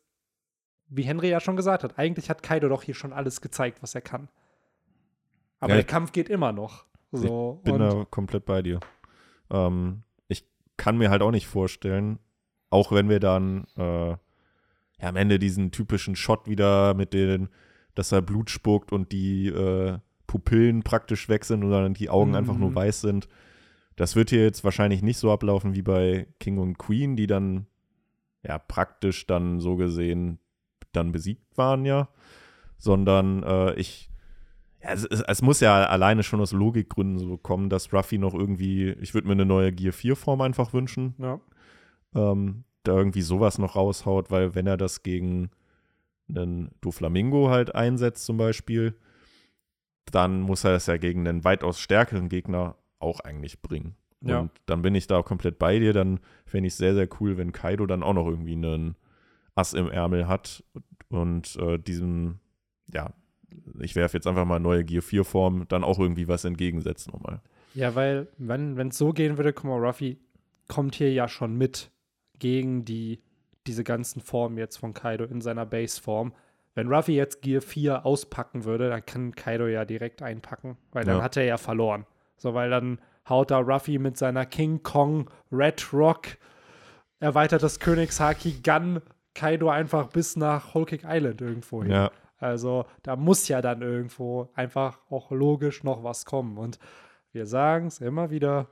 [0.87, 3.95] wie Henry ja schon gesagt hat, eigentlich hat Kaido doch hier schon alles gezeigt, was
[3.95, 4.29] er kann.
[5.59, 6.85] Aber Ja, der ich- Kampf geht immer noch.
[7.11, 8.79] So, Bin und da komplett bei dir.
[9.49, 10.45] Ähm, ich
[10.75, 12.19] kann mir halt auch nicht vorstellen,
[12.69, 14.17] auch wenn wir dann äh, ja,
[15.09, 17.49] am Ende diesen typischen Shot wieder mit den,
[17.95, 19.97] dass er Blut spuckt und die äh,
[20.27, 22.75] Pupillen praktisch weg sind und dann die Augen einfach nur Mhm.
[22.75, 23.29] weiß sind.
[23.95, 27.67] Das wird hier jetzt wahrscheinlich nicht so ablaufen wie bei King und Queen, die dann
[28.43, 30.39] ja praktisch dann so gesehen
[30.91, 32.09] dann besiegt waren, ja.
[32.77, 34.09] Sondern äh, ich
[34.85, 38.91] ja, es, es, muss ja alleine schon aus Logikgründen so kommen, dass Ruffy noch irgendwie,
[39.01, 41.39] ich würde mir eine neue Gear 4-Form einfach wünschen, ja.
[42.13, 45.49] ähm, da irgendwie sowas noch raushaut, weil wenn er das gegen
[46.29, 48.95] einen Doflamingo halt einsetzt zum Beispiel,
[50.11, 52.75] dann muss er das ja gegen einen weitaus stärkeren Gegner
[53.05, 53.95] auch eigentlich bringen.
[54.21, 54.39] Ja.
[54.39, 57.37] Und dann bin ich da komplett bei dir, dann fände ich es sehr, sehr cool,
[57.37, 58.95] wenn Kaido dann auch noch irgendwie einen
[59.53, 60.63] Ass im Ärmel hat
[61.09, 62.39] und äh, diesem,
[62.91, 63.13] ja,
[63.79, 67.41] ich werfe jetzt einfach mal neue Gear 4 Form, dann auch irgendwie was entgegensetzt nochmal.
[67.73, 70.17] Ja, weil, wenn es so gehen würde, guck mal, Ruffy
[70.67, 71.91] kommt hier ja schon mit
[72.39, 73.21] gegen die,
[73.67, 76.33] diese ganzen Formen jetzt von Kaido in seiner Base-Form.
[76.73, 81.17] Wenn Ruffy jetzt Gear 4 auspacken würde, dann kann Kaido ja direkt einpacken, weil dann
[81.17, 81.23] Ja.
[81.23, 82.05] hat er ja verloren.
[82.37, 86.37] So, weil dann haut da Ruffy mit seiner King Kong Red Rock
[87.19, 89.01] erweitertes Königshaki Gun
[89.33, 91.91] Kaido einfach bis nach Whole Cake Island irgendwo hin.
[91.91, 96.57] Ja, Also da muss ja dann irgendwo einfach auch logisch noch was kommen.
[96.57, 96.79] Und
[97.31, 98.67] wir sagen es immer wieder,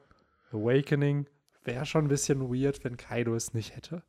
[0.51, 1.27] Awakening
[1.63, 4.03] wäre schon ein bisschen weird, wenn Kaido es nicht hätte.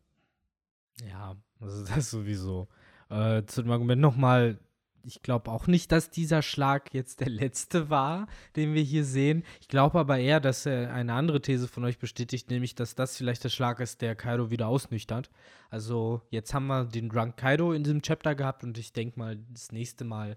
[1.09, 2.69] Ja, also das sowieso.
[3.11, 4.59] Äh, zu dem Argument nochmal,
[5.05, 8.27] ich glaube auch nicht, dass dieser Schlag jetzt der letzte war,
[8.57, 9.45] den wir hier sehen.
[9.61, 13.17] Ich glaube aber eher, dass er eine andere These von euch bestätigt, nämlich, dass das
[13.17, 15.31] vielleicht der Schlag ist, der Kaido wieder ausnüchtert.
[15.71, 19.39] Also jetzt haben wir den Drunk Kaido in diesem Chapter gehabt und ich denke mal,
[19.53, 20.37] das nächste Mal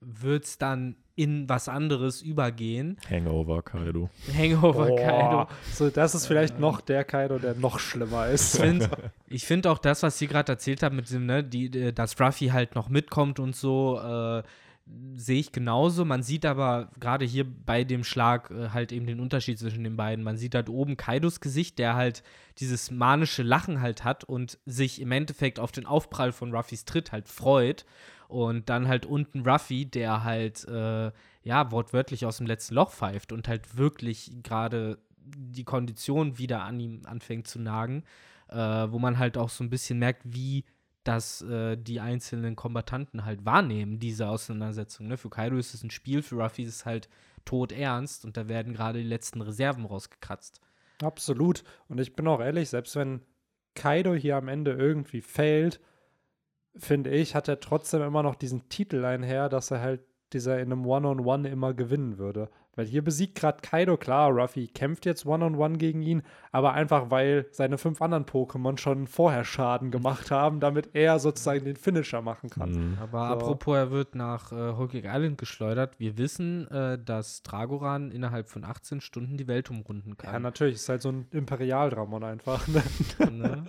[0.00, 2.96] wird es dann in was anderes übergehen.
[3.08, 4.10] Hangover Kaido.
[4.36, 5.46] Hangover Boah, Kaido.
[5.72, 8.60] So, das ist vielleicht noch der Kaido, der noch schlimmer ist.
[9.28, 12.20] Ich finde auch das, was sie gerade erzählt haben, mit dem, ne, die, äh, dass
[12.20, 14.42] Ruffy halt noch mitkommt und so, äh,
[15.14, 16.04] sehe ich genauso.
[16.04, 19.96] Man sieht aber gerade hier bei dem Schlag äh, halt eben den Unterschied zwischen den
[19.96, 20.24] beiden.
[20.24, 22.22] Man sieht halt oben Kaidos Gesicht, der halt
[22.58, 27.12] dieses manische Lachen halt hat und sich im Endeffekt auf den Aufprall von Ruffys Tritt
[27.12, 27.86] halt freut.
[28.28, 31.12] Und dann halt unten Ruffy, der halt, äh,
[31.42, 36.80] ja, wortwörtlich aus dem letzten Loch pfeift und halt wirklich gerade die Kondition wieder an
[36.80, 38.02] ihm anfängt zu nagen,
[38.48, 40.64] äh, wo man halt auch so ein bisschen merkt, wie
[41.04, 45.06] das äh, die einzelnen Kombattanten halt wahrnehmen, diese Auseinandersetzung.
[45.06, 45.16] Ne?
[45.16, 47.08] Für Kaido ist es ein Spiel, für Ruffy ist es halt
[47.44, 50.60] tot ernst und da werden gerade die letzten Reserven rausgekratzt.
[51.02, 51.62] Absolut.
[51.88, 53.20] Und ich bin auch ehrlich, selbst wenn
[53.74, 55.80] Kaido hier am Ende irgendwie fällt,
[56.76, 60.00] finde ich, hat er trotzdem immer noch diesen Titel einher, dass er halt
[60.32, 62.50] dieser in einem One-on-One immer gewinnen würde.
[62.76, 66.22] Weil hier besiegt gerade Kaido, klar, Ruffy kämpft jetzt One-on-One gegen ihn,
[66.52, 71.64] aber einfach weil seine fünf anderen Pokémon schon vorher Schaden gemacht haben, damit er sozusagen
[71.64, 72.70] den Finisher machen kann.
[72.70, 72.98] Mhm.
[73.00, 73.34] Aber So.
[73.34, 75.98] apropos, er wird nach äh, Whole Island geschleudert.
[75.98, 80.42] Wir wissen, äh, dass Dragoran innerhalb von 18 Stunden die Welt umrunden Ja, kann.
[80.42, 82.66] natürlich, ist halt so ein Imperialdramon einfach.
[82.68, 82.82] Ne?
[83.30, 83.64] ne?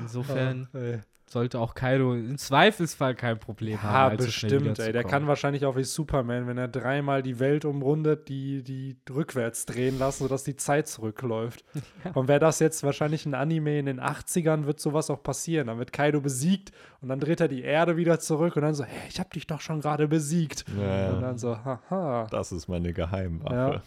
[0.00, 0.98] Insofern Ja.
[1.32, 4.16] Sollte auch Kaido im Zweifelsfall kein Problem Ja, haben.
[4.30, 4.90] schnell bestimmt, ey.
[4.92, 9.64] Der kann wahrscheinlich auch wie Superman, wenn er dreimal die Welt umrundet, die, die rückwärts
[9.64, 11.64] drehen lassen, sodass die Zeit zurückläuft.
[12.14, 15.68] Und wäre das jetzt wahrscheinlich ein Anime in den 80ern, wird sowas auch passieren.
[15.68, 18.82] Dann wird Kaido besiegt und dann dreht er die Erde wieder zurück und dann so,
[18.84, 20.64] hey, ich hab dich doch schon gerade besiegt.
[20.76, 22.26] Ja, Und dann so, haha.
[22.30, 23.54] das ist meine Geheimwaffe.
[23.54, 23.82] Ja.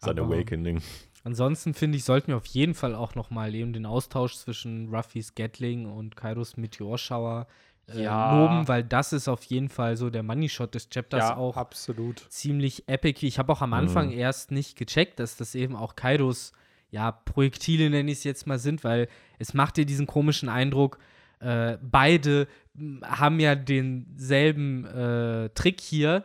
[0.00, 0.82] Sein Aber- Awakening.
[1.24, 4.88] Ansonsten finde ich, sollten wir auf jeden Fall auch noch mal eben den Austausch zwischen
[4.94, 7.46] Ruffys Gatling und Kaidos Meteorschauer
[7.88, 8.32] äh, Ja.
[8.32, 12.24] loben, weil das ist auf jeden Fall so der Money-Shot des Chapters ja, auch absolut.
[12.28, 13.26] ziemlich epic.
[13.26, 16.52] Ich habe auch am Anfang erst nicht gecheckt, dass das eben auch Kaidos
[16.90, 19.08] ja, Projektile, nenne ich es jetzt mal, sind, weil
[19.38, 20.98] es macht dir diesen komischen Eindruck,
[21.40, 26.24] äh, beide m, haben ja denselben äh, Trick hier,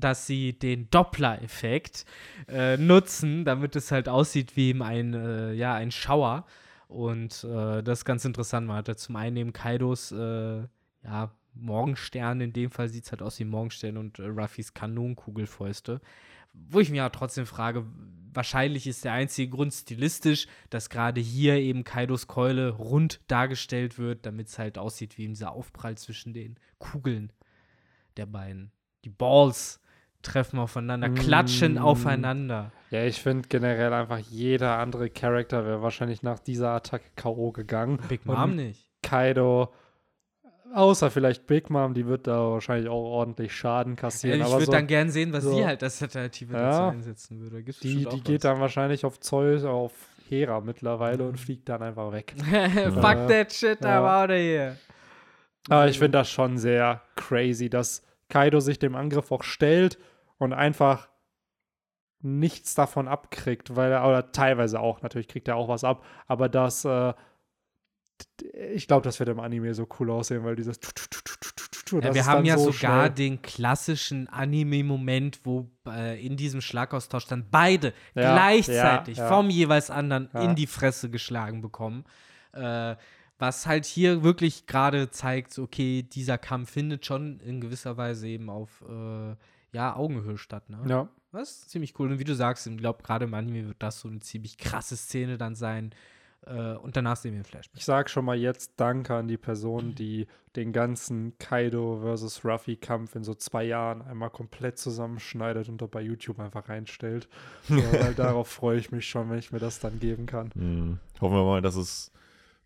[0.00, 2.04] dass sie den Doppler-Effekt
[2.48, 6.46] äh, nutzen, damit es halt aussieht wie ein, äh, ja, ein Schauer.
[6.88, 8.66] Und äh, das ist ganz interessant.
[8.66, 10.62] Man hat ja zum einen eben Kaidos äh,
[11.02, 16.00] ja, Morgenstern, in dem Fall sieht es halt aus wie Morgenstern und äh, Ruffys Kanonenkugelfäuste.
[16.52, 17.84] Wo ich mir ja trotzdem frage,
[18.32, 24.24] wahrscheinlich ist der einzige Grund stilistisch, dass gerade hier eben Kaidos Keule rund dargestellt wird,
[24.24, 27.32] damit es halt aussieht wie dieser Aufprall zwischen den Kugeln
[28.16, 28.70] der beiden.
[29.04, 29.80] Die Balls
[30.22, 31.78] treffen aufeinander, klatschen Mm.
[31.78, 32.72] aufeinander.
[32.90, 37.52] Ja, ich finde generell einfach jeder andere Charakter wäre wahrscheinlich nach dieser Attacke K.O.
[37.52, 37.98] gegangen.
[38.08, 38.88] Big Und Mom nicht.
[39.02, 39.72] Kaido,
[40.74, 44.38] außer vielleicht Big Mom, die wird da wahrscheinlich auch ordentlich Schaden kassieren.
[44.40, 46.70] ich aber würde so, dann gern sehen, was so- sie halt als Alternative Ja.
[46.70, 47.62] dazu einsetzen würde.
[47.62, 48.50] Gibt's die, die geht was.
[48.52, 49.92] dann wahrscheinlich auf Zeus, auf
[50.28, 52.34] Hera mittlerweile und fliegt dann einfach weg.
[52.94, 54.22] Fuck that shit, I'm Ja.
[54.24, 54.76] out of here.
[55.68, 59.98] Aber ich finde das schon sehr crazy, dass Kaido sich dem Angriff auch stellt
[60.38, 61.08] und einfach
[62.20, 66.48] nichts davon abkriegt, weil er, oder teilweise auch, natürlich kriegt er auch was ab, aber
[66.48, 67.12] das, äh,
[68.72, 70.78] ich glaube, das wird im Anime so cool aussehen, weil dieses
[71.92, 73.10] Ja, wir haben ja so sogar schnell.
[73.10, 79.90] den klassischen Anime-Moment, wo äh, in diesem Schlagaustausch dann beide Ja, gleichzeitig ja, vom jeweils
[79.90, 82.04] anderen in die Fresse geschlagen bekommen.
[82.52, 82.96] Äh,
[83.38, 88.48] was halt hier wirklich gerade zeigt, okay, dieser Kampf findet schon in gewisser Weise eben
[88.48, 89.34] auf äh,
[89.72, 90.70] ja, Augenhöhe statt.
[90.70, 90.80] Ne?
[90.88, 92.10] Ja, Das ist ziemlich cool.
[92.10, 94.96] Und wie du sagst, ich glaube, gerade im Anime wird das so eine ziemlich krasse
[94.96, 95.94] Szene dann sein.
[96.46, 97.78] Äh, und danach sehen wir ein Flashback.
[97.78, 102.76] ich sag schon mal jetzt Danke an die Person, die den ganzen Kaido versus Ruffy
[102.76, 107.28] Kampf in so zwei Jahren einmal komplett zusammenschneidet und dort bei YouTube einfach reinstellt.
[107.68, 110.50] So, weil darauf freue ich mich schon, wenn ich mir das dann geben kann.
[110.54, 110.98] Hm.
[111.20, 112.12] Hoffen wir mal, dass es,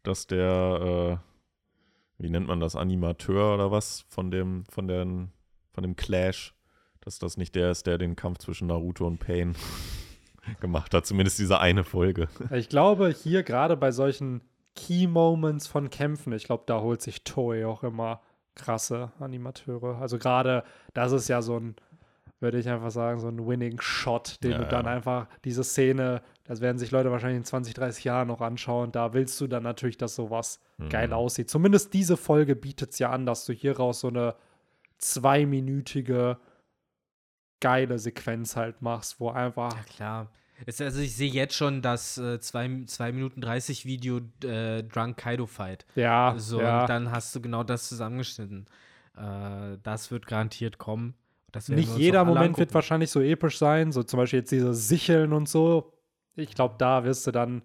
[0.03, 1.20] dass der,
[2.18, 5.30] äh, wie nennt man das, Animateur oder was von dem, von den,
[5.72, 6.55] von dem Clash,
[7.01, 9.55] dass das nicht der ist, der den Kampf zwischen Naruto und Pain
[10.61, 11.07] gemacht hat.
[11.07, 12.28] Zumindest diese eine Folge.
[12.53, 14.42] Ich glaube, hier gerade bei solchen
[14.76, 18.20] Key Moments von Kämpfen, ich glaube, da holt sich Toei auch immer
[18.55, 19.98] krasse Animateure.
[20.01, 21.76] Also gerade, das ist ja so ein,
[22.40, 24.92] würde ich einfach sagen, so ein Winning Shot, den Ja, du dann ja.
[24.92, 28.91] einfach, diese Szene, das werden sich Leute wahrscheinlich in 20, 30 Jahren noch anschauen.
[28.93, 31.12] Da willst du dann natürlich, dass sowas geil Mhm.
[31.14, 31.49] aussieht.
[31.51, 34.34] Zumindest diese Folge bietet es ja an, dass du hier raus so eine
[34.99, 36.38] zweiminütige
[37.61, 40.30] geile Sequenz halt machst, wo einfach Ja, klar.
[40.66, 42.68] Also ich sehe jetzt schon das 2
[43.12, 45.86] Minuten 30 Video äh, Drunk Kaido Fight.
[45.95, 46.82] ja, So, ja.
[46.82, 48.66] und dann hast du genau das zusammengeschnitten.
[49.16, 51.14] Äh, das wird garantiert kommen.
[51.68, 52.74] Nicht jeder Moment wird angucken.
[52.74, 55.93] wahrscheinlich so episch sein, so zum Beispiel jetzt diese Sicheln und so.
[56.37, 57.62] Ich glaube, da wirst du dann,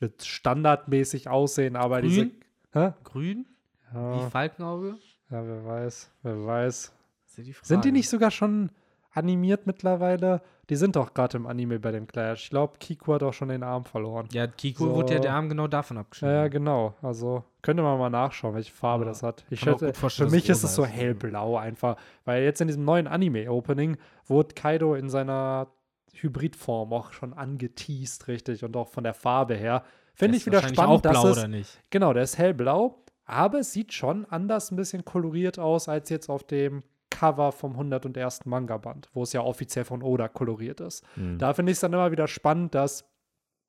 [0.00, 2.26] wird standardmäßig aussehen, aber diese.
[2.26, 2.32] Grün?
[2.72, 2.92] Hä?
[3.04, 3.46] Grün?
[3.92, 4.96] Wie Ja, Falkenauge?
[5.30, 6.92] ja, wer weiß, wer weiß.
[7.36, 7.54] Die.
[7.62, 8.70] Sind die nicht sogar schon
[9.12, 10.42] animiert mittlerweile?
[10.68, 12.44] Die sind doch gerade im Anime bei dem Clash.
[12.44, 14.28] Ich glaube, Kiku hat auch schon den Arm verloren.
[14.32, 14.94] Ja, Kiko So.
[14.96, 16.34] wurde ja der Arm genau davon abgeschnitten.
[16.34, 16.94] ja, genau.
[17.00, 19.46] Also könnte man mal nachschauen, welche Farbe Ja, das hat.
[19.50, 23.96] Ich vorstellen, für mich ist es so hellblau einfach, weil jetzt in diesem neuen Anime-Opening
[24.26, 25.68] wurde Kaido in seiner
[26.14, 29.84] Hybridform auch schon angeteased, richtig, und auch von der Farbe her.
[30.14, 31.80] Finde ich wieder spannend, auch dass blau, es, oder nicht?
[31.90, 36.28] genau, der ist hellblau, aber es sieht schon anders ein bisschen koloriert aus als jetzt
[36.28, 38.46] auf dem Cover vom 101.
[38.46, 41.04] Manga-Band, wo es ja offiziell von Oda koloriert ist.
[41.16, 41.38] Mhm.
[41.38, 43.04] Da finde ich es dann immer wieder spannend, dass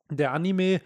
[0.10, 0.82] der Anime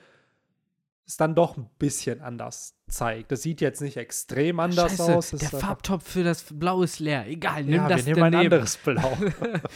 [1.05, 3.31] es dann doch ein bisschen anders zeigt.
[3.31, 5.33] Das sieht jetzt nicht extrem anders Scheiße, aus.
[5.33, 7.27] es der Farbtopf für das Blau ist leer.
[7.27, 8.53] Egal, nimm ja, das wir nehmen ein daneben.
[8.53, 9.17] anderes Blau.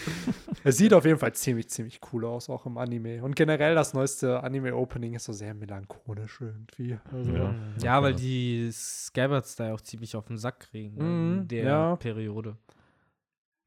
[0.63, 3.21] es sieht auf jeden Fall ziemlich, ziemlich cool aus, auch im Anime.
[3.23, 6.97] Und generell das neueste Anime-Opening ist so sehr melancholisch irgendwie.
[7.11, 7.55] Also, Ja.
[7.81, 11.95] Ja, weil die Scabbards da auch ziemlich auf den Sack kriegen Mhm, in der ja.
[11.97, 12.57] Periode.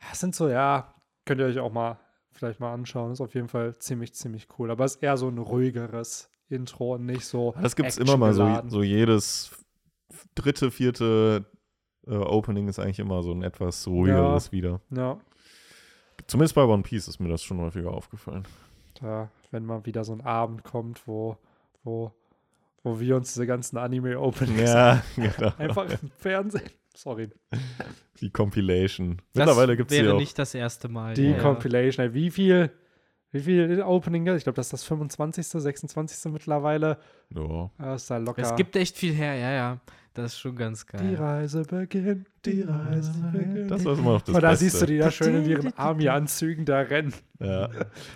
[0.09, 0.95] Das sind so, ja,
[1.27, 1.99] könnt ihr euch auch mal
[2.33, 3.13] vielleicht mal anschauen.
[3.13, 4.71] Ist auf jeden Fall ziemlich, ziemlich cool.
[4.71, 7.55] Aber es ist eher so ein ruhigeres Intro und nicht so.
[7.63, 9.51] Das gibt es immer mal so, so jedes
[10.35, 11.45] dritte, vierte
[12.07, 14.81] äh, Opening ist eigentlich immer so ein etwas ruhigeres wieder.
[14.91, 15.19] Ja,
[16.27, 18.45] Zumindest bei One Piece ist mir das schon häufiger aufgefallen.
[19.01, 21.37] da, wenn mal wieder so ein Abend kommt, wo,
[21.83, 22.13] wo,
[22.83, 25.53] wo wir uns diese ganzen Anime-Openings Ja, genau.
[25.59, 26.71] einfach im Fernsehen.
[26.95, 27.31] Sorry.
[28.21, 29.23] Die Compilation.
[29.35, 30.19] Mittlerweile gibt es wäre ja auch.
[30.21, 31.15] nicht das erste Mal.
[31.15, 31.39] Die ja.
[31.39, 32.15] Compilation.
[32.15, 32.71] Wie viel,
[33.33, 34.27] wie viel Opening?
[34.37, 36.33] Ich glaube, das ist das 25., 26.
[36.33, 36.99] mittlerweile.
[37.35, 37.71] Ja.
[37.79, 38.43] Das ist da locker.
[38.43, 39.81] Es gibt echt viel her, ja, ja.
[40.15, 41.15] Das ist schon ganz die geil.
[41.15, 43.71] Reise beginnt, die Reise beginnt.
[43.71, 44.65] Das war immer noch das Und da Beste.
[44.65, 47.15] siehst du die da schön in ihren Army-Anzügen da rennen.
[47.39, 47.69] Ja,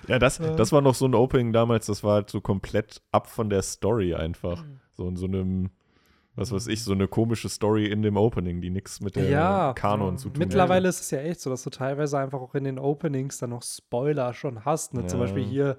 [0.08, 3.28] ja das, das war noch so ein Opening damals, das war halt so komplett ab
[3.28, 4.64] von der Story einfach.
[4.94, 5.70] So in so einem,
[6.36, 9.72] was weiß ich, so eine komische Story in dem Opening, die nichts mit der Ja,
[9.74, 12.64] Kanon zu tun Mittlerweile ist es ja echt so, dass du teilweise einfach auch in
[12.64, 14.94] den Openings dann noch Spoiler schon hast.
[14.94, 15.06] Ne?
[15.06, 15.26] Zum Ja.
[15.26, 15.78] Beispiel hier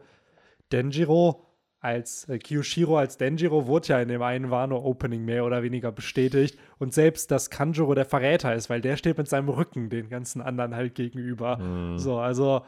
[0.71, 1.41] Denjiro
[1.79, 6.57] als äh, Kyushiro als Denjiro wurde ja in dem einen Wano-Opening mehr oder weniger bestätigt.
[6.79, 10.41] Und selbst, dass Kanjuro der Verräter ist, weil der steht mit seinem Rücken den ganzen
[10.41, 11.57] anderen halt gegenüber.
[11.57, 11.99] Mhm.
[11.99, 12.63] So, also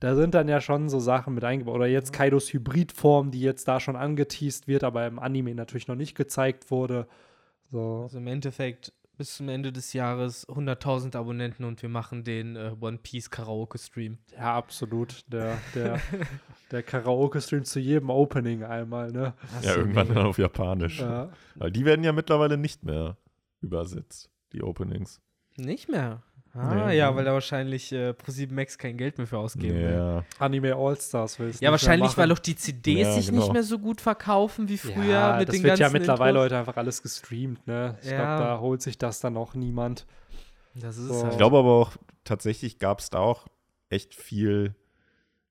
[0.00, 1.76] da sind dann ja schon so Sachen mit eingebaut.
[1.76, 5.94] Oder jetzt Kaidos Hybridform, die jetzt da schon angeteased wird, aber im Anime natürlich noch
[5.94, 7.06] nicht gezeigt wurde.
[7.70, 8.02] So.
[8.02, 12.72] Also im Endeffekt bis zum Ende des Jahres 100.000 Abonnenten und wir machen den äh,
[12.80, 14.18] One Piece Karaoke Stream.
[14.32, 15.24] Ja, absolut.
[15.32, 16.00] Der, der,
[16.70, 19.34] der Karaoke-Stream zu jedem Opening einmal, ne?
[19.62, 21.00] Ja, irgendwann dann auf Japanisch.
[21.00, 21.30] Ja.
[21.54, 23.16] Weil die werden ja mittlerweile nicht mehr
[23.60, 25.20] übersetzt, die Openings.
[25.56, 26.22] Nicht mehr.
[26.56, 26.96] Ah, Nee.
[26.96, 29.92] ja, weil da wahrscheinlich äh, Pro7 Max kein Geld mehr für ausgeben will.
[29.92, 30.24] Ja.
[30.38, 33.42] Anime All-Stars willst Ja, wahrscheinlich, weil auch die CDs Ja, sich genau.
[33.42, 36.30] nicht mehr so gut verkaufen wie früher ja, mit das den wird ganzen ja mittlerweile
[36.38, 36.44] Intros.
[36.44, 37.98] heute einfach alles gestreamt, ne?
[38.02, 38.16] Ich Ja.
[38.16, 40.06] glaube, da holt sich das dann auch niemand.
[40.74, 41.14] Das ist So.
[41.14, 41.32] es halt.
[41.32, 41.92] Ich glaube aber auch,
[42.24, 43.46] tatsächlich gab es da auch
[43.90, 44.74] echt viel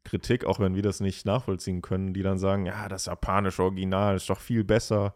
[0.03, 4.15] Kritik, auch wenn wir das nicht nachvollziehen können, die dann sagen, ja, das japanische Original
[4.15, 5.13] ist doch viel besser.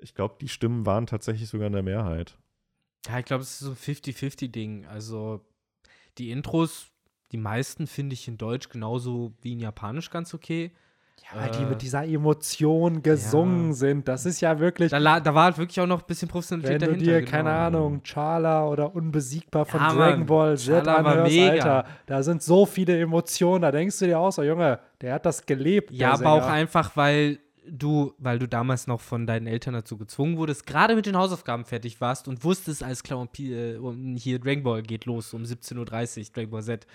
[0.00, 2.36] Ich glaube, die Stimmen waren tatsächlich sogar in der Mehrheit.
[3.08, 4.86] Ja, ich glaube, es ist so ein 50-50-Ding.
[4.86, 5.40] Also
[6.18, 6.86] die Intros,
[7.32, 10.72] die meisten finde ich in Deutsch genauso wie in Japanisch ganz okay.
[11.32, 13.72] Ja, weil die Äh, mit dieser Emotion gesungen ja.
[13.74, 14.08] sind.
[14.08, 16.82] Das ist ja wirklich, Da, da war halt wirklich auch noch ein bisschen wenn Professionalität
[16.82, 17.04] du dahinter.
[17.04, 17.30] dir, genau.
[17.30, 20.26] keine Ahnung, Chala oder Unbesiegbar von Ja, Dragon.
[20.26, 21.38] Ball Z anhörst.
[21.38, 25.24] Alter, da sind so viele Emotionen, da denkst du dir auch so, Junge, der hat
[25.26, 25.90] das gelebt.
[25.92, 26.52] Ja, aber auch Sänger.
[26.54, 27.38] einfach, weil
[27.68, 31.64] du, weil du damals noch von deinen Eltern dazu gezwungen wurdest, gerade mit den Hausaufgaben
[31.64, 35.42] fertig warst und wusstest, alles klar, und äh, um, hier Dragon Ball geht los um
[35.42, 36.86] 17.30 Uhr, Dragon Ball Z.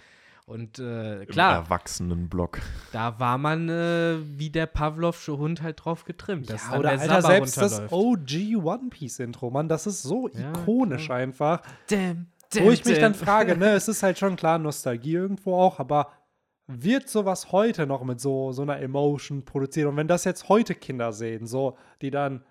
[0.46, 2.60] Und äh, Im klar, Erwachsenenblock.
[2.94, 6.50] da war man äh, wie der Pavlovsche Hund halt drauf getrimmt.
[6.50, 7.92] dass Ja, oder der Alter, Sabber selbst das.
[7.92, 11.62] OG One Piece Intro, Mann, das ist so Ja, ikonisch einfach.
[11.90, 13.16] Damn, Wo damn, ich mich dann damn.
[13.16, 16.14] frage, ne, es ist halt schon klar Nostalgie irgendwo auch, aber
[16.68, 19.88] wird sowas heute noch mit so, so einer Emotion produziert?
[19.88, 22.44] Und wenn das jetzt heute Kinder sehen, so, die dann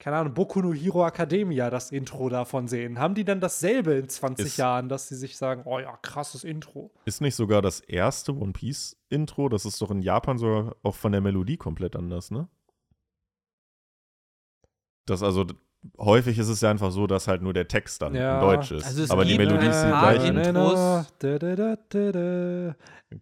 [0.00, 3.00] keine Ahnung, Boku no Hero Academia das Intro davon sehen?
[3.00, 6.44] Haben die dann dasselbe in 20 Ist- Jahren, dass sie sich sagen, oh ja, krasses
[6.44, 6.92] Intro?
[7.04, 10.94] Ist nicht sogar das erste One Piece Intro, das ist doch in Japan sogar auch
[10.94, 12.48] von der Melodie komplett anders, ne?
[15.06, 15.46] Das also
[15.98, 18.34] häufig ist es ja einfach so, dass halt nur der Text dann Ja.
[18.34, 18.84] in Deutsch ist.
[18.86, 20.32] Also Aber die Melodie ist die gleiche.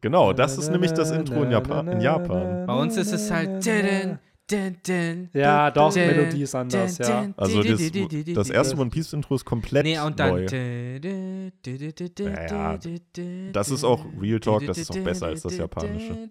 [0.00, 1.88] Genau, das ist nämlich das Intro in Japan.
[1.88, 2.66] In Japan.
[2.66, 3.64] Bei uns ist es halt.
[4.50, 7.28] Dun, dun, Ja, doch, dun, Melodie ist anders, dun, ja.
[7.36, 7.80] Also das,
[8.34, 8.76] das erste.
[8.78, 10.30] One Piece Intro ist komplett Nee, und dann.
[10.30, 10.46] neu.
[12.18, 12.78] Ja,
[13.52, 16.30] das ist auch Real Talk, das ist auch besser als das Japanische.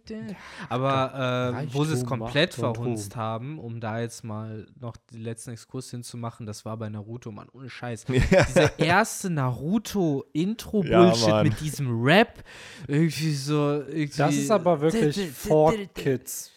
[0.69, 5.51] Aber äh, wo sie es komplett verhunzt haben, um da jetzt mal noch den letzten
[5.51, 8.05] Exkurs hinzumachen, das war bei Naruto, Mann, ohne Scheiß.
[8.07, 8.43] Ja.
[8.45, 11.47] Dieser erste Ja, Naruto-Intro-Bullshit Mann.
[11.47, 12.43] mit diesem Rap,
[12.87, 13.81] irgendwie so.
[13.87, 16.51] Irgendwie Das ist aber wirklich for Kids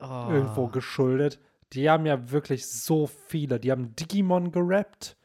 [0.00, 0.28] Oh.
[0.30, 1.40] irgendwo geschuldet.
[1.72, 3.58] Die haben ja wirklich so viele.
[3.60, 5.16] Die haben Digimon gerappt.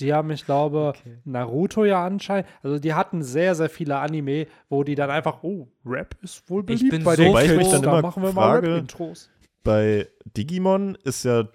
[0.00, 1.18] Die haben, ich glaube, Okay.
[1.24, 2.48] Naruto ja anscheinend.
[2.62, 6.60] Also die hatten sehr, sehr viele Anime, wo die dann einfach, oh, Rap ist wohl
[6.62, 7.70] Ich beliebt bin bei so den Wobei ich mich Kids.
[7.72, 9.30] dann Da immer machen wir mal frage- Rap-Intros.
[9.62, 11.48] Bei Digimon ist ja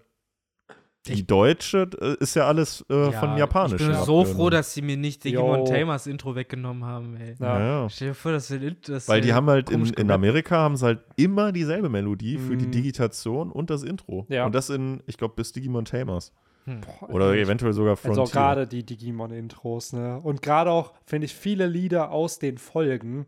[1.08, 3.82] die deutsche, äh, ist ja alles äh, von Japanisch.
[3.82, 4.26] Ich bin so abgenommen.
[4.36, 5.66] froh, dass sie mir nicht Digimon.
[5.66, 7.36] Tamers Intro weggenommen haben, ey.
[7.40, 7.60] Ja.
[7.60, 7.90] Ja, ja.
[7.90, 10.10] Stell dir vor, das wird das Weil die haben halt in, in.
[10.12, 12.72] Amerika haben sie halt immer dieselbe Melodie für die Mhm.
[12.72, 14.26] Digitation und das Intro.
[14.30, 14.46] Ja.
[14.46, 16.32] Und das in, ich glaube, bis Digimon Tamers.
[16.66, 18.22] Boah, Oder eventuell sogar Frontier.
[18.22, 20.20] Also gerade die Digimon-Intros, ne?
[20.20, 23.28] Und gerade auch, finde ich, viele Lieder aus den Folgen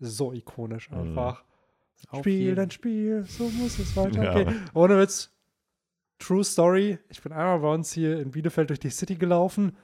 [0.00, 0.98] so ikonisch Mhm.
[0.98, 1.44] einfach.
[2.10, 4.48] Auf Spiel, dein Spiel, so muss es weitergehen.
[4.48, 4.54] Ja.
[4.74, 5.30] Ohne Witz,
[6.24, 6.98] True Story.
[7.10, 9.76] Ich bin einmal bei uns hier in Bielefeld durch die City gelaufen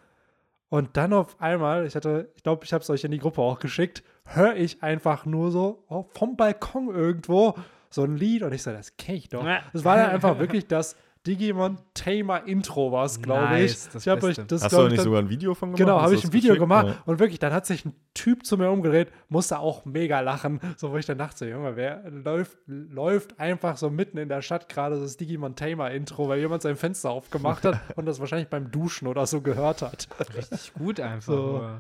[0.71, 3.43] und dann auf einmal, ich hatte, ich glaube, ich habe es euch in die Gruppe
[3.43, 7.57] auch geschickt, höre ich einfach nur so oh, vom Balkon irgendwo
[7.91, 9.45] so ein Lied und ich so, das kenne ich doch.
[9.73, 10.97] Das war dann einfach wirklich das
[11.27, 13.93] Digimon Tamer Intro war es, glaube Nice, ich.
[13.93, 15.79] das ich habe euch das, Hast du nicht dann- sogar ein Video von gemacht?
[15.79, 16.61] Genau, habe ich ein Video geschickt?
[16.61, 16.95] gemacht Ja.
[17.05, 20.93] und wirklich, dann hat sich ein Typ zu mir umgedreht, musste auch mega lachen, so
[20.93, 24.71] wo ich dann dachte, so, Junge, wer läuft, läuft einfach so mitten in der Stadt
[24.71, 28.71] gerade das Digimon Tamer Intro, weil jemand sein Fenster aufgemacht hat und das wahrscheinlich beim
[28.71, 30.09] Duschen oder so gehört hat.
[30.35, 31.33] Richtig gut einfach.
[31.35, 31.71] So.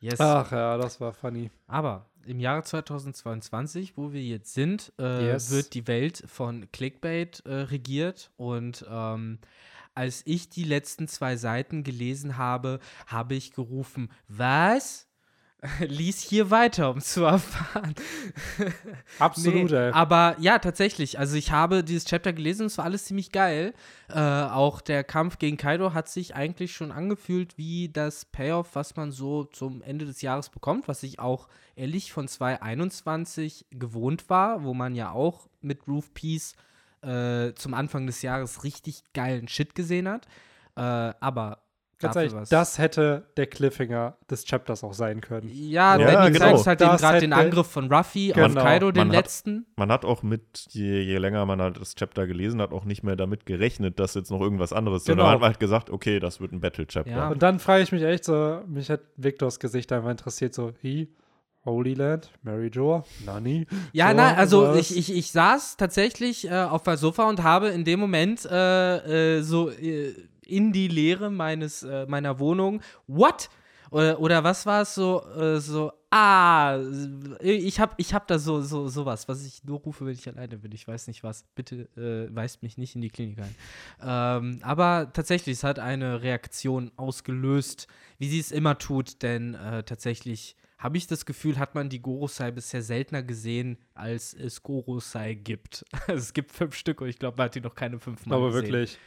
[0.00, 0.18] Yes.
[0.18, 1.50] Ach ja, das war funny.
[1.68, 5.50] Aber im Jahre 2022, wo wir jetzt sind, äh, Yes.
[5.50, 8.30] wird die Welt von Clickbait äh, regiert.
[8.36, 9.38] Und ähm,
[9.94, 15.06] als ich die letzten zwei Seiten gelesen habe, habe ich gerufen, was?
[15.80, 17.94] Lies hier weiter, um zu erfahren.
[19.18, 19.92] Absolut, Nee, ey.
[19.92, 21.18] Aber ja, tatsächlich.
[21.18, 23.74] Also ich habe dieses Chapter gelesen und es war alles ziemlich geil.
[24.08, 28.96] Äh, auch der Kampf gegen Kaido hat sich eigentlich schon angefühlt wie das Payoff, was
[28.96, 34.64] man so zum Ende des Jahres bekommt, was ich auch ehrlich von 2021 gewohnt war,
[34.64, 36.54] wo man ja auch mit Roof Peace
[37.02, 40.26] äh, zum Anfang des Jahres richtig geilen Shit gesehen hat.
[40.76, 41.62] Äh, aber
[42.00, 45.48] Ganz ehrlich, was- das hätte der Cliffhanger des Chapters auch sein können.
[45.52, 46.56] ja, Ja, Benny genau.
[46.56, 48.62] zeigt halt gerade den Angriff von Ruffy auf Genau.
[48.62, 49.66] Kaido, den Man hat- letzten.
[49.76, 53.02] Man hat auch mit, je, je länger man halt das Chapter gelesen hat, auch nicht
[53.02, 55.06] mehr damit gerechnet, dass jetzt noch irgendwas anderes ist.
[55.06, 55.38] Sondern Genau.
[55.38, 57.10] man hat halt gesagt, okay, das wird ein Battle-Chapter.
[57.10, 57.28] Ja.
[57.28, 61.08] Und dann frage ich mich echt so, mich hat Victors Gesicht einfach interessiert, so, he,
[61.66, 63.66] Holy Land, Mary Jo, Nani.
[63.92, 67.68] Ja, So, nein, also ich, ich, ich saß tatsächlich äh, auf der Sofa und habe
[67.68, 70.14] in dem Moment äh, äh, so äh,
[70.50, 73.50] in die Leere meines, äh, meiner Wohnung, what?
[73.90, 76.78] Oder, oder was war es so, äh, so, ah,
[77.40, 80.58] ich hab, ich hab da so, so, sowas, was ich nur rufe, wenn ich alleine
[80.58, 80.70] bin.
[80.72, 81.44] Ich weiß nicht was.
[81.56, 83.54] Bitte äh, weist mich nicht in die Klinik ein.
[84.00, 87.88] Ähm, aber tatsächlich, es hat eine Reaktion ausgelöst,
[88.18, 92.00] wie sie es immer tut, denn äh, tatsächlich habe ich das Gefühl, hat man die
[92.00, 95.84] Gorosei bisher seltener gesehen, als es Gorosei gibt.
[96.06, 98.50] Also es gibt fünf Stück und ich glaube, man hat die noch keine fünfmal Aber
[98.50, 98.72] gesehen.
[98.72, 98.98] wirklich,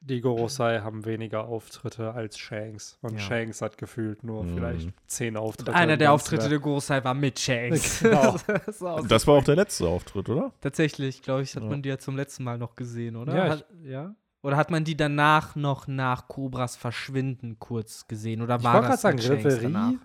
[0.00, 2.96] die Gorosei haben weniger Auftritte als Shanks.
[3.02, 3.18] Und Ja.
[3.18, 4.54] Shanks hat gefühlt nur Mhm.
[4.54, 5.74] vielleicht zehn Auftritte.
[5.74, 8.00] Einer der Auftritte der Gorosei war mit Shanks.
[8.02, 8.36] Genau.
[8.66, 10.52] das war auch Das war auch der letzte Auftritt, oder?
[10.60, 11.68] Tatsächlich, glaube ich, hat Ja.
[11.68, 13.34] man die ja zum letzten Mal noch gesehen, oder?
[13.34, 14.14] Ja, ich- hat, ja?
[14.42, 18.42] Oder hat man die danach noch nach Cobras Verschwinden kurz gesehen?
[18.42, 19.88] Oder Ich war wollte das sagen, Shanks danach?
[19.88, 19.98] Reverie.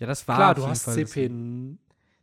[0.00, 1.76] Ja, das war Klar, auf du jeden hast Fall CP.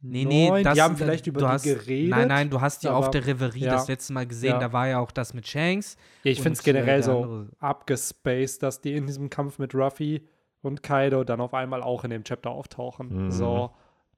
[0.04, 0.64] Nee, nee, neun.
[0.64, 2.10] das, die haben vielleicht über du die hast, geredet.
[2.10, 3.74] Nein, nein, du hast die auf aber- der Reverie ja.
[3.74, 4.54] das letzte Mal gesehen.
[4.54, 4.60] Ja.
[4.60, 5.96] Da war ja auch das mit Shanks.
[6.24, 10.28] Ja, ich finde es äh, generell so abgespaced, dass die in diesem Kampf mit Ruffy
[10.62, 13.26] und Kaido dann auf einmal auch in dem Chapter auftauchen.
[13.26, 13.32] Mhm.
[13.32, 13.72] So,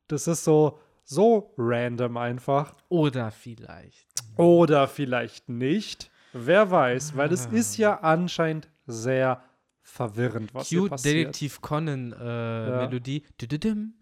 [0.07, 2.75] das ist so, so random einfach.
[2.89, 4.07] Oder vielleicht.
[4.37, 6.09] Oder vielleicht nicht.
[6.33, 9.43] Wer weiß, weil es ist ja anscheinend sehr
[9.83, 11.15] verwirrend, was hier Cute passiert.
[11.15, 13.23] Detektiv Conan äh, Melodie.
[13.39, 13.93] Düdüdüm.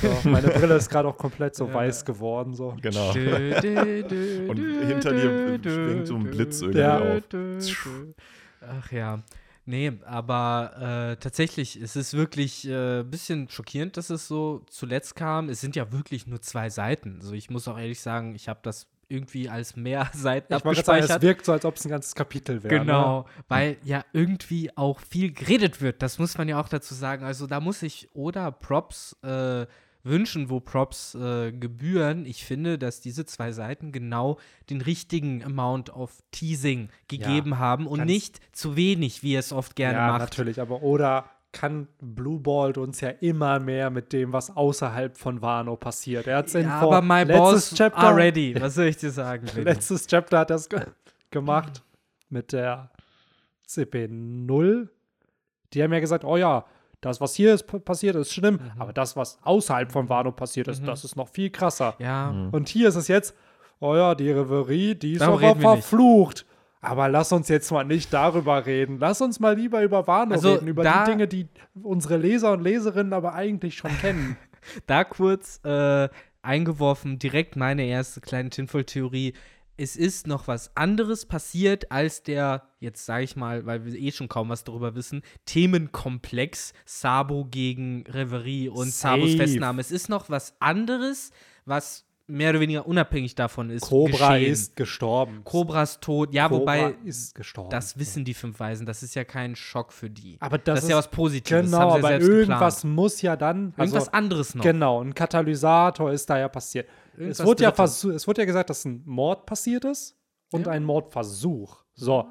[0.00, 1.74] So, meine Brille ist gerade auch komplett so Ja.
[1.74, 2.54] weiß geworden.
[2.54, 2.76] So.
[2.80, 3.10] Genau.
[3.10, 3.16] Und
[4.48, 6.98] Und hinter dir schwingt so ein Blitz irgendwie Ja.
[7.00, 7.22] auf.
[8.60, 9.22] Ach ja.
[9.66, 15.16] Nee, aber äh, tatsächlich, es ist wirklich ein äh, bisschen schockierend, dass es so zuletzt
[15.16, 15.48] kam.
[15.48, 17.16] Es sind ja wirklich nur zwei Seiten.
[17.22, 20.74] Also ich muss auch ehrlich sagen, ich habe das irgendwie als mehr Seiten Ich gerade
[20.74, 21.22] sagen, es abgespeichert.
[21.22, 22.74] wirkt so, als ob es ein ganzes Kapitel wäre.
[22.74, 22.80] Ne?
[22.80, 26.02] Genau, weil ja irgendwie auch viel geredet wird.
[26.02, 27.24] Das muss man ja auch dazu sagen.
[27.24, 29.66] Also da muss ich oder Props äh,
[30.04, 32.26] wünschen, wo Props äh, gebühren.
[32.26, 34.38] Ich finde, dass diese zwei Seiten genau
[34.70, 39.98] den richtigen Amount of Teasing gegeben haben und nicht zu wenig, wie es oft gerne
[39.98, 40.20] ja, macht.
[40.20, 40.60] natürlich.
[40.60, 45.76] Aber Oda kann Blue Ball uns ja immer mehr mit dem, was außerhalb von Wano
[45.76, 46.26] passiert.
[46.26, 48.54] Er hat es in Ja, aber my letztes balls Chapter, are ready.
[48.60, 49.46] Was soll ich dir sagen?
[49.56, 50.80] Letztes Chapter hat er es ge
[51.30, 51.82] gemacht
[52.28, 52.90] mit der
[53.68, 54.88] CP0.
[55.72, 56.64] Die haben ja gesagt, oh ja,
[57.00, 58.80] das, was hier ist, passiert, ist schlimm, Mhm.
[58.80, 61.94] aber das, was außerhalb von Wano passiert ist, das ist noch viel krasser.
[61.98, 62.50] Ja, Mhm.
[62.50, 63.34] Und hier ist es jetzt,
[63.80, 65.84] oh ja, die Reverie, die ist aber wir nicht.
[66.84, 68.98] Aber lass uns jetzt mal nicht darüber reden.
[68.98, 71.48] Lass uns mal lieber über Wano Also reden, über die Dinge, die
[71.82, 74.36] unsere Leser und Leserinnen aber eigentlich schon kennen.
[74.86, 76.08] da kurz äh,
[76.42, 79.32] eingeworfen, direkt meine erste kleine Tinfoil-Theorie.
[79.76, 84.12] Es ist noch was anderes passiert als der, jetzt sage ich mal, weil wir eh
[84.12, 89.42] schon kaum was darüber wissen, Themenkomplex Sabo gegen Reverie und Sabos Safe.
[89.42, 89.80] Festnahme.
[89.80, 91.32] Es ist noch was anderes,
[91.64, 93.82] was mehr oder weniger unabhängig davon ist.
[93.82, 94.52] Cobra geschehen.
[94.52, 95.42] ist gestorben.
[95.44, 96.32] Cobras Tot.
[96.32, 97.70] Ja, Cobra wobei, ist gestorben.
[97.70, 98.86] das wissen die fünf Weisen.
[98.86, 100.36] Das ist ja kein Schock für die.
[100.40, 101.66] aber das, das ist ja was Positives.
[101.70, 102.96] Genau, ja aber selbst irgendwas geplant.
[102.96, 103.74] muss ja dann.
[103.76, 104.64] Also, Irgendwas anderes noch.
[104.64, 106.88] Genau, ein Katalysator ist da ja passiert.
[107.16, 110.16] Es wurde, ja es wurde ja gesagt, dass ein Mord passiert ist
[110.50, 111.84] und ein Mordversuch.
[111.94, 112.26] So,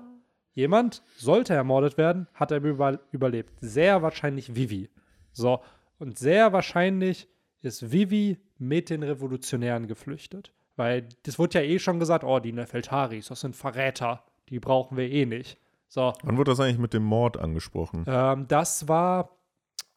[0.53, 3.53] jemand sollte ermordet werden, hat er über überlebt.
[3.61, 4.89] Sehr wahrscheinlich Vivi.
[5.31, 5.61] So,
[5.99, 7.29] und sehr wahrscheinlich
[7.61, 10.53] ist Vivi mit den Revolutionären geflüchtet.
[10.75, 14.97] Weil das wurde ja eh schon gesagt, oh, die Nefeltaris, das sind Verräter, die brauchen
[14.97, 15.57] wir eh nicht.
[15.87, 18.05] So, Wann wurde das eigentlich mit dem Mord angesprochen?
[18.07, 19.37] ähm, das war,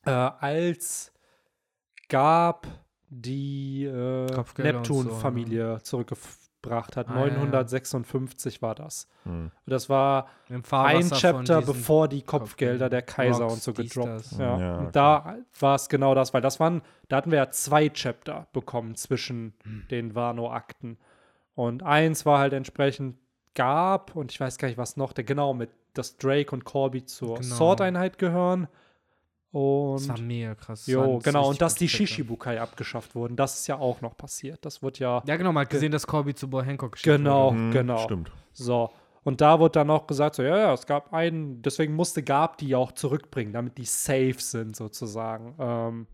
[0.05, 1.13] äh, als
[2.09, 2.67] Gab
[3.09, 5.79] die äh, und so, Neptun-Familie
[6.67, 7.09] zurückgebracht hat.
[7.09, 7.33] Ah, ja, ja.
[7.39, 9.09] 956 war das.
[9.25, 9.51] Hm.
[9.67, 14.33] Das war ein Chapter, bevor die Kopfgelder der Kaiser Rocks, und so gedroppt.
[14.39, 14.59] Ja.
[14.59, 14.85] Ja, okay.
[14.87, 18.47] Und da war es genau das, weil das waren, da hatten wir ja zwei Chapter
[18.53, 19.85] bekommen zwischen Hm.
[19.91, 20.99] den Wano-Akten.
[21.55, 23.17] Und eins war halt entsprechend
[23.55, 27.07] Gab und ich weiß gar nicht, was noch, der genau mit, dass Drake und Corby
[27.07, 27.55] zur Genau.
[27.55, 28.69] Sword-Einheit gehören.
[29.53, 30.85] Das war Und mega krass.
[30.85, 31.89] Das war Jo, genau, und dass die.
[31.89, 34.65] Shishibukai abgeschafft wurden, das ist ja auch noch passiert.
[34.65, 35.23] Das wird ja.
[35.27, 37.57] Ja, genau, hat gesehen, dass Corby zu Boy Hancock geschickt Genau, wurde.
[37.59, 37.99] Hm, genau.
[37.99, 38.31] Stimmt.
[38.53, 38.91] So.
[39.25, 42.59] Und da wurde dann auch gesagt, so, ja, ja, es gab einen, deswegen musste Gab
[42.59, 45.55] die auch zurückbringen, damit die safe sind, sozusagen.
[45.59, 46.07] Ähm,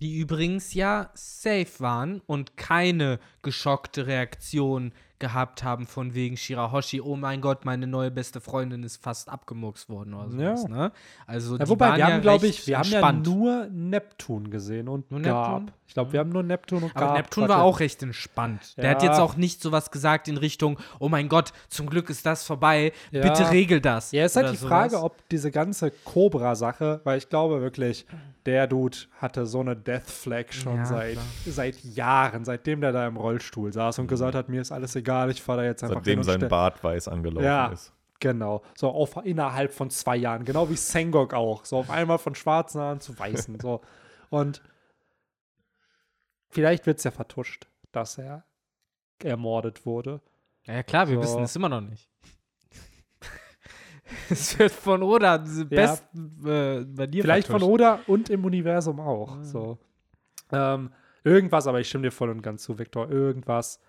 [0.00, 7.16] Die übrigens ja safe waren und keine geschockte Reaktion gehabt haben von wegen Shirahoshi, oh
[7.16, 10.68] mein Gott, meine neue beste Freundin ist fast abgemurkst worden oder sowas, Ja.
[10.68, 10.92] ne?
[11.26, 13.26] Also ja, wobei, wir ja haben, glaube ich, wir haben entspannt.
[13.26, 15.60] ja nur Neptun gesehen und Nur Gab.
[15.62, 15.70] Neptun?
[15.88, 17.02] Ich glaube, wir haben nur Neptun und Gab.
[17.02, 18.76] Aber Neptun war auch recht entspannt.
[18.76, 22.26] Der hat jetzt auch nicht sowas gesagt in Richtung, oh mein Gott, zum Glück ist
[22.26, 24.12] das vorbei, bitte regel das.
[24.12, 25.02] Ja, ist halt die Frage, sowas.
[25.04, 28.06] ob diese ganze Cobra-Sache, weil ich glaube wirklich,
[28.46, 31.24] der Dude hatte so eine Death Flag schon seit, klar.
[31.46, 35.07] seit Jahren, seitdem der da im Rollstuhl saß und gesagt hat, mir ist alles egal,
[35.30, 37.68] ich fahre da jetzt einfach hin Seitdem und sein Bart weiß angelaufen Ja.
[37.68, 37.92] ist.
[38.20, 42.34] Genau, so auf, innerhalb von zwei Jahren, genau wie Sengok auch, so auf einmal von
[42.34, 43.80] schwarzen Haaren zu weißen, so.
[44.28, 44.60] Und
[46.48, 48.44] vielleicht wird es ja vertuscht, dass er
[49.22, 50.20] ermordet wurde.
[50.64, 51.22] Ja, ja, klar, wir So.
[51.22, 52.08] wissen es immer noch nicht.
[54.30, 57.72] es wird von Oda diese besten äh, bei dir Vielleicht von vertuscht.
[57.72, 59.36] Oda und im Universum auch.
[59.36, 59.44] Ah.
[59.44, 59.78] So.
[60.50, 60.92] Ähm,
[61.24, 63.10] irgendwas, aber ich stimme dir voll und ganz zu, Victor.
[63.10, 63.80] Irgendwas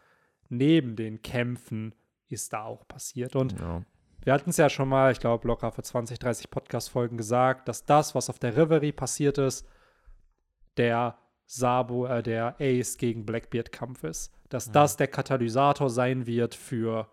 [0.49, 1.93] neben den Kämpfen
[2.27, 3.35] ist da auch passiert.
[3.35, 3.83] Und Ja.
[4.23, 7.85] wir hatten es ja schon mal, ich glaube, locker für 20, 30 Podcast-Folgen gesagt, dass
[7.85, 9.65] das, was auf der Reverie passiert ist,
[10.77, 14.31] der Sabo, äh, der Ace gegen Blackbeard-Kampf ist.
[14.49, 17.07] Dass das der Katalysator sein wird für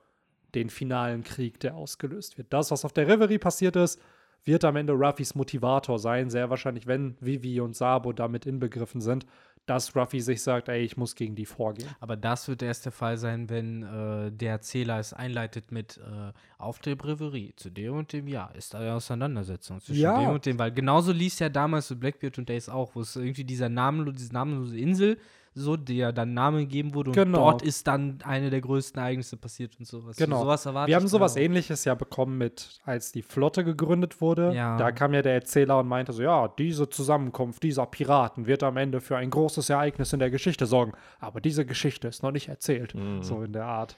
[0.55, 2.53] den finalen Krieg, der ausgelöst wird.
[2.53, 4.01] Das, was auf der Reverie passiert ist,
[4.45, 6.31] wird am Ende Ruffys Motivator sein.
[6.31, 9.27] Sehr wahrscheinlich, wenn Vivi und Sabo damit inbegriffen sind,
[9.67, 11.89] dass Ruffy sich sagt, ey, ich muss gegen die vorgehen.
[12.01, 16.33] Aber das wird erst der Fall sein, wenn äh, der Erzähler es einleitet mit äh,
[16.59, 17.53] auf der Breverie.
[17.57, 20.19] Zu dem und dem Jahr ist eine Auseinandersetzung zwischen Ja.
[20.19, 20.59] dem und dem.
[20.59, 24.17] Weil genauso lief ja damals so Blackbeard und Ace auch, wo es irgendwie dieser namenlose,
[24.17, 25.19] diese namenlose Insel
[25.59, 27.39] so der dann Name gegeben wurde und Genau.
[27.39, 30.17] dort ist dann eine der größten Ereignisse passiert und sowas.
[30.17, 30.37] Genau.
[30.37, 34.53] So, sowas erwarte Wir haben sowas ähnliches ja bekommen mit, als die Flotte gegründet wurde.
[34.55, 34.77] Ja.
[34.77, 38.77] Da kam ja der Erzähler und meinte so, ja, diese Zusammenkunft dieser Piraten wird am
[38.77, 40.93] Ende für ein großes Ereignis in der Geschichte sorgen.
[41.21, 42.95] Aber diese Geschichte ist noch nicht erzählt.
[42.95, 43.23] Mhm.
[43.23, 43.97] So in der Art.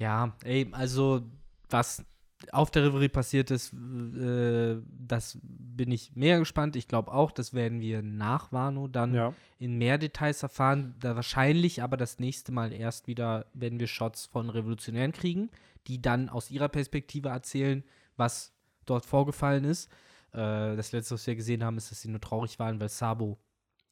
[0.00, 1.22] Ja, ey, also
[1.70, 2.04] was
[2.52, 4.76] auf der Reverie passiert ist, äh,
[5.06, 6.76] das bin ich mega gespannt.
[6.76, 9.32] Ich glaube auch, das werden wir nach Wano dann Ja.
[9.58, 10.94] in mehr Details erfahren.
[11.00, 15.50] Da wahrscheinlich aber das nächste Mal erst wieder, wenn wir Shots von Revolutionären kriegen,
[15.86, 17.84] die dann aus ihrer Perspektive erzählen,
[18.16, 18.52] was
[18.86, 19.90] dort vorgefallen ist.
[20.32, 23.38] Äh, das letzte, was wir gesehen haben, ist, dass sie nur traurig waren, weil Sabo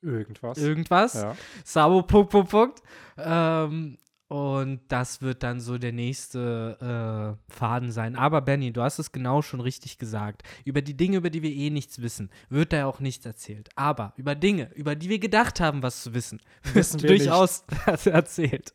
[0.00, 0.58] Irgendwas.
[0.58, 1.14] irgendwas.
[1.14, 1.36] ja.
[1.64, 2.82] Sabo, Punkt, Punkt, Punkt.
[3.16, 3.98] Ähm,
[4.32, 8.16] und das wird dann so der nächste äh, Faden sein.
[8.16, 10.42] Aber Benny, du hast es genau schon richtig gesagt.
[10.64, 13.68] Über die Dinge, über die wir eh nichts wissen, wird da auch nichts erzählt.
[13.76, 16.40] Aber über Dinge, über die wir gedacht haben, was zu wissen,
[16.72, 17.66] Wissen wird wir durchaus
[18.06, 18.72] erzählt.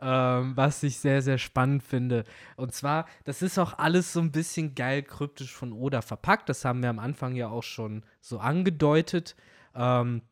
[0.00, 2.24] Ähm, was ich sehr, sehr spannend finde.
[2.54, 6.48] Und zwar, das ist auch alles so ein bisschen geil kryptisch von Oda verpackt.
[6.48, 9.34] Das haben wir am Anfang ja auch schon so angedeutet.
[9.74, 10.22] Ähm,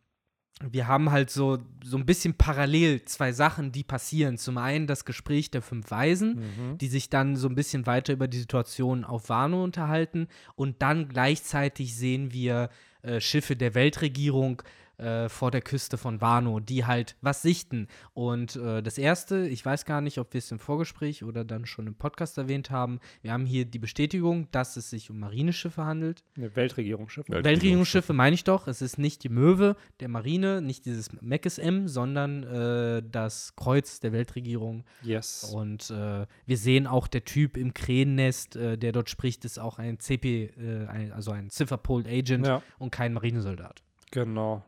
[0.71, 4.39] wir haben halt so, so ein bisschen parallel zwei Sachen, die passieren.
[4.39, 6.79] Zum einen das Gespräch der fünf Weisen, Mhm.
[6.79, 10.29] die sich dann so ein bisschen weiter über die Situation auf Wano unterhalten.
[10.55, 12.71] Und dann gleichzeitig sehen wir
[13.03, 14.63] äh, Schiffe der Weltregierung
[14.99, 17.89] äh, vor der Küste von Wano, die halt was sichten.
[18.13, 21.67] Und äh, das erste, ich weiß gar nicht, ob wir es im Vorgespräch oder dann
[21.67, 25.85] schon im Podcast erwähnt haben, wir haben hier die Bestätigung, dass es sich um Marineschiffe
[25.85, 26.23] handelt.
[26.37, 27.29] Eine Weltregierungsschiff.
[27.29, 28.69] Welt- Weltregierungsschiffe meine ich doch.
[28.69, 34.13] Es ist nicht die Möwe der Marine, nicht dieses MacSM, sondern äh, das Kreuz der
[34.13, 34.85] Weltregierung.
[35.03, 35.45] Yes.
[35.55, 39.79] Und äh, wir sehen auch der Typ im Krähennest, äh, der dort spricht, ist auch
[39.79, 43.83] ein CP, äh, ein, also ein Cipherpole Agent Ja, und kein Marinesoldat.
[44.11, 44.65] genau.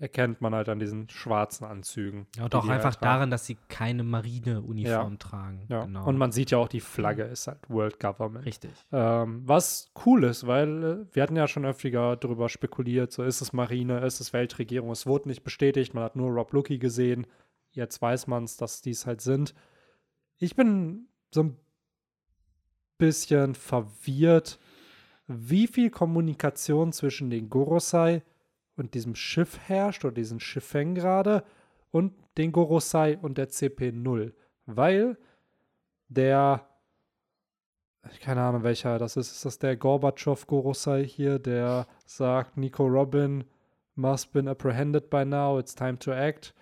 [0.00, 2.26] Erkennt man halt an diesen schwarzen Anzügen.
[2.36, 3.04] Ja, und auch halt einfach tragen.
[3.04, 5.16] daran, dass sie keine Marineuniform Ja.
[5.18, 5.66] tragen.
[5.68, 5.84] Ja.
[5.84, 6.06] Genau.
[6.06, 8.46] Und man sieht ja auch, die Flagge ist halt World Government.
[8.46, 8.70] Richtig.
[8.92, 13.42] Ähm, was cool ist, weil äh, wir hatten ja schon öfter darüber spekuliert, so ist
[13.42, 17.26] es Marine, ist es Weltregierung, es wurde nicht bestätigt, man hat nur Rob Lucky gesehen,
[17.72, 19.54] jetzt weiß man es, dass die es halt sind.
[20.38, 21.56] Ich bin so ein
[22.98, 24.58] bisschen verwirrt,
[25.26, 28.22] wie viel Kommunikation zwischen den Gorosei
[28.80, 31.44] und diesem Schiff herrscht oder diesen Schiffen gerade
[31.90, 34.32] und den Gorosei und der CP0,
[34.66, 35.18] weil
[36.08, 36.66] der
[38.20, 39.30] keine Ahnung, welcher das ist.
[39.30, 43.44] Ist das der Gorbatschow Gorosei hier, der sagt, Nico Robin
[43.94, 46.54] must been apprehended by now, it's time to act.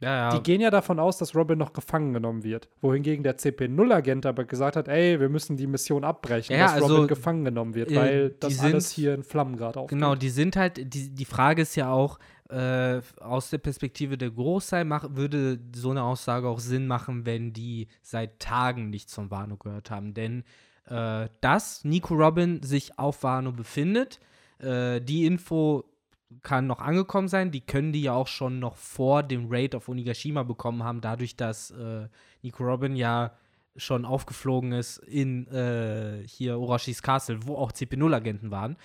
[0.00, 0.42] Ja, Die ja.
[0.42, 2.68] gehen ja davon aus, dass Robin noch gefangen genommen wird.
[2.80, 6.94] Wohingegen der CP0-Agent aber gesagt hat, ey, wir müssen die Mission abbrechen, Ja, dass also,
[6.94, 9.98] Robin gefangen genommen wird, äh, weil die das alles sind- hier in Flammen gerade aufgeht.
[9.98, 12.18] Genau, die sind halt, die, die Frage ist ja auch,
[12.48, 17.52] äh, aus der Perspektive der Großei mach, würde so eine Aussage auch Sinn machen, wenn
[17.52, 20.14] die seit Tagen nichts von Wano gehört haben.
[20.14, 20.44] Denn
[20.86, 24.20] äh, dass Nico Robin sich auf Wano befindet,
[24.60, 25.84] äh, die Info
[26.42, 27.50] kann noch angekommen sein.
[27.50, 31.36] Die können die ja auch schon noch vor dem Raid auf Onigashima bekommen haben, dadurch,
[31.36, 32.08] dass äh,
[32.42, 33.32] Nico Robin ja
[33.76, 38.76] schon aufgeflogen ist in äh, hier Orashis Castle, wo auch CP0-Agenten waren.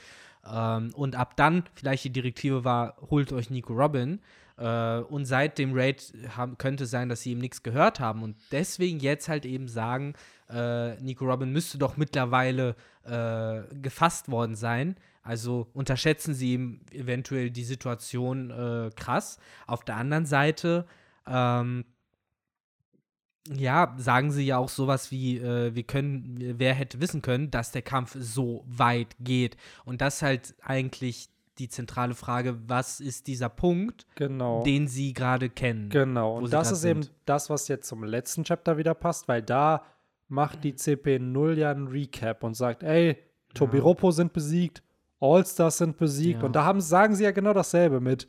[0.49, 4.19] Ähm, und ab dann vielleicht die Direktive war, holt euch Nico Robin.
[4.57, 8.35] Äh, und seit dem Raid haben, könnte sein, dass sie ihm nichts gehört haben und
[8.51, 10.13] deswegen jetzt halt eben sagen,
[10.49, 14.95] äh, Nico Robin müsste doch mittlerweile äh, gefasst worden sein.
[15.23, 19.37] Also unterschätzen sie ihm eventuell die Situation äh, krass.
[19.65, 20.85] Auf der anderen Seite,
[21.25, 21.85] ähm,
[23.47, 27.71] ja, sagen sie ja auch sowas wie, äh, wir können, wer hätte wissen können, dass
[27.71, 29.57] der Kampf so weit geht.
[29.85, 34.63] Und das ist halt eigentlich die zentrale Frage, was ist dieser Punkt, Genau.
[34.63, 35.89] den sie gerade kennen?
[35.89, 37.13] Genau, und das ist eben sind.
[37.25, 39.83] das, was jetzt zum letzten Chapter wieder passt, weil da
[40.29, 43.17] macht die CP0 ja einen Recap und sagt, ey,
[43.53, 44.81] Tobiropo sind besiegt,
[45.23, 46.45] Allstars sind besiegt Ja.
[46.45, 48.27] und da haben, sagen sie ja genau dasselbe mit,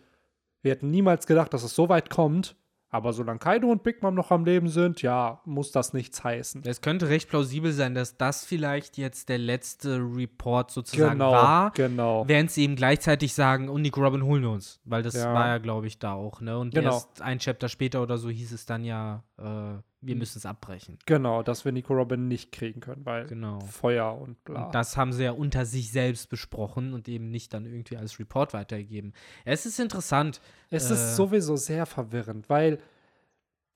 [0.62, 2.56] wir hätten niemals gedacht, dass es so weit kommt,
[2.88, 6.62] aber solange Kaido und Big Mom noch am Leben sind, ja, muss das nichts heißen.
[6.64, 11.72] Es könnte recht plausibel sein, dass das vielleicht jetzt der letzte Report sozusagen Genau, war.
[11.72, 12.22] genau.
[12.28, 14.80] Während sie eben gleichzeitig sagen, und Nico Robin holen wir uns.
[14.84, 15.34] Weil das Ja.
[15.34, 16.56] war ja, glaube ich, da auch, ne?
[16.56, 16.92] Und Genau.
[16.92, 19.74] erst ein Chapter später oder so hieß es dann ja, äh,
[20.06, 20.98] wir müssen es abbrechen.
[21.06, 23.60] Genau, dass wir Nico Robin nicht kriegen können, weil Genau.
[23.60, 24.66] Feuer und bla.
[24.66, 28.18] Und das haben sie ja unter sich selbst besprochen und eben nicht dann irgendwie als
[28.18, 29.12] Report weitergegeben.
[29.44, 30.40] Es ist interessant.
[30.70, 32.78] Es Äh, ist sowieso sehr verwirrend, weil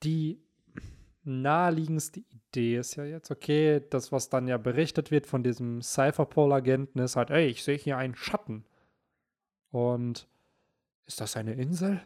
[0.03, 0.39] die
[1.23, 6.99] naheliegendste Idee ist ja jetzt, okay, das, was dann ja berichtet wird von diesem Cypherpole-Agenten,
[6.99, 8.63] ist halt, ey, ich sehe hier einen Schatten.
[9.71, 10.27] Und
[11.05, 12.01] ist das eine Insel?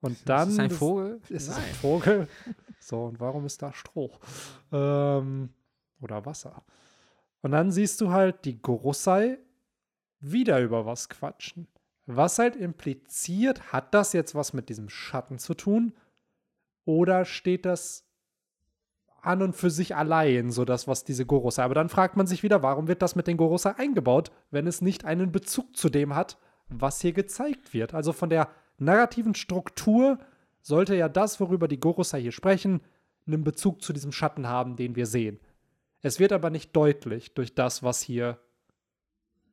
[0.00, 0.48] Und dann.
[0.48, 1.20] ist es ein das- Vogel?
[1.28, 2.28] Ist es ein Vogel?
[2.88, 4.10] So, und warum ist da Stroh?
[4.72, 5.50] Ähm,
[6.00, 6.64] oder Wasser.
[7.42, 9.38] Und dann siehst du halt die Gorosei
[10.20, 11.68] wieder über was quatschen.
[12.06, 15.92] Was halt impliziert, hat das jetzt was mit diesem Schatten zu tun?
[16.86, 18.06] Oder steht das
[19.20, 21.64] an und für sich allein, so das, was diese Gorosei.
[21.64, 24.80] Aber dann fragt man sich wieder, warum wird das mit den Gorosei eingebaut, wenn es
[24.80, 27.92] nicht einen Bezug zu dem hat, was hier gezeigt wird.
[27.92, 30.18] Also von der narrativen Struktur
[30.62, 32.80] sollte ja das, worüber die Gorosei hier sprechen,
[33.26, 35.38] einen Bezug zu diesem Schatten haben, den wir sehen.
[36.02, 38.38] Es wird aber nicht deutlich durch das, was hier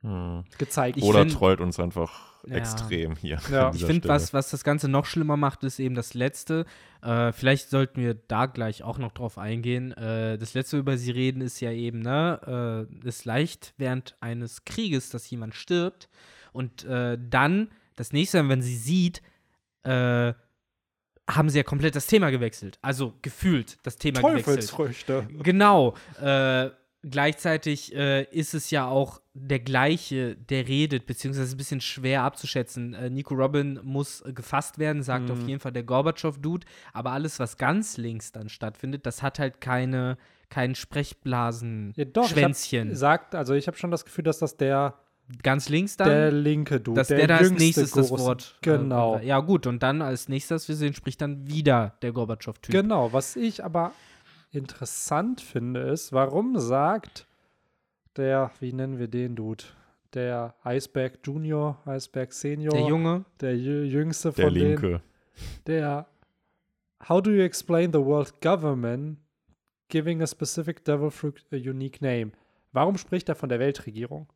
[0.02, 0.44] Hm.
[0.60, 1.06] gezeigt wird.
[1.08, 2.58] Oder find- trollt uns einfach Ja.
[2.58, 3.40] extrem hier.
[3.52, 3.72] Ja.
[3.74, 6.66] Ich finde, was, was das Ganze noch schlimmer macht, ist eben das Letzte.
[7.02, 9.94] Äh, vielleicht sollten wir da gleich auch noch drauf eingehen.
[9.94, 14.64] Äh, das Letzte, über sie reden, ist ja eben, ne, äh, ist leicht während eines
[14.66, 16.08] Krieges, dass jemand stirbt.
[16.54, 19.24] Und äh, dann, das nächste, wenn sie sieht,
[19.84, 20.34] äh,
[21.30, 22.78] haben sie ja komplett das Thema gewechselt.
[22.82, 24.46] Also gefühlt das Thema gewechselt.
[24.46, 25.28] Teufelsfrüchte.
[25.42, 25.96] Genau.
[26.22, 26.70] Äh,
[27.08, 32.94] gleichzeitig äh, ist es ja auch der gleiche, der redet, beziehungsweise ein bisschen schwer abzuschätzen.
[32.94, 35.48] Äh, Nico Robin muss äh, gefasst werden, sagt auf Mhm.
[35.50, 36.66] jeden Fall der Gorbatschow-Dude.
[36.94, 40.18] Aber alles, was ganz links dann stattfindet, das hat halt keine,
[40.50, 42.04] kein Ja, Sprechblasen-Schwänzchen.
[42.14, 44.96] doch, ich hab, sagt, also ich habe schon das Gefühl, dass das der,
[45.44, 46.08] ganz links dann.
[46.10, 48.56] der linke Dude, dass der, der, da als nächstes das Gorosei- Wort.
[48.62, 49.18] äh, Genau.
[49.20, 49.66] ja, gut.
[49.68, 52.72] Und dann als nächstes, wir sehen, spricht dann wieder der Gorbatschow-Typ.
[52.72, 53.92] Genau, was ich aber
[54.52, 57.28] interessant finde, ist, warum sagt
[58.18, 59.64] der, wie nennen wir den Dude?
[60.14, 63.26] Der Iceberg Junior, Iceberg Senior, Der Junge.
[63.42, 65.02] der jü- jüngste von der denen, Linke.
[65.68, 66.08] der
[67.10, 69.20] How do you explain the world government
[69.90, 72.32] giving a specific devil fruit a unique name?
[72.72, 74.28] Warum spricht er von der Weltregierung?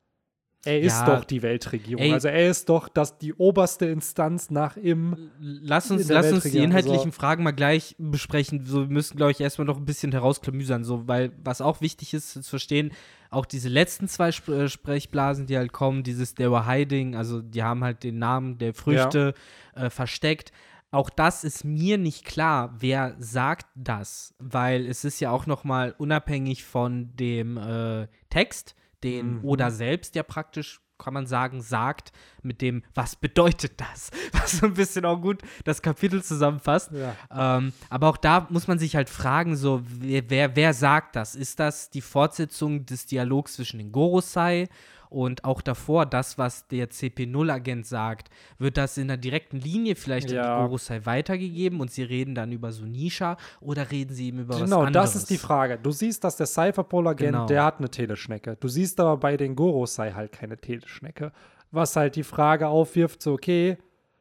[0.65, 2.03] Er ist Ja, doch die Weltregierung.
[2.03, 2.11] ey.
[2.11, 5.31] also er ist doch das, die oberste Instanz nach ihm.
[5.39, 8.65] Lass uns, in lass uns die Weltregierung, inhaltlichen also- Fragen mal gleich besprechen.
[8.65, 12.13] So, wir müssen, glaube ich, erstmal noch ein bisschen herausklamüsern, so, weil was auch wichtig
[12.13, 12.91] ist zu verstehen,
[13.29, 17.41] auch diese letzten zwei Sp äh, Sprechblasen, die halt kommen, dieses They were hiding, also
[17.41, 19.33] die haben halt den Namen der Früchte
[19.75, 20.51] äh, versteckt.
[20.91, 25.63] Auch das ist mir nicht klar, wer sagt das, weil es ist ja auch noch
[25.63, 29.45] mal unabhängig von dem äh, Text, den Mhm.
[29.45, 32.11] Oda selbst ja praktisch kann man sagen, sagt,
[32.43, 34.11] mit dem, was bedeutet das?
[34.33, 36.91] Was so ein bisschen auch gut das Kapitel zusammenfasst.
[36.91, 37.57] Ja.
[37.57, 41.35] Ähm, aber auch da muss man sich halt fragen, so, wer, wer, wer sagt das?
[41.35, 44.67] Ist das die Fortsetzung des Dialogs zwischen den Gorosei
[45.09, 48.29] und auch davor das, was der CP0-Agent sagt?
[48.57, 50.55] Wird das in einer direkten Linie vielleicht an Ja.
[50.57, 54.61] die Gorosei weitergegeben und sie reden dann über Sunisha oder reden sie eben über was
[54.63, 55.13] Genau, anderes?
[55.13, 55.79] das ist die Frage.
[55.81, 57.45] Du siehst, dass der Cypherpol-Agent, Genau.
[57.47, 58.55] der hat eine Teleschnecke.
[58.59, 61.31] Du siehst aber bei den Gorosei halt keine Teleschnecke.
[61.71, 63.77] Was halt die Frage aufwirft, so, okay,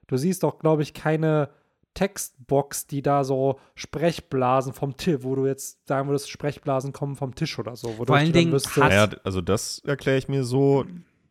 [0.06, 1.50] du siehst doch, glaube ich, keine
[1.94, 7.34] Textbox, die da so Sprechblasen vom Tisch, wo du jetzt sagen würdest, Sprechblasen kommen vom
[7.34, 7.98] Tisch oder so.
[7.98, 10.84] Wo Vor allen Dingen Naja, also das erkläre ich mir so.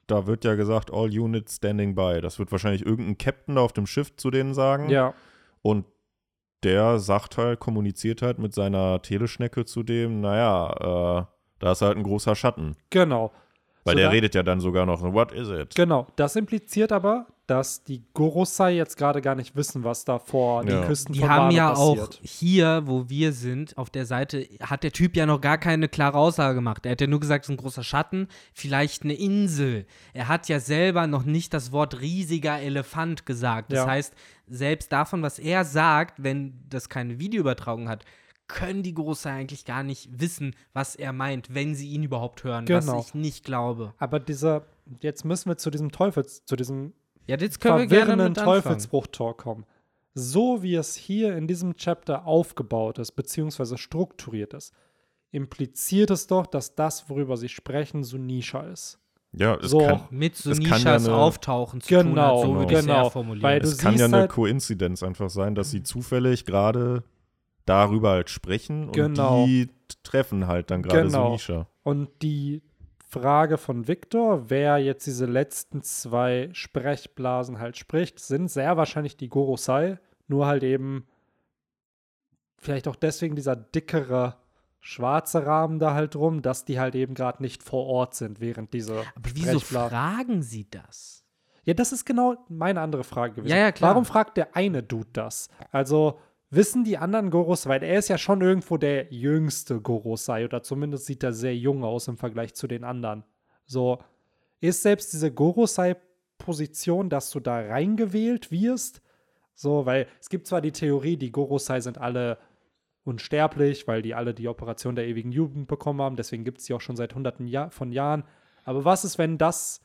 [0.08, 2.20] Da wird ja gesagt, all units standing by.
[2.22, 4.90] Das wird wahrscheinlich irgendein Captain auf dem Schiff zu denen sagen.
[4.90, 5.14] ja,
[5.62, 5.86] Und
[6.64, 11.26] der sagt halt, kommuniziert halt mit seiner Teleschnecke zu dem, naja, äh,
[11.60, 12.76] da ist halt ein großer Schatten.
[12.90, 13.32] genau.
[13.84, 15.74] Weil So der da- redet ja dann sogar noch, what is it?
[15.76, 20.64] Genau, das impliziert aber, dass die Gorosei jetzt gerade gar nicht wissen, was da vor
[20.64, 20.86] den Ja.
[20.86, 22.20] Küsten Die von haben Wano ja passiert.
[22.22, 25.88] auch hier, wo wir sind, auf der Seite, hat der Typ ja noch gar keine
[25.88, 26.86] klare Aussage gemacht.
[26.86, 29.86] Er hat ja nur gesagt, es ist ein großer Schatten, vielleicht eine Insel.
[30.14, 33.72] Er hat ja selber noch nicht das Wort riesiger Elefant gesagt.
[33.72, 33.88] Das Ja.
[33.88, 34.14] heißt,
[34.48, 38.04] selbst davon, was er sagt, wenn das keine Videoübertragung hat,
[38.50, 42.66] können die Große eigentlich gar nicht wissen, was er meint, wenn sie ihn überhaupt hören,
[42.66, 42.98] Genau.
[42.98, 43.94] was ich nicht glaube.
[43.98, 44.64] Aber dieser,
[45.02, 46.94] jetzt müssen wir zu diesem Teufels, zu diesem
[47.28, 48.46] Ja, jetzt können wir gerne mit anfangen.
[48.64, 49.66] Teufelsbruch-Tor kommen.
[50.14, 54.74] So wie es hier in diesem Chapter aufgebaut ist, beziehungsweise strukturiert ist,
[55.32, 59.00] impliziert es doch, dass das, worüber sie sprechen, Sunisha ist.
[59.34, 59.80] Ja, es So.
[59.80, 62.86] kann, Mit kann ja Sunishas eine- Auftauchen zu tun Genau, hat, so würde ich es
[62.86, 63.10] genau.
[63.10, 63.44] formulieren.
[63.44, 67.04] Weil du es kann ja eine halt- Koinzidenz einfach sein, dass sie zufällig gerade
[67.66, 69.42] darüber halt sprechen Genau.
[69.44, 69.70] und die
[70.04, 71.28] treffen halt dann gerade Genau.
[71.28, 71.68] Sunisha.
[71.84, 72.62] Und die
[73.10, 79.30] Frage von Victor, wer jetzt diese letzten zwei Sprechblasen halt spricht, sind sehr wahrscheinlich die
[79.30, 79.98] Gorosei,
[80.28, 81.08] nur halt eben
[82.58, 84.36] vielleicht auch deswegen dieser dickere
[84.80, 88.74] schwarze Rahmen da halt drum, dass die halt eben gerade nicht vor Ort sind, während
[88.74, 91.24] diese Aber wieso Sprechblasen- fragen sie das?
[91.64, 93.52] Ja, das ist genau meine andere Frage gewesen.
[93.52, 93.92] Ja, ja, klar.
[93.92, 95.50] Warum fragt der eine Dude das?
[95.72, 100.64] Also wissen die anderen Goros, weil er ist ja schon irgendwo der jüngste Gorosei oder
[100.64, 103.24] zumindest sieht er sehr jung aus im Vergleich zu den anderen.
[103.66, 104.00] So,
[104.62, 109.02] ist selbst diese Gorosei-Position, dass du da reingewählt wirst,
[109.60, 112.38] So, weil es gibt zwar die Theorie, die Gorosei sind alle
[113.04, 116.76] unsterblich, weil die alle die Operation der ewigen Jugend bekommen haben, deswegen gibt es die
[116.76, 118.24] auch schon seit hunderten Jahr von Jahren.
[118.66, 119.82] Aber was ist, wenn das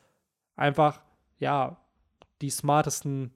[0.56, 1.02] einfach,
[1.38, 1.78] ja,
[2.42, 3.32] die smartesten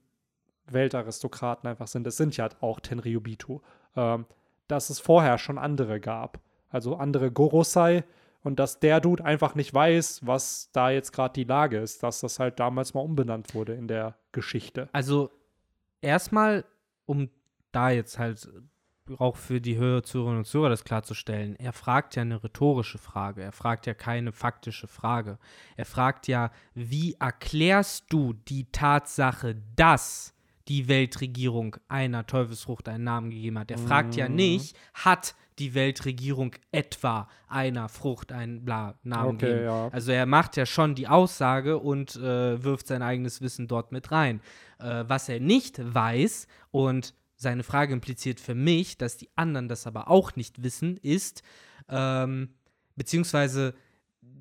[0.69, 2.05] Weltaristokraten einfach sind?
[2.07, 3.61] Es sind ja auch Tenryubitu.
[3.95, 4.25] Ähm,
[4.67, 6.39] dass es vorher schon andere gab.
[6.69, 8.03] Also andere Gorosei
[8.43, 12.19] und dass der Dude einfach nicht weiß, was da jetzt gerade die Lage ist, dass
[12.19, 14.89] das halt damals mal umbenannt wurde in der Geschichte.
[14.91, 15.31] Also
[16.01, 16.65] erstmal,
[17.05, 17.29] um
[17.71, 18.49] da jetzt halt
[19.17, 23.53] auch für die Zuhörerinnen und Zuhörer das klarzustellen, er fragt ja eine rhetorische Frage, er
[23.53, 25.39] fragt ja keine faktische Frage.
[25.77, 30.33] Er fragt ja, wie erklärst du die Tatsache, dass
[30.67, 33.71] die Weltregierung einer Teufelsfrucht einen Namen gegeben hat?
[33.71, 34.35] Er fragt ja Mhm.
[34.35, 39.63] nicht, hat die Weltregierung etwa einer Frucht einen bla Namen Okay, gegeben?
[39.65, 39.87] ja.
[39.89, 44.11] Also er macht ja schon die Aussage und äh, wirft sein eigenes Wissen dort mit
[44.11, 44.41] rein.
[44.79, 49.87] Äh, was er nicht weiß und seine Frage impliziert für mich, dass die anderen das
[49.87, 51.41] aber auch nicht wissen, ist,
[51.89, 52.49] ähm,
[52.95, 53.73] beziehungsweise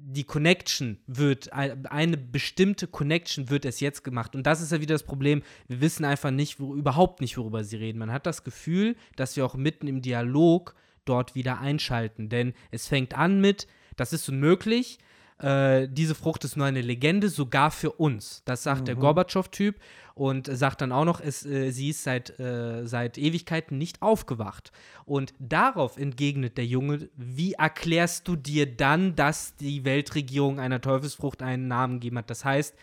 [0.09, 4.37] die Connection wird, ein- eine bestimmte Connection wird es jetzt gemacht.
[4.37, 5.43] Und das ist ja wieder das Problem.
[5.67, 7.99] Wir wissen einfach nicht, wo, überhaupt nicht, worüber sie reden.
[7.99, 10.77] Man hat das Gefühl, dass wir auch mitten im Dialog
[11.07, 12.29] dort wieder einschalten.
[12.29, 13.67] Denn es fängt an mit,
[13.97, 14.99] das ist unmöglich,
[15.39, 18.43] äh, diese Frucht ist nur eine Legende, sogar für uns.
[18.47, 19.77] Das sagt der Gorbatschow-Typ
[20.15, 24.73] und sagt dann auch noch, es, äh, sie ist seit, äh, seit Ewigkeiten nicht aufgewacht.
[25.05, 31.43] Und darauf entgegnet der Junge, wie erklärst du dir dann, dass die Weltregierung einer Teufelsfrucht
[31.43, 32.31] einen Namen gegeben hat?
[32.31, 32.75] Das heißt,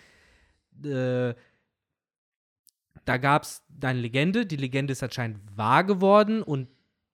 [0.83, 1.33] äh,
[3.05, 6.67] da gab es eine Legende, die Legende ist anscheinend wahr geworden und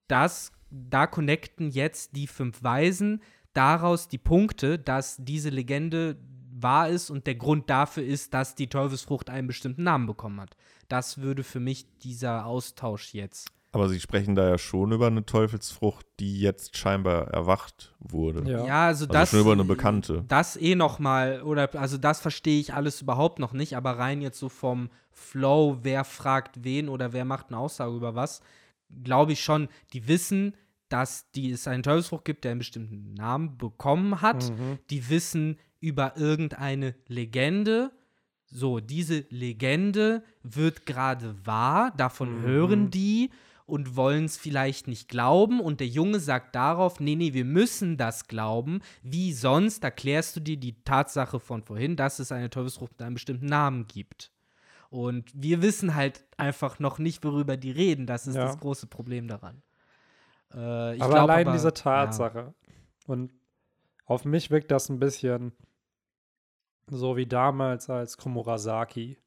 [0.10, 3.22] das, da connecten jetzt die fünf Weisen
[3.54, 6.18] daraus die Punkte, dass diese Legende
[6.52, 10.56] wahr ist und der Grund dafür ist, dass die Teufelsfrucht einen bestimmten Namen bekommen hat.
[10.88, 13.50] Das würde für mich dieser Austausch jetzt.
[13.72, 18.50] Aber sie sprechen da ja schon über eine Teufelsfrucht, die jetzt scheinbar erwacht wurde.
[18.50, 18.66] Ja.
[18.66, 20.26] Ja, also, Also das schon über eine Bekannte.
[20.28, 24.22] Das eh noch mal oder also das verstehe ich alles überhaupt noch nicht, aber rein
[24.22, 28.42] jetzt so vom Flow, wer fragt wen oder wer macht eine Aussage über was,
[29.04, 30.56] glaube ich schon, die wissen,
[30.90, 34.50] dass die, es einen Teufelsfrucht gibt, der einen bestimmten Namen bekommen hat.
[34.50, 34.80] Mhm.
[34.90, 37.92] Die wissen über irgendeine Legende.
[38.48, 42.42] So, diese Legende wird gerade wahr, davon Mhm.
[42.42, 43.30] hören die
[43.68, 45.60] und wollen es vielleicht nicht glauben.
[45.60, 48.80] Und der Junge sagt darauf, nee, nee, wir müssen das glauben.
[49.04, 53.14] Wie sonst erklärst du dir die Tatsache von vorhin, dass es eine Teufelsfrucht mit einem
[53.14, 54.32] bestimmten Namen gibt?
[54.90, 58.08] Und wir wissen halt einfach noch nicht, worüber die reden.
[58.08, 58.46] Das ist Ja.
[58.46, 59.62] das große Problem daran.
[60.54, 61.72] Äh, ich aber glaub allein aber- diese ja.
[61.72, 62.54] Tatsache.
[63.08, 63.32] Und
[64.06, 65.52] auf mich wirkt das ein bisschen
[66.88, 69.18] so wie damals, als Komurasaki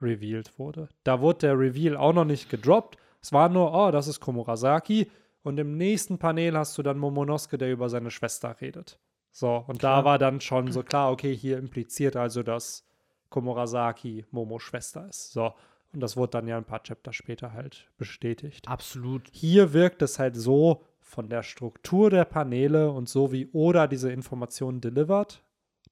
[0.00, 0.88] revealed wurde.
[1.04, 2.96] Da wurde der Reveal auch noch nicht gedroppt.
[3.22, 5.10] Es war nur, oh, das ist Komurasaki.
[5.42, 8.98] Und im nächsten Panel hast du dann Momonosuke, der über seine Schwester redet.
[9.30, 9.98] So, und Klar.
[9.98, 12.84] da war dann schon so klar, okay, hier impliziert also, dass
[13.28, 15.32] Komurasaki Momos Schwester ist.
[15.32, 15.52] So,
[15.92, 18.68] und das wurde dann ja ein paar Chapter später halt bestätigt.
[18.68, 19.28] Absolut.
[19.32, 24.10] Hier wirkt es halt so von der Struktur der Paneele und so wie Oda diese
[24.10, 25.42] Informationen delivert,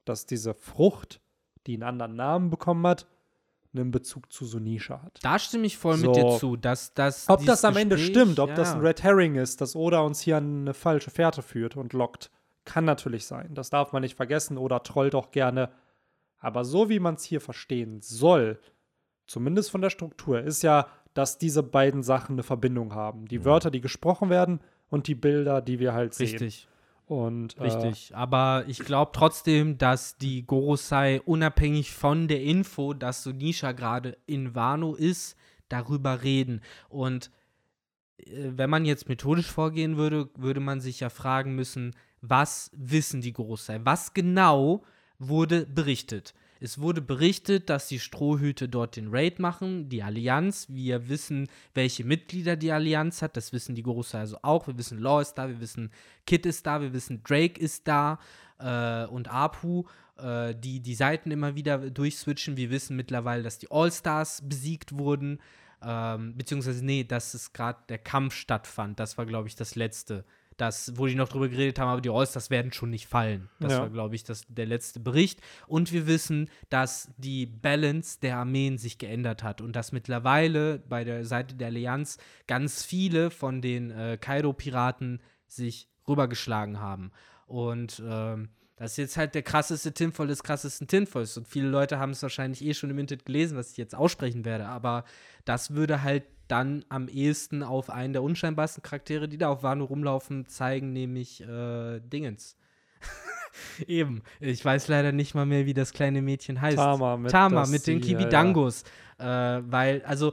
[0.05, 1.21] dass diese Frucht,
[1.67, 3.07] die einen anderen Namen bekommen hat,
[3.73, 5.19] einen Bezug zu Sunisha hat.
[5.23, 6.07] Da stimme ich voll So.
[6.09, 7.29] mit dir zu, dass das.
[7.29, 8.55] Ob das am Ende Gespräch- stimmt, ob ja.
[8.55, 11.93] das ein Red Herring ist, dass Oda uns hier an eine falsche Fährte führt und
[11.93, 12.31] lockt,
[12.65, 13.55] kann natürlich sein.
[13.55, 14.59] Das darf man nicht vergessen.
[14.59, 15.71] Oda trollt auch gerne.
[16.39, 18.61] Aber so wie man es hier verstehen soll,
[19.27, 23.27] zumindest von der Struktur, ist ja, dass diese beiden Sachen eine Verbindung haben.
[23.27, 24.61] Die Wörter, die gesprochen werden
[24.91, 26.31] und die Bilder, die wir halt sehen.
[26.31, 26.69] Richtig,
[27.07, 28.15] Und, Äh, richtig.
[28.15, 34.55] Aber ich glaube trotzdem, dass die Gorosei unabhängig von der Info, dass Sunisha gerade in
[34.55, 35.37] Wano ist,
[35.69, 36.61] darüber reden.
[36.89, 37.31] Und
[38.19, 43.21] äh, wenn man jetzt methodisch vorgehen würde, würde man sich ja fragen müssen, was wissen
[43.21, 43.81] die Gorosei?
[43.85, 44.83] Was genau
[45.19, 46.35] wurde berichtet?
[46.65, 50.67] Es wurde berichtet, dass die Strohhüte dort den Raid machen, die Allianz.
[50.71, 53.37] Wir wissen, welche Mitglieder die Allianz hat.
[53.37, 54.67] Das wissen die Gorosei also auch.
[54.67, 55.91] Wir wissen, Law ist da, wir wissen,
[56.27, 58.19] Kid ist da, wir wissen, Drake ist da
[58.59, 59.85] äh, und Apu,
[60.17, 62.57] äh, die die Seiten immer wieder durchswitchen.
[62.57, 65.41] Wir wissen mittlerweile, dass die All-Stars besiegt wurden.
[65.83, 68.99] Ähm, beziehungsweise, nee, dass es gerade der Kampf stattfand.
[68.99, 70.25] Das war, glaube ich, das letzte.
[70.57, 73.49] Das, wo die noch drüber geredet haben, aber die All-Stars werden schon nicht fallen.
[73.61, 73.81] Das Ja.
[73.81, 75.41] war, glaube ich, das, der letzte Bericht.
[75.67, 81.03] Und wir wissen, dass die Balance der Armeen sich geändert hat und dass mittlerweile bei
[81.05, 87.11] der Seite der Allianz ganz viele von den äh, Kaido-Piraten sich rübergeschlagen haben.
[87.47, 91.37] Und ähm, Das ist jetzt halt der krasseste Tinfoil des krassesten Tinfoils.
[91.37, 94.45] Und viele Leute haben es wahrscheinlich eh schon im Internet gelesen, was ich jetzt aussprechen
[94.45, 94.67] werde.
[94.67, 95.05] Aber
[95.45, 99.85] das würde halt dann am ehesten auf einen der unscheinbarsten Charaktere, die da auf Wano
[99.85, 102.57] rumlaufen, zeigen, nämlich äh, Dingens.
[103.87, 104.23] Eben.
[104.41, 106.77] Ich weiß leider nicht mal mehr, wie das kleine Mädchen heißt.
[106.77, 108.83] Tama mit, Tama mit den die, ja, Kibidangos.
[109.19, 110.33] Äh, weil, also,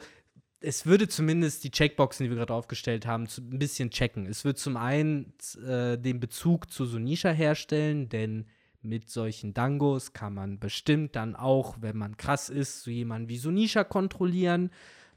[0.60, 4.28] es würde zumindest die Checkboxen, die wir gerade aufgestellt haben, zu, ein bisschen checken.
[4.28, 5.34] Es wird zum einen
[5.66, 8.46] äh, den Bezug zu Sunisha herstellen, denn
[8.84, 13.38] mit solchen Dangos kann man bestimmt dann auch, wenn man krass ist, so jemanden wie
[13.38, 14.72] Sunisha kontrollieren.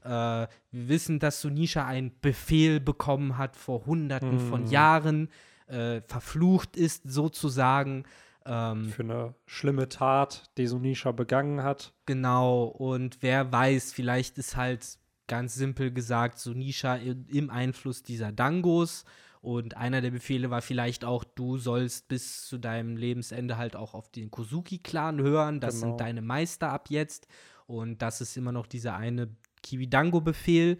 [0.05, 4.67] Äh, wir wissen, dass Sunisha einen Befehl bekommen hat vor hunderten von Mhm.
[4.71, 5.29] Jahren,
[5.67, 8.03] äh, verflucht ist sozusagen.
[8.45, 11.93] Ähm, Für eine schlimme Tat, die Sunisha begangen hat.
[12.05, 14.85] Genau, und wer weiß, vielleicht ist halt
[15.27, 19.05] ganz simpel gesagt Sunisha im Einfluss dieser Dangos.
[19.41, 23.93] Und einer der Befehle war vielleicht auch, du sollst bis zu deinem Lebensende halt auch
[23.95, 25.59] auf den Kozuki-Clan hören.
[25.59, 25.87] Das Genau.
[25.93, 27.27] sind deine Meister ab jetzt.
[27.67, 29.27] Und das ist immer noch dieser eine
[29.65, 30.77] Kiwidango-Befehl.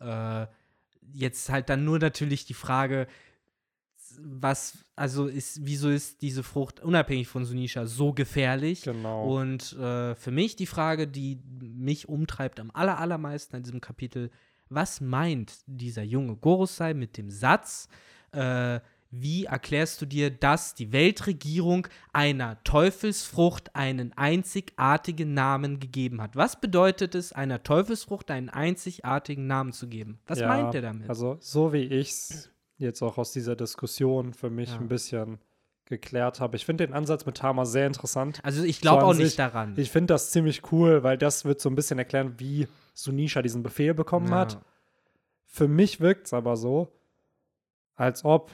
[0.00, 0.46] Äh,
[1.12, 3.06] jetzt halt dann nur natürlich die Frage,
[4.18, 8.82] was, also ist, wieso ist diese Frucht unabhängig von Sunisha so gefährlich?
[8.82, 9.36] Genau.
[9.36, 14.30] Und äh, für mich die Frage, die mich umtreibt am aller, allermeisten an diesem Kapitel,
[14.68, 17.88] was meint dieser junge Gorosei mit dem Satz,
[18.32, 18.80] äh,
[19.10, 26.36] wie erklärst du dir, dass die Weltregierung einer Teufelsfrucht einen einzigartigen Namen gegeben hat?
[26.36, 30.18] Was bedeutet es, einer Teufelsfrucht einen einzigartigen Namen zu geben?
[30.26, 31.08] Was Ja, meint er damit?
[31.08, 34.76] Also, so wie ich es jetzt auch aus dieser Diskussion für mich Ja.
[34.78, 35.38] ein bisschen
[35.86, 36.56] geklärt habe.
[36.56, 38.40] Ich finde den Ansatz mit Tama sehr interessant.
[38.42, 39.74] Also ich glaube so auch nicht sich- daran.
[39.76, 43.62] Ich finde das ziemlich cool, weil das wird so ein bisschen erklären, wie Sunisha diesen
[43.62, 44.34] Befehl bekommen Ja.
[44.40, 44.58] hat.
[45.46, 46.88] Für mich wirkt es aber so,
[47.94, 48.50] als ob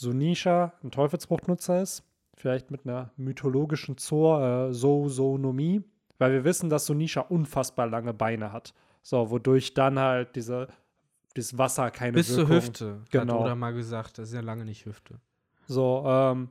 [0.00, 2.02] Sunisha ein Teufelsbruchnutzer ist.
[2.34, 5.82] Vielleicht mit einer mythologischen Zor, äh, Zoonomie.
[6.18, 8.72] Weil wir wissen, dass Sunisha unfassbar lange Beine hat.
[9.02, 10.68] So, wodurch dann halt diese,
[11.36, 13.34] dieses Wasser keine Bis zur Wirkung Hüfte, Genau.
[13.34, 14.18] hat Oda mal gesagt.
[14.18, 15.20] Das ist ja lange nicht Hüfte.
[15.66, 16.48] So, ähm,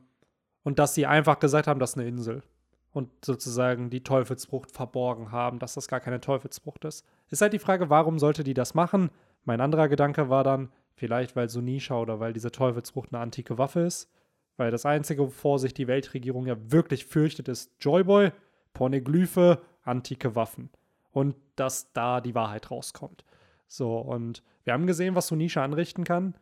[0.64, 2.44] und dass sie einfach gesagt haben, das ist eine Insel.
[2.92, 7.06] Und sozusagen die Teufelsfrucht verborgen haben, dass das gar keine Teufelsfrucht ist.
[7.30, 9.10] Ist halt die Frage, warum sollte die das machen?
[9.46, 10.70] Mein anderer Gedanke war dann,
[11.00, 14.12] vielleicht weil Sunisha oder weil diese Teufelsfrucht eine antike Waffe ist.
[14.58, 18.32] Weil das Einzige, wovor sich die Weltregierung ja wirklich fürchtet, ist Joyboy,
[18.74, 20.70] Pornoglyphe, antike Waffen.
[21.12, 23.24] Und dass da die Wahrheit rauskommt.
[23.68, 26.36] So, und wir haben gesehen, was Sunisha anrichten kann.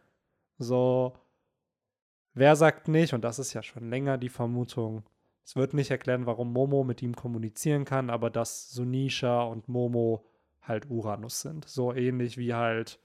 [0.57, 1.13] So,
[2.39, 5.01] Wer sagt nicht, und das ist ja schon länger die Vermutung,
[5.43, 10.23] es wird nicht erklären, warum Momo mit ihm kommunizieren kann, aber dass Sunisha und Momo
[10.61, 11.67] halt Uranus sind.
[11.67, 12.99] So ähnlich wie halt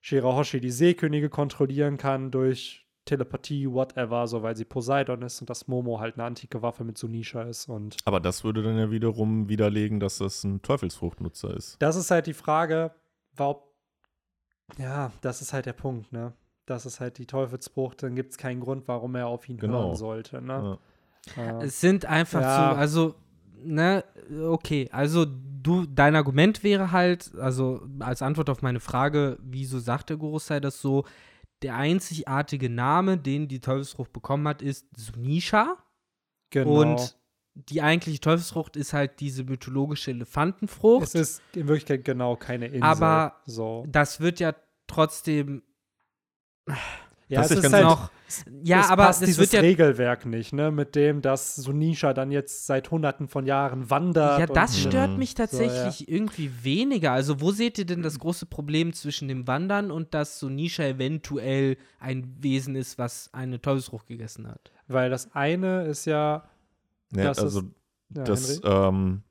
[0.00, 5.66] Shirahoshi die Seekönige kontrollieren kann durch Telepathie, whatever, so weil sie Poseidon ist und dass
[5.68, 7.68] Momo halt eine antike Waffe mit Sunisha ist.
[7.68, 11.76] Und Aber das würde dann ja wiederum widerlegen, dass das ein Teufelsfruchtnutzer ist.
[11.80, 12.92] das ist halt die Frage,
[13.34, 13.62] warum.
[14.78, 16.32] Ja, das ist halt der Punkt, ne?
[16.66, 19.86] Das ist halt die Teufelsfrucht, dann gibt es keinen Grund, warum er auf ihn Genau.
[19.86, 20.78] hören sollte, ne?
[21.36, 21.60] Ja.
[21.62, 22.70] Es sind einfach Ja.
[22.72, 23.14] zu, also,
[23.64, 24.04] ne,
[24.48, 30.10] okay, also du, dein Argument wäre halt, also als Antwort auf meine Frage, wieso sagt
[30.10, 31.04] der Gorosei das so,
[31.62, 35.76] der einzigartige Name, den die Teufelsfrucht bekommen hat, ist Sunisha
[36.50, 36.80] genau.
[36.80, 37.16] und
[37.54, 41.02] die eigentliche Teufelsfrucht ist halt diese mythologische Elefantenfrucht.
[41.02, 42.82] es ist in Wirklichkeit genau keine Insel.
[42.82, 43.84] Aber so.
[43.88, 44.54] das wird ja
[44.86, 45.62] trotzdem
[47.30, 48.10] Ja, Was es ist ganz halt, noch,
[48.64, 50.72] ja, es aber passt das dieses wird ja Regelwerk nicht, ne?
[50.72, 54.40] Mit dem, dass Sunisha dann jetzt seit hunderten von Jahren wandert.
[54.40, 55.18] Ja, das und, stört Mhm.
[55.18, 57.12] mich tatsächlich irgendwie weniger.
[57.12, 61.76] Also, wo seht ihr denn das große Problem zwischen dem Wandern und dass Sunisha eventuell
[62.00, 64.72] ein Wesen ist, was eine Teufelsfrucht gegessen hat?
[64.88, 66.44] Weil das eine ist ja.
[67.14, 67.60] Ja, Das ist- also,
[68.16, 69.22] ja das, ähm,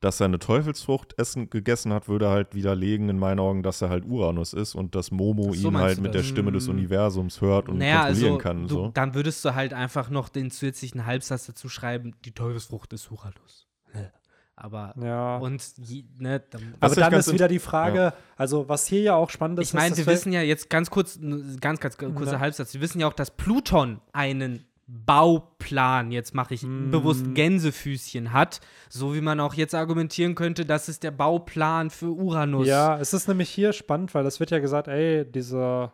[0.00, 3.88] dass er eine Teufelsfrucht essen, gegessen hat, würde halt widerlegen in meinen Augen, dass er
[3.90, 6.22] halt Uranus ist und dass Momo so, ihn halt mit das?
[6.22, 6.70] der Stimme des Mm.
[6.70, 8.62] Universums hört und naja, kontrollieren also, kann.
[8.62, 8.90] du, So.
[8.94, 13.66] dann würdest du halt einfach noch den zusätzlichen Halbsatz dazu schreiben: Die Teufelsfrucht ist Uranus.
[14.60, 15.36] Aber, ja.
[15.38, 15.62] und,
[16.18, 19.68] ne, dann, Aber dann ist wieder die Frage, also was hier ja auch spannend ist,
[19.68, 21.16] Ich meine, wir wissen ja jetzt ganz kurz,
[21.60, 22.40] ganz, ganz kurzer Ja.
[22.40, 26.90] Halbsatz, wir wissen ja auch, dass Pluton einen Bauplan, jetzt mache ich Mm.
[26.90, 32.10] bewusst Gänsefüßchen hat, so wie man auch jetzt argumentieren könnte, das ist der Bauplan für
[32.10, 32.66] Uranus.
[32.66, 35.92] Ja, es ist nämlich hier spannend, weil es wird ja gesagt, ey, dieser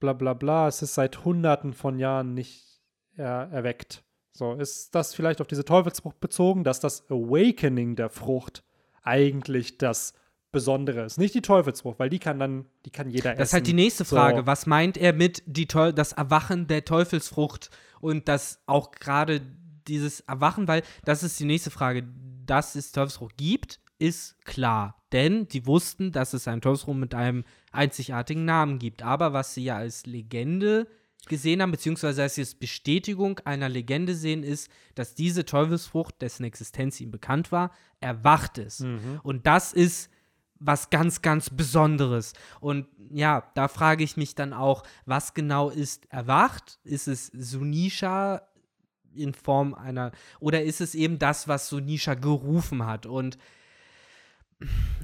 [0.00, 2.80] bla bla bla, es ist seit hunderten von Jahren nicht
[3.16, 4.02] er erweckt.
[4.32, 8.64] So, ist das vielleicht auf diese Teufelsfrucht bezogen, dass das Awakening der Frucht
[9.02, 10.14] eigentlich das
[10.54, 11.18] Besonderes.
[11.18, 13.38] Nicht die Teufelsfrucht, weil die kann dann, die kann jeder essen.
[13.38, 14.46] Das ist halt die nächste Frage.
[14.46, 17.70] Was meint er mit die Teu das Erwachen der Teufelsfrucht
[18.00, 19.42] und das auch gerade
[19.86, 22.04] dieses Erwachen, weil das ist die nächste Frage.
[22.46, 25.02] Dass es Teufelsfrucht gibt, ist klar.
[25.12, 29.02] Denn die wussten, dass es einen Teufelsfrucht mit einem einzigartigen Namen gibt.
[29.02, 30.86] Aber was sie ja als Legende
[31.26, 36.44] gesehen haben, beziehungsweise als sie als Bestätigung einer Legende sehen, ist, dass diese Teufelsfrucht, dessen
[36.44, 37.70] Existenz ihm bekannt war,
[38.00, 38.80] erwacht ist.
[38.80, 39.20] Mhm.
[39.22, 40.10] Und das ist
[40.64, 42.32] was ganz, ganz Besonderes.
[42.60, 46.78] Und ja, da frage ich mich dann auch, was genau ist erwacht?
[46.84, 48.42] Ist es Sunisha
[49.14, 50.10] in Form einer,
[50.40, 53.06] oder ist es eben das, was Sunisha gerufen hat?
[53.06, 53.38] Und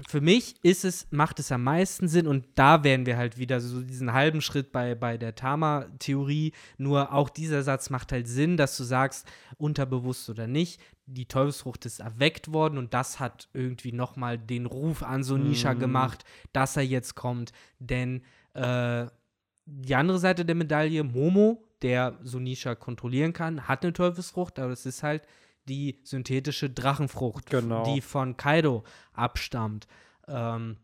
[0.08, 3.60] für mich ist es, macht es am meisten Sinn und da wären wir halt wieder
[3.60, 6.52] so diesen halben Schritt bei, bei der Tama-Theorie.
[6.78, 9.26] Nur auch dieser Satz macht halt Sinn, dass du sagst,
[9.58, 15.02] unterbewusst oder nicht, die Teufelsfrucht ist erweckt worden und das hat irgendwie nochmal den Ruf
[15.02, 15.78] an Sonisha Mhm.
[15.78, 17.52] gemacht, dass er jetzt kommt.
[17.78, 18.22] Denn
[18.54, 19.06] äh,
[19.66, 24.86] die andere Seite der Medaille, Momo, der Sonisha kontrollieren kann, hat eine Teufelsfrucht, aber es
[24.86, 25.22] ist halt
[25.70, 27.84] die synthetische Drachenfrucht, Genau.
[27.84, 28.82] die von Kaido
[29.14, 29.86] abstammt.
[30.28, 30.76] Ähm,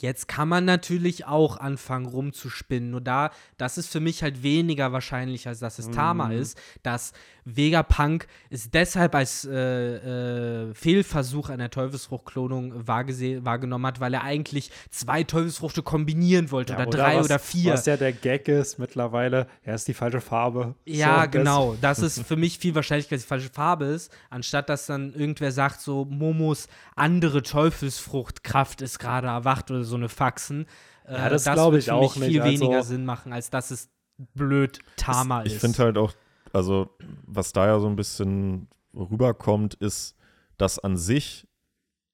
[0.00, 2.90] jetzt kann man natürlich auch anfangen rumzuspinnen.
[2.90, 6.32] Nur da, das ist für mich halt weniger wahrscheinlich, als dass es Tama Mhm.
[6.32, 7.12] ist, dass
[7.56, 15.24] Vegapunk es deshalb als äh, äh, Fehlversuch einer Teufelsfruchtklonung wahrgenommen hat, weil er eigentlich zwei
[15.24, 17.72] Teufelsfrüchte kombinieren wollte Ja, oder, drei was, oder vier.
[17.72, 20.74] Was ja der Gag ist mittlerweile, er ist die falsche Farbe.
[20.84, 21.76] Ja, So, das- genau.
[21.80, 25.52] Das ist für mich viel wahrscheinlicher, dass die falsche Farbe ist, anstatt dass dann irgendwer
[25.52, 30.66] sagt, so Momos andere Teufelsfruchtkraft ist gerade erwacht oder so eine Faxen.
[31.06, 32.28] Äh, Ja, das wird glaub ich für auch mich nicht.
[32.32, 33.88] viel weniger Also- Sinn machen, als dass es
[34.34, 35.52] blöd Tama ist.
[35.52, 36.12] Ich finde halt auch,
[36.52, 36.90] also
[37.26, 40.16] was da ja so ein bisschen rüberkommt, ist,
[40.56, 41.46] dass an sich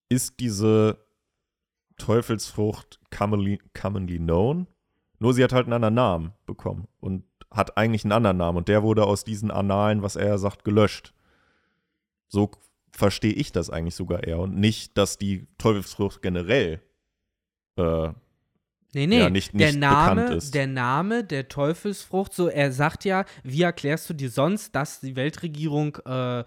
[0.08, 0.98] ist diese
[1.96, 4.66] Teufelsfrucht commonly, commonly known,
[5.18, 8.68] nur sie hat halt einen anderen Namen bekommen und hat eigentlich einen anderen Namen und
[8.68, 11.14] der wurde aus diesen Annalen, was er sagt, gelöscht.
[12.28, 12.50] So
[12.90, 16.80] verstehe ich das eigentlich sogar eher und nicht, dass die Teufelsfrucht generell
[17.76, 18.12] äh,
[18.94, 20.54] Nee, nee, ja, nicht- der, nicht Name, bekannt ist.
[20.54, 25.16] der Name der Teufelsfrucht, so er sagt ja, wie erklärst du dir sonst, dass die
[25.16, 26.44] Weltregierung äh,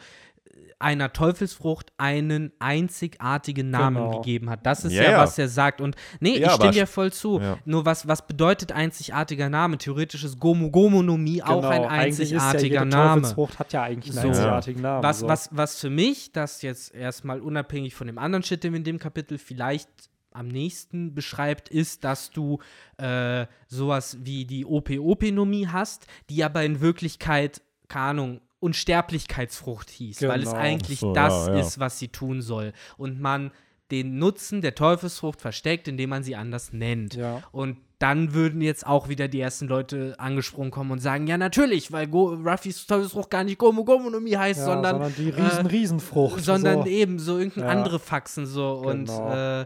[0.80, 4.20] einer Teufelsfrucht einen einzigartigen Namen Genau.
[4.22, 4.64] gegeben hat.
[4.66, 5.82] Das ist Ja, ja, was er sagt.
[5.82, 7.40] Und nee, Ja, ich stimme dir voll zu.
[7.40, 7.58] Ja.
[7.66, 9.78] Nur was, was bedeutet einzigartiger Name?
[9.80, 13.22] Theoretisch ist Gomu Gomonomie auch Genau, ein eigentlich ist ja einzigartiger jede Name.
[13.22, 14.28] Teufelsfrucht hat ja eigentlich einen So.
[14.30, 15.04] einzigartigen Namen.
[15.04, 15.28] Was, so.
[15.28, 18.84] was, was für mich, das jetzt erstmal unabhängig von dem anderen Shit, den wir in
[18.84, 19.90] dem Kapitel vielleicht
[20.32, 22.60] am nächsten beschreibt, ist, dass du
[22.98, 30.42] äh, sowas wie die OP-OP-Nomie hast, die aber in Wirklichkeit, keine Ahnung, Unsterblichkeitsfrucht hieß, weil
[30.42, 30.62] es Genau.
[30.62, 31.60] eigentlich so, das ja, ja.
[31.62, 32.74] ist, was sie tun soll.
[32.98, 33.52] Und man
[33.92, 37.14] den Nutzen der Teufelsfrucht versteckt, indem man sie anders nennt.
[37.14, 37.42] Ja.
[37.54, 41.92] Und dann würden jetzt auch wieder die ersten Leute angesprungen kommen und sagen, ja natürlich,
[41.92, 46.44] weil Go Ruffys Teufelsfrucht gar nicht Gomu Gomonomie heißt, ja, sondern, die riesen, äh, Riesenfrucht.
[46.44, 46.88] sondern so.
[46.88, 47.72] eben so irgendeine Ja.
[47.72, 49.62] andere Faxen so und Genau.
[49.62, 49.66] äh,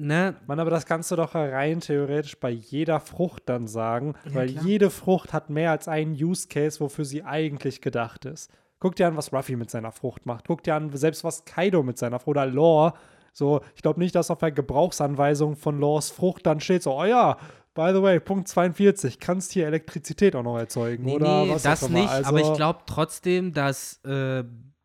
[0.00, 4.48] ne, Man, aber das kannst du doch rein theoretisch bei jeder Frucht dann sagen, weil
[4.50, 4.64] klar.
[4.64, 8.50] jede Frucht hat mehr als einen Use Case, wofür sie eigentlich gedacht ist.
[8.78, 10.46] Guck dir an, was Ruffy mit seiner Frucht macht.
[10.46, 12.94] Guck dir an, selbst was Kaido mit seiner Frucht oder Lore.
[13.32, 17.04] So, ich glaube nicht, dass auf der Gebrauchsanweisung von Lores Frucht dann steht, so, oh
[17.04, 17.36] ja,
[17.74, 21.62] by the way, Punkt 42, kannst hier Elektrizität auch noch erzeugen, nee, oder nee, was
[21.62, 24.44] das nicht, aber ich Also, glaube trotzdem, dass äh,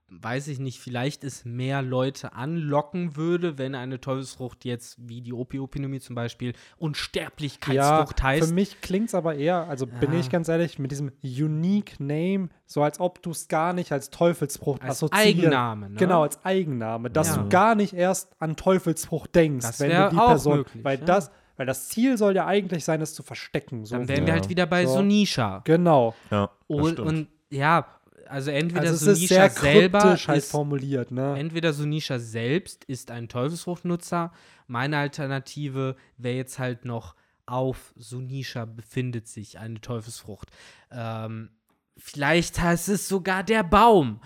[0.09, 5.33] weiß ich nicht, vielleicht es mehr Leute anlocken würde, wenn eine Teufelsfrucht jetzt, wie die
[5.33, 8.47] Opiopinomie zum Beispiel, Unsterblichkeitsfrucht ja, heißt.
[8.49, 10.19] Für mich klingt es aber eher, also bin Ja.
[10.19, 14.09] ich ganz ehrlich, mit diesem Unique Name, so als ob du es gar nicht als
[14.09, 15.25] Teufelsfrucht Als assoziierst.
[15.27, 15.95] Eigenname, ne?
[15.97, 17.09] Genau, als Eigenname.
[17.09, 17.43] Dass Ja.
[17.43, 20.57] du gar nicht erst an Teufelsfrucht denkst, Das wenn du die auch Person.
[20.57, 21.05] möglich, weil, ja.
[21.05, 23.85] das, weil das Ziel soll ja eigentlich sein, es zu verstecken.
[23.85, 24.25] So Dann wären Ja.
[24.27, 24.95] wir halt wieder bei So.
[24.95, 25.61] Sonisha.
[25.63, 26.13] genau.
[26.31, 27.85] ja, das Und, und ja,
[28.27, 31.35] also entweder Also sehr selber halt ist, formuliert, ne?
[31.37, 34.31] entweder Sonisha selbst ist ein Teufelsfruchtnutzer.
[34.67, 37.15] Meine Alternative wäre jetzt halt noch
[37.45, 40.49] auf Sonisha befindet sich eine Teufelsfrucht.
[40.91, 41.49] Ähm,
[41.97, 44.19] vielleicht heißt es sogar der Baum,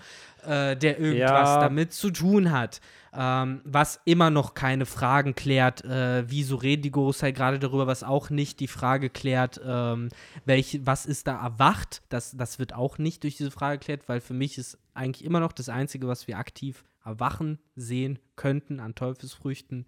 [0.44, 1.60] äh, der irgendwas Ja.
[1.60, 2.80] damit zu tun hat.
[3.12, 8.04] Ähm, was immer noch keine Fragen klärt, äh, wieso reden die Gorosei gerade darüber, was
[8.04, 10.10] auch nicht die Frage klärt, ähm,
[10.44, 14.20] welch, was ist da erwacht, das, das wird auch nicht durch diese Frage geklärt, weil
[14.20, 18.94] für mich ist eigentlich immer noch das Einzige, was wir aktiv erwachen sehen könnten an
[18.94, 19.86] Teufelsfrüchten,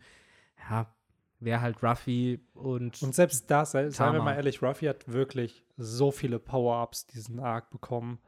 [0.69, 0.93] ja,
[1.39, 4.31] wäre halt Ruffy und, Und selbst das, sei- seien wir Tama.
[4.31, 8.19] mal ehrlich, Ruffy hat wirklich so viele Power-Ups diesen Arc bekommen.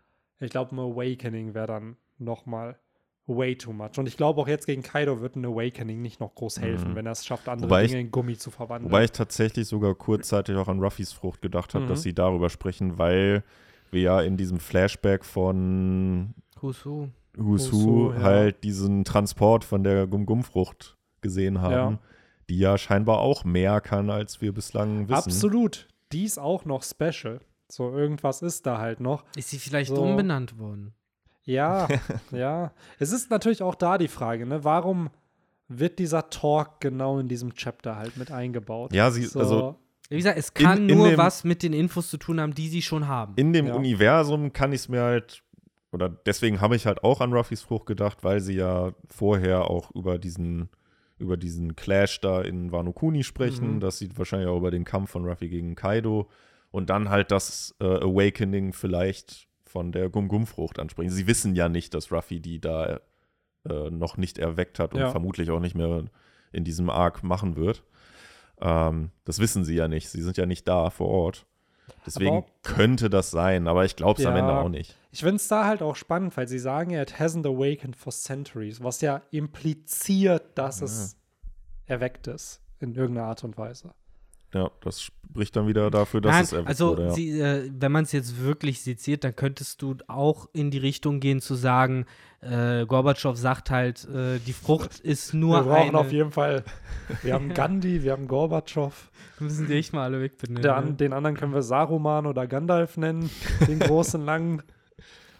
[0.40, 2.78] Ich glaube, ein Awakening wäre dann noch mal
[3.26, 3.96] way too much.
[3.98, 6.94] Und ich glaube auch jetzt gegen Kaido wird ein Awakening nicht noch groß helfen, Mhm.
[6.96, 8.90] wenn er es schafft, andere Wobei Dinge ich- in Gummi zu verwandeln.
[8.92, 11.88] Wobei ich tatsächlich sogar kurzzeitig auch an Ruffys Frucht gedacht habe, Mhm.
[11.88, 13.42] dass sie darüber sprechen, weil
[13.90, 17.08] wir ja in diesem Flashback von Husu.
[17.38, 18.22] Husu Husu, ja.
[18.22, 21.98] halt diesen Transport von der Gum-Gum-Frucht gesehen haben, Ja.
[22.48, 25.14] die ja scheinbar auch mehr kann, als wir bislang wissen.
[25.14, 25.88] Absolut.
[26.12, 27.40] Die ist auch noch special.
[27.72, 29.24] So, irgendwas ist da halt noch.
[29.36, 30.02] Ist sie vielleicht So.
[30.02, 30.92] umbenannt worden?
[31.44, 31.88] Ja,
[32.32, 32.72] ja.
[32.98, 34.64] Es ist natürlich auch da die Frage, ne?
[34.64, 35.10] Warum
[35.68, 38.92] wird dieser Talk genau in diesem Chapter halt mit eingebaut?
[38.92, 39.76] Ja, sie, So, also
[40.08, 42.54] Wie gesagt, es kann In- in nur dem- was mit den Infos zu tun haben,
[42.54, 43.32] die sie schon haben.
[43.36, 43.74] in dem Ja.
[43.74, 45.42] Universum kann ich es mir halt,
[45.92, 49.90] oder deswegen habe ich halt auch an Ruffys Frucht gedacht, weil sie ja vorher auch
[49.94, 50.68] über diesen,
[51.18, 53.76] über diesen Clash da in Wano Kuni sprechen.
[53.76, 53.80] Mhm.
[53.80, 56.28] Das sieht wahrscheinlich auch über den Kampf von Ruffy gegen Kaido.
[56.70, 61.10] Und dann halt das äh, Awakening vielleicht von der Gum-Gum-Frucht ansprechen.
[61.10, 63.00] Sie wissen ja nicht, dass Ruffy die da
[63.68, 65.10] äh, noch nicht erweckt hat und Ja.
[65.10, 66.04] vermutlich auch nicht mehr
[66.52, 67.82] in diesem Arc machen wird.
[68.60, 70.08] Ähm, das wissen sie ja nicht.
[70.10, 71.44] Sie sind ja nicht da vor Ort.
[72.06, 74.38] Deswegen Aber- könnte das sein, aber ich glaube es am Ja.
[74.42, 74.96] Ende auch nicht.
[75.10, 78.12] Ich finde es da halt auch spannend, weil sie sagen ja, it hasn't awakened for
[78.12, 81.16] centuries, was ja impliziert, dass es
[81.86, 83.92] erweckt ist in irgendeiner Art und Weise.
[84.54, 87.02] Ja, das spricht dann wieder dafür, dass Nein, es erweckt also wurde.
[87.06, 87.10] Ja.
[87.10, 91.18] sie, äh, wenn man es jetzt wirklich seziert, dann könntest du auch in die Richtung
[91.18, 92.06] gehen zu sagen,
[92.40, 95.98] äh, Gorbatschow sagt halt, äh, die Frucht ist nur wir brauchen eine.
[95.98, 96.62] auf jeden Fall,
[97.22, 99.10] wir haben Gandhi, wir haben Gorbatschow,
[99.40, 100.62] müssen die echt mal alle wegbenennen.
[100.62, 100.92] der, ne?
[100.94, 103.28] den anderen können wir Saruman oder Gandalf nennen,
[103.66, 104.62] den großen langen.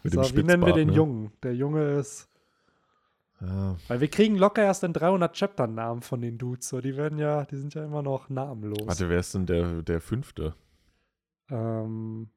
[0.02, 0.94] Mit so, dem wie nennen wir den ne?
[0.94, 1.32] Jungen?
[1.42, 2.28] Der Junge ist,
[3.40, 3.76] Ja.
[3.88, 7.18] weil wir kriegen locker erst in 300 Chaptern Namen von den Dudes, so die werden
[7.18, 8.86] ja, die sind ja immer noch namenlos.
[8.86, 10.54] Warte, wer ist denn der, der fünfte?
[11.50, 12.30] Ähm,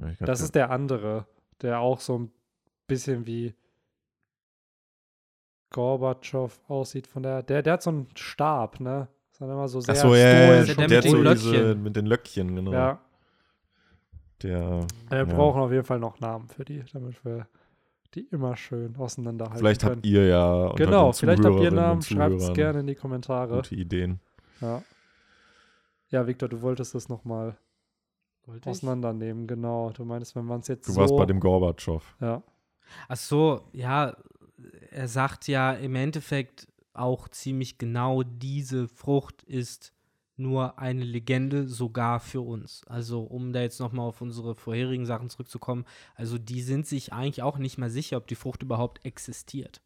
[0.00, 1.26] Ja, Das ist der andere,
[1.62, 2.30] der auch so ein
[2.86, 3.54] bisschen wie
[5.70, 7.42] Gorbatschow aussieht von der.
[7.42, 9.08] Der, der hat so einen Stab, ne?
[9.32, 11.40] Ist dann immer so sehr Ach so, ja, ja, Der der, mit so den ruhig.
[11.40, 11.82] diese, Löckchen.
[11.82, 12.72] mit den Löckchen, genau.
[12.72, 13.00] Ja,
[14.42, 15.24] Der, wir ja.
[15.24, 17.48] brauchen auf jeden Fall noch Namen für die, damit wir
[18.14, 19.96] die immer schön auseinanderhalten Vielleicht können.
[19.96, 23.56] habt ihr ja genau, vielleicht habt ihr Namen, schreibt es gerne in die Kommentare.
[23.56, 24.20] Gute Ideen.
[24.60, 24.82] Ja.
[26.10, 27.56] Ja, Victor, du wolltest das nochmal
[28.64, 29.90] auseinandernehmen, genau.
[29.90, 31.00] Du meinst, wenn man es jetzt Du so.
[31.00, 32.02] warst bei dem Gorbatschow.
[32.20, 32.42] ja.
[33.08, 34.14] Ach so, ja,
[34.90, 39.92] er sagt ja im Endeffekt auch ziemlich genau, diese Frucht ist
[40.36, 42.82] nur eine Legende, sogar für uns.
[42.86, 45.84] Also, um da jetzt nochmal auf unsere vorherigen Sachen zurückzukommen,
[46.14, 49.80] also die sind sich eigentlich auch nicht mal sicher, ob die Frucht überhaupt existiert.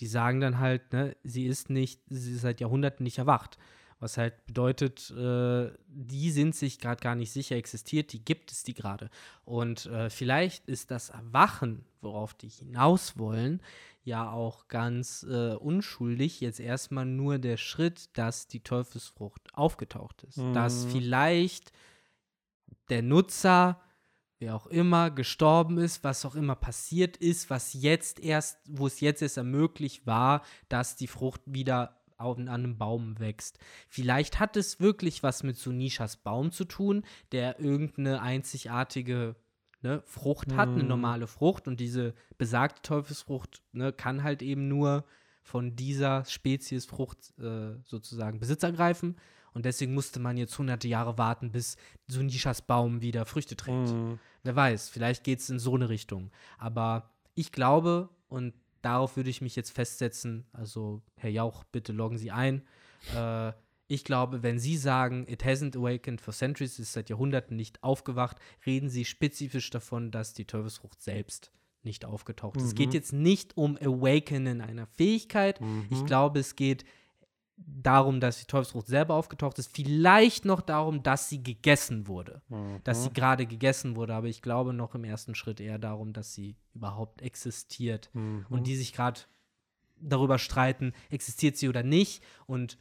[0.00, 3.58] Die sagen dann halt, ne, sie ist nicht, sie ist seit Jahrhunderten nicht erwacht.
[4.00, 8.62] Was halt bedeutet, äh, die sind sich gerade gar nicht sicher, existiert die, gibt es
[8.62, 9.10] die gerade.
[9.44, 13.60] Und äh, vielleicht ist das Erwachen, worauf die hinaus wollen,
[14.04, 20.38] ja auch ganz äh, unschuldig jetzt erstmal nur der Schritt, dass die Teufelsfrucht aufgetaucht ist.
[20.52, 20.90] Dass Mhm.
[20.90, 21.72] vielleicht
[22.88, 23.80] der Nutzer,
[24.38, 29.00] wer auch immer, gestorben ist, was auch immer passiert ist, was jetzt erst, wo es
[29.00, 33.58] jetzt erst ermöglicht war, dass die Frucht wieder an einem Baum wächst.
[33.88, 39.36] Vielleicht hat es wirklich was mit Sunishas Baum zu tun, der irgendeine einzigartige
[39.82, 40.88] ne, Frucht hat, eine Mhm.
[40.88, 45.04] normale Frucht und diese besagte Teufelsfrucht ne, kann halt eben nur
[45.44, 49.16] von dieser Spezies Frucht äh, sozusagen Besitz ergreifen
[49.54, 51.76] und deswegen musste man jetzt hunderte Jahre warten, bis
[52.08, 53.88] Sunishas Baum wieder Früchte trägt.
[53.90, 54.18] Mhm.
[54.42, 56.30] Wer weiß, vielleicht geht es in so eine Richtung.
[56.58, 62.18] Aber ich glaube, und darauf würde ich mich jetzt festsetzen, also Herr Jauch, bitte loggen
[62.18, 62.62] Sie ein.
[63.14, 63.52] Äh,
[63.90, 67.82] ich glaube, wenn Sie sagen, it hasn't awakened for centuries, es ist seit Jahrhunderten nicht
[67.82, 68.36] aufgewacht,
[68.66, 71.52] reden Sie spezifisch davon, dass die Teufelsfrucht selbst
[71.82, 72.64] nicht aufgetaucht ist.
[72.64, 72.94] Es geht Mhm.
[72.94, 75.58] jetzt nicht um Awakenen einer Fähigkeit.
[75.88, 76.06] Ich Mhm.
[76.06, 76.84] glaube, es geht
[77.66, 79.74] darum, dass die Teufelsfrucht selber aufgetaucht ist.
[79.74, 82.40] Vielleicht noch darum, dass sie gegessen wurde
[82.84, 83.02] dass Mhm.
[83.04, 86.56] sie gerade gegessen wurde, aber ich glaube noch im ersten Schritt eher darum, dass sie
[86.74, 88.46] überhaupt existiert Mhm.
[88.48, 89.20] und die sich gerade
[90.00, 92.78] darüber streiten, existiert sie oder nicht und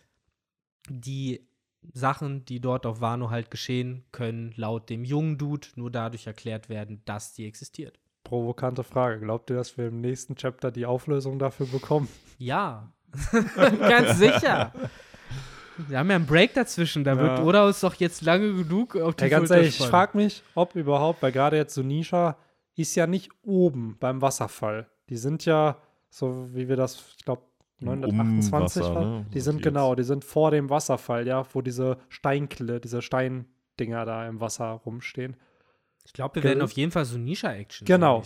[0.89, 1.47] die
[1.93, 6.69] Sachen, die dort auf Wano halt geschehen, können laut dem jungen Dude nur dadurch erklärt
[6.69, 7.99] werden, dass die existiert.
[8.23, 9.19] Provokante Frage.
[9.21, 12.07] Glaubt ihr, dass wir im nächsten Chapter die Auflösung dafür bekommen?
[12.37, 12.91] Ja,
[13.79, 14.71] ganz sicher.
[15.88, 17.43] Wir haben ja einen Break dazwischen, da wird Ja.
[17.43, 20.43] Oda uns doch jetzt lange genug auf die Ey, ganz Schulter ehrlich, ich frage mich,
[20.55, 22.35] ob überhaupt, weil gerade jetzt Sunisha
[22.75, 24.88] ist ja nicht oben beim Wasserfall.
[25.09, 25.77] Die sind ja,
[26.09, 27.43] so wie wir das, ich glaube,
[27.79, 29.05] Im 928 Umwasser, war.
[29.05, 29.25] ne?
[29.34, 34.27] Die Sind genau, die sind vor dem Wasserfall, ja, wo diese Steinkle, diese Steindinger da
[34.27, 35.35] im Wasser rumstehen.
[36.05, 38.23] Ich glaube, wir Ge- werden auf jeden Fall so Nisha-Action Genau.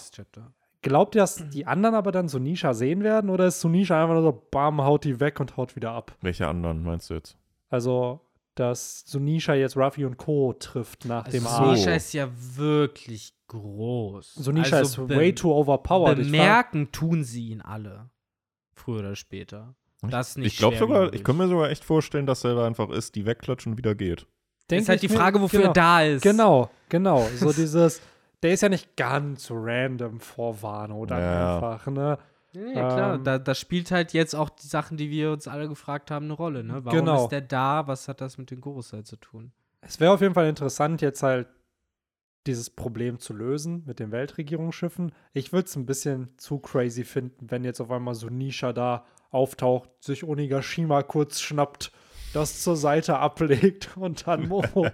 [0.81, 4.23] Glaubt ihr, dass die anderen aber dann Sunisha sehen werden oder ist Sunisha einfach nur
[4.23, 6.15] so, bam, haut die weg und haut wieder ab?
[6.21, 7.37] Welche anderen meinst du jetzt?
[7.69, 8.21] Also,
[8.55, 10.53] dass Sunisha jetzt Ruffy und Co.
[10.53, 11.63] trifft nach dem Also so.
[11.63, 11.77] Arc.
[11.77, 14.33] Sunisha ist ja wirklich groß.
[14.35, 16.17] Sunisha also ist way too overpowered.
[16.17, 18.09] Bemerken tun sie ihn alle.
[18.73, 19.75] Früher oder später.
[20.01, 22.89] Das nicht ich glaube sogar, ich kann mir sogar echt vorstellen, dass er da einfach
[22.89, 24.25] ist, die wegklatscht und wieder geht.
[24.69, 26.23] denk ist halt ich die Frage, wofür genau, er da ist.
[26.23, 27.27] Genau, genau.
[27.35, 28.01] So dieses,
[28.43, 31.55] der ist ja nicht ganz random vor Wano dann Ja.
[31.55, 32.17] einfach, ne?
[32.53, 35.69] Ja, klar, Ähm, da, da spielt halt jetzt auch die Sachen, die wir uns alle
[35.69, 36.63] gefragt haben, eine Rolle.
[36.65, 36.83] Ne?
[36.83, 37.23] Warum Genau.
[37.23, 37.87] ist der da?
[37.87, 39.53] Was hat das mit den Gorosei zu tun?
[39.79, 41.47] Es wäre auf jeden Fall interessant, jetzt halt
[42.47, 45.13] dieses Problem zu lösen mit den Weltregierungsschiffen.
[45.31, 49.05] Ich würde es ein bisschen zu crazy finden, wenn jetzt auf einmal so Nisha da
[49.29, 51.91] auftaucht, sich Onigashima kurz schnappt,
[52.33, 54.89] das zur Seite ablegt und dann Momo.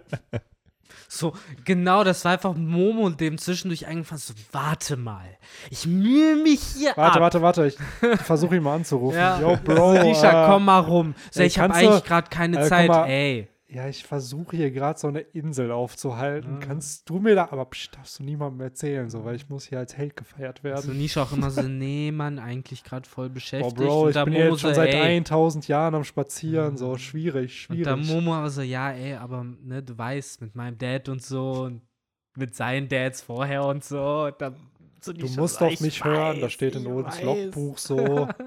[1.08, 1.34] So,
[1.66, 5.38] genau, das war einfach Momo, dem zwischendurch eingefallen so, warte mal,
[5.70, 7.22] ich mühe mich hier warte, ab.
[7.22, 7.78] warte, warte, ich
[8.24, 9.18] versuche ihn mal anzurufen.
[9.18, 9.40] Ja.
[9.40, 9.96] Yo, Bro.
[9.96, 11.16] Äh, komm mal rum.
[11.32, 12.88] So, ey, ich habe eigentlich gerade keine äh, Zeit.
[12.90, 16.56] mal, Ey, Ja, ich versuche hier gerade so eine Insel aufzuhalten.
[16.56, 16.66] Ah.
[16.66, 19.80] Kannst du mir da, aber psch, darfst du niemandem erzählen, so, weil ich muss hier
[19.80, 20.98] als Held gefeiert so werden.
[20.98, 23.76] Nisha auch immer so, nee, Mann, eigentlich gerade voll Oh, beschäftigt.
[23.76, 25.18] Bro, und ich bin Momo jetzt schon so, seit ey.
[25.18, 28.10] 1000 Jahren am Spazieren, so schwierig, Und da schwierig.
[28.14, 31.82] Momo aber so, ja, ey, aber ne, du weißt, mit meinem Dad und so und
[32.38, 34.30] mit seinen Dads vorher und so.
[34.38, 34.54] Da,
[35.02, 37.24] so Du musst so, doch ich mich hören, da weiß, steht in Odins weiß.
[37.24, 38.30] Logbuch so.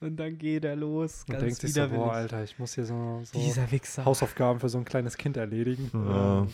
[0.00, 2.12] Und dann geht er los, Und denkt sich so, boah.
[2.12, 3.38] Alter, ich muss hier so, so.
[4.04, 5.90] Hausaufgaben für so ein kleines Kind erledigen.
[5.94, 6.46] Ja.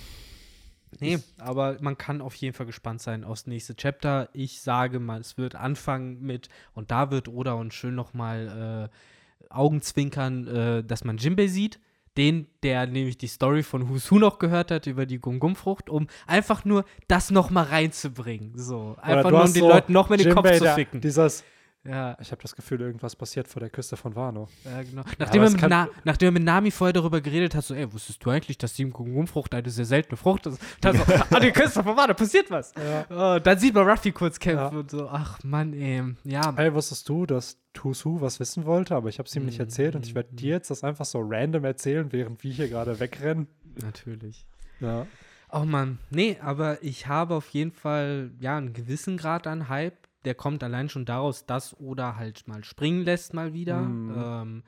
[1.00, 4.28] Nee, aber man kann auf jeden Fall gespannt sein aufs nächste Chapter.
[4.34, 9.52] Ich sage mal, es wird anfangen mit, und da wird Oda und schön nochmal äh,
[9.52, 11.80] Augenzwinkern, äh, dass man Jinbei sieht.
[12.18, 16.08] Den, der nämlich die Story von Who's Who noch gehört hat über die Gum-Gum-Frucht, um
[16.26, 18.52] einfach nur das nochmal reinzubringen.
[18.58, 21.00] So, einfach nur, um den so Leuten nochmal den Kopf Jinbei, zu der- ficken.
[21.00, 21.42] Dieses,
[21.84, 24.48] Ja, ich habe das Gefühl, irgendwas passiert vor der Küste von Wano.
[24.64, 25.02] ja, genau.
[25.18, 27.92] Nachdem, aber er mit Na, nachdem er mit Nami vorher darüber geredet hat, so, ey,
[27.92, 30.60] wusstest du eigentlich, dass die Gum-Gum-Frucht eine sehr seltene Frucht ist?
[30.80, 32.72] Dann so, an die Küste von Wano passiert was.
[32.76, 33.36] Ja.
[33.36, 34.78] Oh, dann sieht man Ruffy kurz kämpfen Ja.
[34.80, 36.02] und so, ach Mann, ey.
[36.22, 39.58] Ja, Hey, wusstest du, dass Tusu was wissen wollte, aber ich habe es ihm nicht
[39.58, 39.64] Mhm.
[39.64, 43.00] erzählt und ich werde dir jetzt das einfach so random erzählen, während wir hier gerade
[43.00, 43.48] wegrennen.
[43.82, 44.44] natürlich.
[44.78, 45.06] Ja.
[45.50, 49.96] Oh Mann, nee, aber ich habe auf jeden Fall, ja, einen gewissen Grad an Hype.
[50.24, 53.80] Der kommt allein schon daraus, dass Oda halt mal springen lässt mal wieder.
[53.80, 54.14] Mhm.
[54.16, 54.62] Ähm,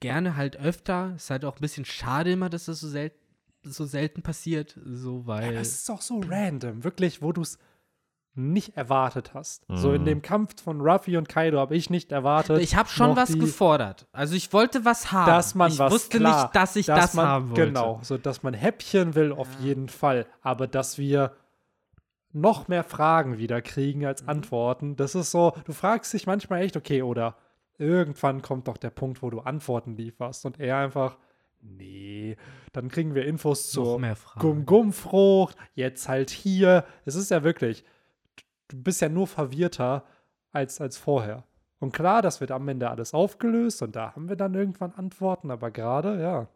[0.00, 1.14] gerne halt öfter.
[1.16, 3.12] Ist halt auch ein bisschen schade immer, dass das so, sel
[3.62, 4.78] so selten passiert.
[4.84, 5.44] So, weil.
[5.48, 7.58] Aber es ist auch so random, wirklich, wo du es
[8.38, 9.64] nicht erwartet hast.
[9.70, 10.06] So in Mhm.
[10.06, 12.60] dem Kampf von Ruffy und Kaido habe ich nicht erwartet.
[12.60, 14.06] ich habe schon was die- gefordert.
[14.12, 15.26] Also ich wollte was haben.
[15.26, 17.64] dass man ich was wusste klar, nicht, dass ich dass das man, haben wollte.
[17.68, 21.32] Genau, so dass man Häppchen will auf jeden Fall, aber dass wir
[22.36, 24.28] noch mehr Fragen wieder kriegen als Mhm.
[24.28, 24.96] Antworten.
[24.96, 27.36] Das ist so, du fragst dich manchmal echt, okay, oder
[27.78, 31.16] irgendwann kommt doch der Punkt, wo du Antworten lieferst und er einfach,
[31.62, 32.36] nee,
[32.72, 34.00] dann kriegen wir Infos zur.
[34.38, 36.84] Gum-Gum-Frucht, jetzt halt hier.
[37.04, 37.84] Es ist ja wirklich,
[38.68, 40.04] du bist ja nur verwirrter
[40.52, 41.44] als, als vorher.
[41.78, 45.50] Und klar, das wird am Ende alles aufgelöst und da haben wir dann irgendwann Antworten,
[45.50, 46.48] aber gerade, ja.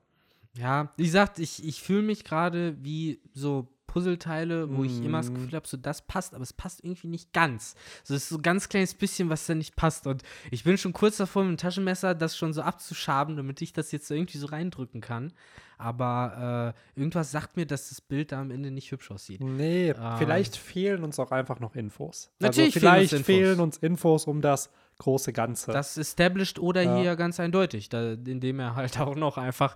[0.56, 5.30] Ja, wie gesagt, ich, ich fühle mich gerade wie so Puzzleteile, wo ich immer das
[5.30, 5.34] Mm.
[5.34, 7.74] Gefühl habe, so das passt, aber es passt irgendwie nicht ganz.
[8.04, 10.06] So, es ist so ein ganz kleines bisschen, was da nicht passt.
[10.06, 13.72] Und ich bin schon kurz davor, mit dem Taschenmesser das schon so abzuschaben, damit ich
[13.72, 15.32] das jetzt irgendwie so reindrücken kann.
[15.78, 19.40] Aber äh, irgendwas sagt mir, dass das Bild da am Ende nicht hübsch aussieht.
[19.42, 20.16] Nee, Ah.
[20.18, 22.30] vielleicht fehlen uns auch einfach noch Infos.
[22.38, 23.26] Natürlich also fehlen uns vielleicht Infos.
[23.26, 25.72] fehlen uns Infos um das große Ganze.
[25.72, 26.96] Das established oder Ja.
[26.98, 29.74] hier ganz eindeutig, da, indem er halt auch noch einfach.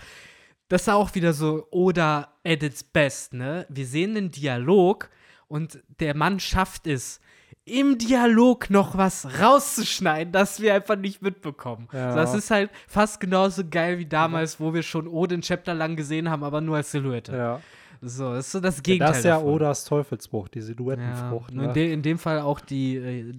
[0.69, 3.67] Das ist auch wieder so oder at its best, ne?
[3.69, 5.11] Wir sehen den Dialog
[5.49, 7.21] und der Mann schafft es,
[7.67, 11.89] im Dialog noch was rauszuschneiden, das wir einfach nicht mitbekommen.
[11.93, 12.15] Ja.
[12.15, 16.29] Das ist halt fast genauso geil wie damals, wo wir schon Odin Chapter lang gesehen
[16.29, 17.33] haben, aber nur als Silhouette.
[17.37, 17.61] ja.
[18.07, 19.09] So, das ist so das Gegenteil.
[19.09, 19.55] das ist ja davon.
[19.55, 21.53] Odas Teufelsbruch, die Ja, Silhouettenfrucht.
[21.53, 21.73] in, ne?
[21.73, 22.97] de in dem Fall auch die.
[22.97, 23.33] Äh,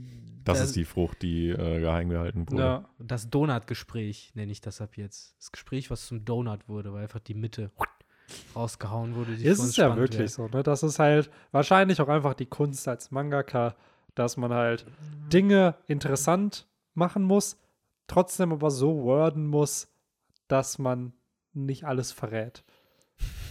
[0.45, 2.61] Das das- ist die Frucht, die äh, geheim gehalten wurde.
[2.63, 2.89] ja.
[2.99, 5.35] Das Donut-Gespräch nenne ich das ab jetzt.
[5.39, 7.71] Das Gespräch, was zum Donut wurde, weil einfach die Mitte
[8.55, 9.35] rausgehauen wurde.
[9.35, 10.27] Die Ist es ja wirklich wäre.
[10.29, 10.63] so, ne?
[10.63, 13.75] Das ist halt wahrscheinlich auch einfach die Kunst als Mangaka,
[14.15, 14.85] dass man halt
[15.31, 17.57] Dinge interessant machen muss,
[18.07, 19.89] trotzdem aber so worden muss,
[20.47, 21.13] dass man
[21.53, 22.63] nicht alles verrät.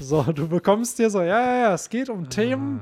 [0.01, 2.81] So, du bekommst dir so, ja, ja, ja, es geht um Themen,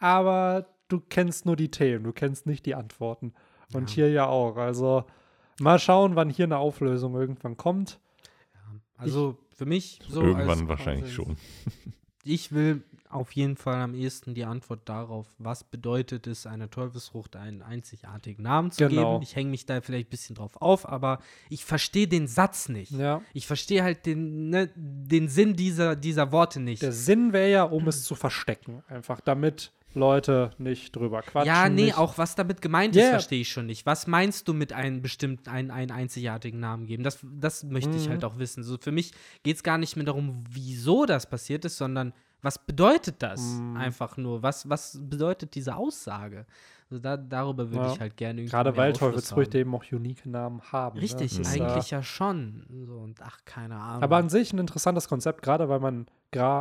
[0.00, 0.18] Ah.
[0.18, 3.32] aber du kennst nur die Themen, du kennst nicht die Antworten.
[3.72, 3.94] Und Ja.
[3.94, 4.56] hier ja auch.
[4.56, 5.04] Also
[5.60, 7.98] mal schauen, wann hier eine Auflösung irgendwann kommt.
[8.96, 10.22] Also für mich so.
[10.22, 11.36] Irgendwann als wahrscheinlich Konsens- schon.
[12.24, 17.36] ich will auf jeden Fall am ehesten die Antwort darauf, was bedeutet es, einer Teufelsfrucht
[17.36, 19.12] einen einzigartigen Namen zu Genau.
[19.12, 19.22] geben.
[19.22, 22.90] Ich hänge mich da vielleicht ein bisschen drauf auf, aber ich verstehe den Satz nicht.
[22.92, 23.20] Ja.
[23.32, 26.82] Ich verstehe halt den, ne, den Sinn dieser, dieser Worte nicht.
[26.82, 28.82] Der Sinn wäre ja, um es zu verstecken.
[28.88, 31.46] Einfach damit Leute nicht drüber quatschen.
[31.46, 31.98] ja, nee, nicht.
[31.98, 33.04] auch was damit gemeint Yeah.
[33.06, 33.86] ist, verstehe ich schon nicht.
[33.86, 37.02] Was meinst du mit einem bestimmten, einen, einen einzigartigen Namen geben?
[37.04, 38.10] Das, das möchte ich Mhm.
[38.12, 38.62] halt auch wissen.
[38.64, 39.12] So, für mich
[39.42, 42.12] geht es gar nicht mehr darum, wieso das passiert ist, sondern
[42.42, 43.76] was bedeutet das Mhm.
[43.76, 44.42] einfach nur?
[44.42, 46.44] Was, was bedeutet diese Aussage?
[46.90, 47.92] Also da, darüber würde Ja.
[47.92, 50.98] ich halt gerne irgendwie Gerade weil Teufelsfrüchte eben auch unique Namen haben.
[50.98, 51.38] Richtig, ne?
[51.42, 52.66] Das ist, eigentlich ja schon.
[52.86, 54.02] So, und ach, keine Ahnung.
[54.02, 56.06] Aber an sich ein interessantes Konzept, gerade weil man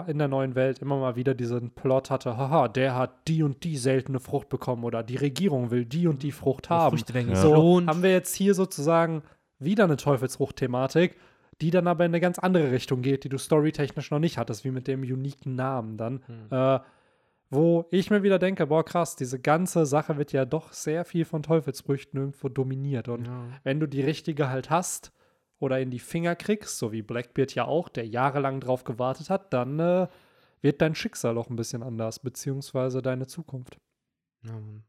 [0.08, 3.64] in der neuen Welt immer mal wieder diesen Plot hatte, haha, der hat die und
[3.64, 6.96] die seltene Frucht bekommen oder die Regierung will die und die Frucht haben.
[7.12, 7.36] Werden Ja.
[7.38, 9.24] So haben wir jetzt hier sozusagen
[9.58, 11.16] wieder eine Teufelsfrucht-Thematik,
[11.62, 14.64] die dann aber in eine ganz andere Richtung geht, die du storytechnisch noch nicht hattest,
[14.64, 16.22] wie mit dem uniken Namen dann.
[16.28, 16.48] Hm.
[16.52, 16.80] Äh,
[17.54, 21.26] wo ich mir wieder denke, boah, krass, diese ganze Sache wird ja doch sehr viel
[21.26, 23.08] von Teufelsfrüchten irgendwo dominiert.
[23.08, 23.48] Und Ja.
[23.64, 25.12] wenn du die richtige halt hast
[25.60, 29.54] oder in die Finger kriegst, so wie Blackbeard ja auch, der jahrelang drauf gewartet hat,
[29.54, 30.08] dann äh,
[30.62, 33.78] wird dein Schicksal auch ein bisschen anders, beziehungsweise deine Zukunft.
[34.44, 34.84] Ja, Mann.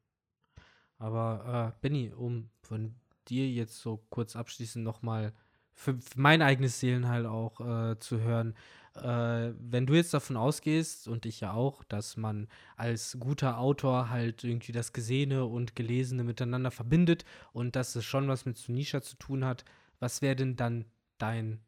[0.98, 2.94] Aber äh, Benny, um von
[3.28, 5.32] dir jetzt so kurz abschließend nochmal
[5.74, 8.54] für, für mein eigenes Seelenheil auch äh, zu hören,
[8.96, 14.08] äh, wenn du jetzt davon ausgehst, und ich ja auch, dass man als guter Autor
[14.10, 19.02] halt irgendwie das Gesehene und Gelesene miteinander verbindet und dass es schon was mit Sunisha
[19.02, 19.64] zu tun hat,
[19.98, 20.84] was wäre denn dann
[21.18, 21.60] dein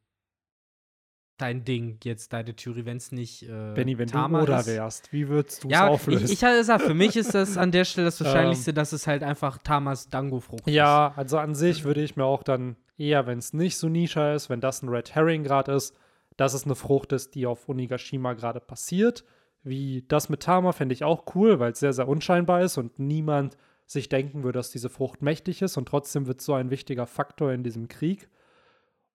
[1.39, 4.67] dein Ding jetzt, deine Theorie, wenn es nicht äh, Benny, wenn Tama du ist?
[4.69, 6.27] wärst, wie würdest du es Ja, auflösen?
[6.27, 9.07] ich, ich hatte gesagt, für mich ist das an der Stelle das Wahrscheinlichste, dass es
[9.07, 13.39] halt einfach Tamas Dango-Frucht Ja, also an sich würde ich mir auch dann eher, wenn
[13.39, 15.97] es nicht so Nisha ist, wenn das ein Red Herring gerade ist,
[16.37, 19.25] dass es eine Frucht ist, die auf Onigashima gerade passiert.
[19.63, 22.99] Wie das mit Tama fände ich auch cool, weil es sehr, sehr unscheinbar ist und
[22.99, 23.57] niemand
[23.87, 27.53] sich denken würde, dass diese Frucht mächtig ist und trotzdem wird so ein wichtiger Faktor
[27.53, 28.29] in diesem Krieg.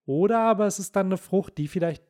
[0.05, 2.03] Oder aber es ist dann eine Frucht, die vielleicht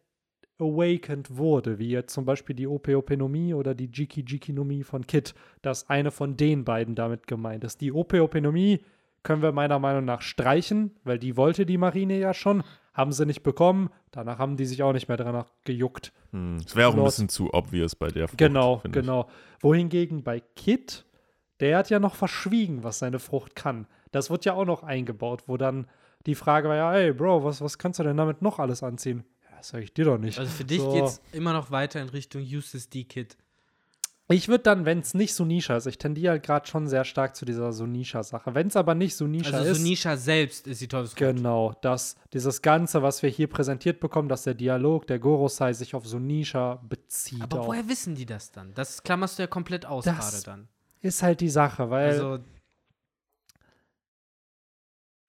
[0.60, 5.90] awakened wurde, wie jetzt zum Beispiel die Opeopenomie oder die Jiki Jikinomie von Kit, dass
[5.90, 7.82] eine von den beiden damit gemeint ist.
[7.82, 8.80] Die Opeopenomie
[9.24, 13.26] können wir meiner Meinung nach streichen, weil die wollte die Marine ja schon, haben sie
[13.26, 16.12] nicht bekommen, danach haben die sich auch nicht mehr danach gejuckt.
[16.32, 16.58] Hm.
[16.66, 18.38] Es wäre auch ein bisschen zu obvious bei der Frucht.
[18.38, 19.06] Genau, finde ich.
[19.06, 19.30] genau.
[19.62, 21.06] Wohingegen bei Kit,
[21.60, 23.88] der hat ja noch verschwiegen, was seine Frucht kann.
[24.12, 25.88] Das wird ja auch noch eingebaut, wo dann
[26.26, 29.24] die Frage war ja, ey, Bro, was, was kannst du denn damit noch alles anziehen?
[29.44, 30.38] Ja, das sag ich dir doch nicht.
[30.38, 30.92] Also für dich So.
[30.94, 33.38] geht's immer noch weiter in Richtung Useless D-Kit.
[34.32, 37.36] Ich würde dann, wenn es nicht Sunisha ist, ich tendiere halt gerade schon sehr stark
[37.36, 38.54] zu dieser Sunisha-Sache.
[38.56, 41.20] Wenn es aber nicht Sunisha Also ist, Sunisha selbst ist die Teufelsfrucht.
[41.36, 45.94] genau, dass dieses Ganze, was wir hier präsentiert bekommen, dass der Dialog der Gorosei sich
[45.96, 47.42] auf Sunisha bezieht.
[47.42, 47.68] Aber auch.
[47.68, 48.74] woher wissen die das dann?
[48.74, 50.68] Das klammerst du ja komplett aus Das- gerade dann.
[51.02, 52.40] ist halt die Sache, weil Also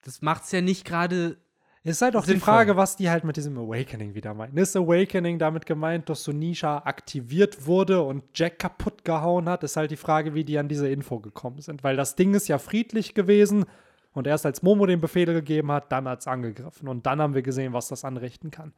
[0.03, 1.37] das macht's ja nicht gerade
[1.84, 2.54] Es ist halt auch die Sinnvoll.
[2.54, 4.56] Frage, was die halt mit diesem Awakening wieder meinen.
[4.56, 9.64] Ist Awakening damit gemeint, dass Sunisha aktiviert wurde und Jack kaputt gehauen hat?
[9.64, 11.82] Ist halt die Frage, wie die an diese Info gekommen sind.
[11.82, 13.64] Weil das Ding ist ja friedlich gewesen
[14.12, 16.86] und erst als Momo den Befehl gegeben hat, dann hat es angegriffen.
[16.86, 18.72] Und dann haben wir gesehen, was das anrichten kann.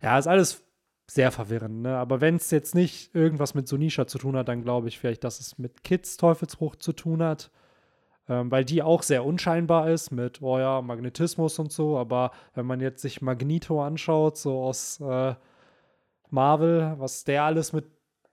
[0.00, 0.62] Ja, ist alles
[1.08, 1.96] sehr verwirrend, ne?
[1.96, 5.24] Aber wenn es jetzt nicht irgendwas mit Sunisha zu tun hat, dann glaube ich vielleicht,
[5.24, 7.50] dass es mit Kids Teufelsfrucht zu tun hat
[8.28, 11.98] ähm, weil die auch sehr unscheinbar ist mit, oh ja, Magnetismus und so.
[11.98, 15.34] Aber wenn man jetzt sich Magneto anschaut, so aus äh,
[16.30, 17.86] Marvel, was der alles mit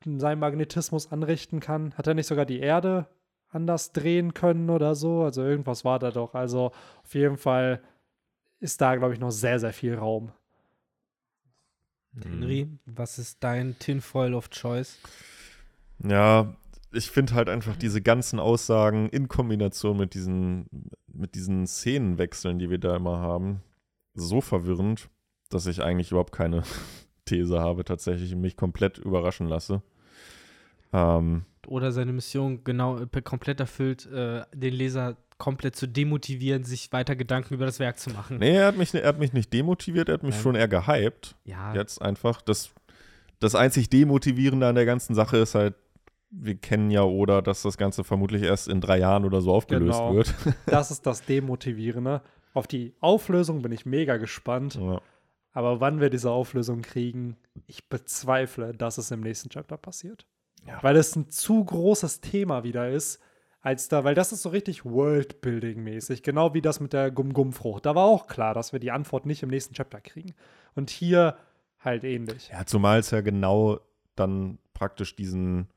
[0.05, 3.07] seinem Magnetismus anrichten kann, hat er nicht sogar die Erde
[3.49, 5.23] anders drehen können oder so?
[5.23, 6.33] Also irgendwas war da doch.
[6.33, 6.71] Also
[7.03, 7.81] auf jeden Fall
[8.59, 10.31] ist da, glaube ich, noch sehr, sehr viel Raum.
[12.21, 14.99] Henry, was ist dein Tinfoil of Choice?
[16.03, 16.53] Ja,
[16.93, 20.67] ich finde halt einfach diese ganzen Aussagen in Kombination mit diesen,
[21.07, 23.61] mit diesen Szenenwechseln, die wir da immer haben,
[24.13, 25.09] so verwirrend,
[25.49, 26.63] dass ich eigentlich überhaupt keine
[27.25, 29.81] These habe, tatsächlich und mich komplett überraschen lasse.
[30.91, 36.91] Ähm, Oder seine Mission genau äh, komplett erfüllt, äh, den Leser komplett zu demotivieren, sich
[36.91, 38.37] weiter Gedanken über das Werk zu machen.
[38.37, 40.43] nee, er hat, mich, er hat mich nicht demotiviert, er hat mich Nein.
[40.43, 41.35] schon eher gehypt.
[41.43, 42.41] Ja, Jetzt einfach.
[42.41, 42.71] Das,
[43.39, 45.75] das einzig Demotivierende an der ganzen Sache ist halt,
[46.35, 49.99] wir kennen ja oder, dass das Ganze vermutlich erst in drei Jahren oder so aufgelöst
[49.99, 50.15] Genau.
[50.15, 50.33] wird.
[50.65, 52.21] Das ist das Demotivierende.
[52.53, 54.75] Auf die Auflösung bin ich mega gespannt.
[54.75, 54.99] ja.
[55.55, 57.37] Aber wann wir diese Auflösung kriegen,
[57.67, 60.25] ich bezweifle, dass es im nächsten Chapter passiert.
[60.67, 60.79] Ja.
[60.81, 63.19] Weil es ein zu großes Thema wieder ist,
[63.61, 67.85] als da, weil das ist so richtig Worldbuilding-mäßig, genau wie das mit der Gum-Gum-Frucht.
[67.85, 70.33] Da war auch klar, dass wir die Antwort nicht im nächsten Chapter kriegen.
[70.75, 71.37] Und hier
[71.79, 72.49] halt ähnlich.
[72.51, 73.79] Ja, zumal es ja genau
[74.15, 75.67] dann praktisch diesen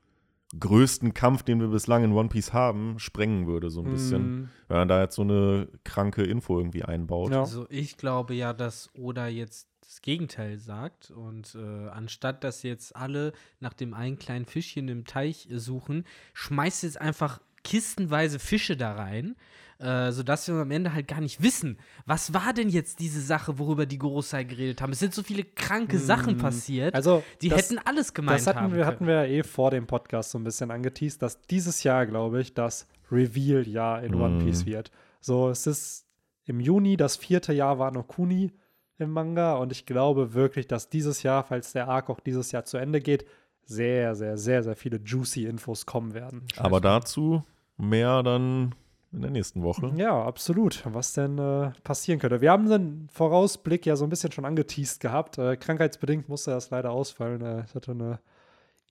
[0.57, 4.21] größten Kampf, den wir bislang in One Piece haben, sprengen würde, so ein bisschen.
[4.21, 7.31] Mm, Wenn man da jetzt so eine kranke Info irgendwie einbaut.
[7.31, 7.41] Ja.
[7.41, 12.95] Also ich glaube ja, dass Oda jetzt das Gegenteil sagt und äh, anstatt dass jetzt
[12.95, 18.93] alle nach dem einen kleinen Fischchen im Teich suchen, schmeißt jetzt einfach kistenweise Fische da
[18.93, 19.35] rein,
[19.79, 23.59] äh, sodass wir am Ende halt gar nicht wissen, was war denn jetzt diese Sache,
[23.59, 24.91] worüber die Gorosei geredet haben.
[24.91, 28.59] Es sind so viele kranke Sachen passiert, Also, die das, hätten alles gemeint das hatten
[28.59, 28.87] haben wir, können.
[28.87, 32.41] hatten wir ja eh vor dem Podcast so ein bisschen angeteased, dass dieses Jahr, glaube
[32.41, 34.39] ich, das Reveal-Jahr in One Mhm.
[34.45, 34.91] Piece wird.
[35.21, 36.05] So, es ist
[36.45, 38.51] im Juni, das vierte Jahr war noch Kuni
[38.97, 42.65] im Manga und ich glaube wirklich, dass dieses Jahr, falls der Arc auch dieses Jahr
[42.65, 43.25] zu Ende geht,
[43.63, 46.45] sehr, sehr, sehr, sehr viele juicy Infos kommen werden.
[46.55, 47.43] Aber dazu
[47.77, 48.73] mehr dann
[49.17, 49.91] in der nächsten Woche.
[49.95, 50.83] Ja, absolut.
[50.85, 52.39] Was denn äh, passieren könnte.
[52.39, 55.37] Wir haben den Vorausblick ja so ein bisschen schon angeteased gehabt.
[55.37, 57.41] Äh, krankheitsbedingt musste das leider ausfallen.
[57.41, 58.19] Äh, ich hatte eine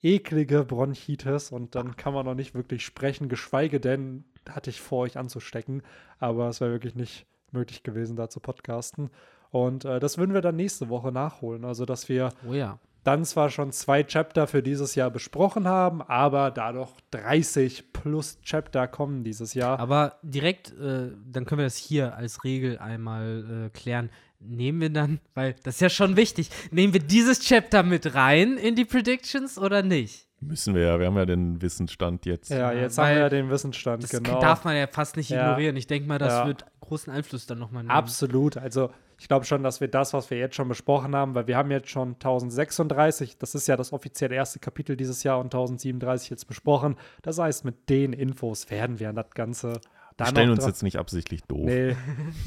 [0.02, 5.00] eklige Bronchitis und dann kann man noch nicht wirklich sprechen, geschweige denn hatte ich vor,
[5.00, 5.82] euch anzustecken.
[6.18, 9.10] Aber es wäre wirklich nicht möglich gewesen, da zu podcasten.
[9.50, 11.64] Und äh, das würden wir dann nächste Woche nachholen.
[11.64, 12.78] Also, dass wir oh ja.
[13.06, 18.38] Dann zwar schon zwei Chapter für dieses Jahr besprochen haben, aber da doch 30 plus
[18.42, 19.78] Chapter kommen dieses Jahr.
[19.78, 24.10] Aber direkt, äh, dann können wir das hier als Regel einmal äh, klären.
[24.40, 28.58] Nehmen wir dann, weil das ist ja schon wichtig, nehmen wir dieses Chapter mit rein
[28.58, 30.25] in die Predictions oder nicht?
[30.40, 32.50] Müssen wir ja, wir haben ja den Wissensstand jetzt.
[32.50, 34.38] Ja, jetzt haben wir ja den Wissensstand, Das genau.
[34.40, 35.42] darf man ja fast nicht Ja.
[35.46, 35.76] ignorieren.
[35.76, 36.46] Ich denke mal, das Ja.
[36.46, 37.90] wird großen Einfluss dann nochmal nehmen.
[37.90, 38.56] Absolut.
[38.58, 41.56] Also ich glaube schon, dass wir das, was wir jetzt schon besprochen haben, weil wir
[41.56, 46.28] haben jetzt schon 1036, das ist ja das offiziell erste Kapitel dieses Jahr und 1037
[46.30, 46.96] jetzt besprochen.
[47.22, 49.80] Das heißt, mit den Infos werden wir das Ganze
[50.18, 51.66] Wir stellen uns jetzt nicht absichtlich doof.
[51.66, 51.94] Nee.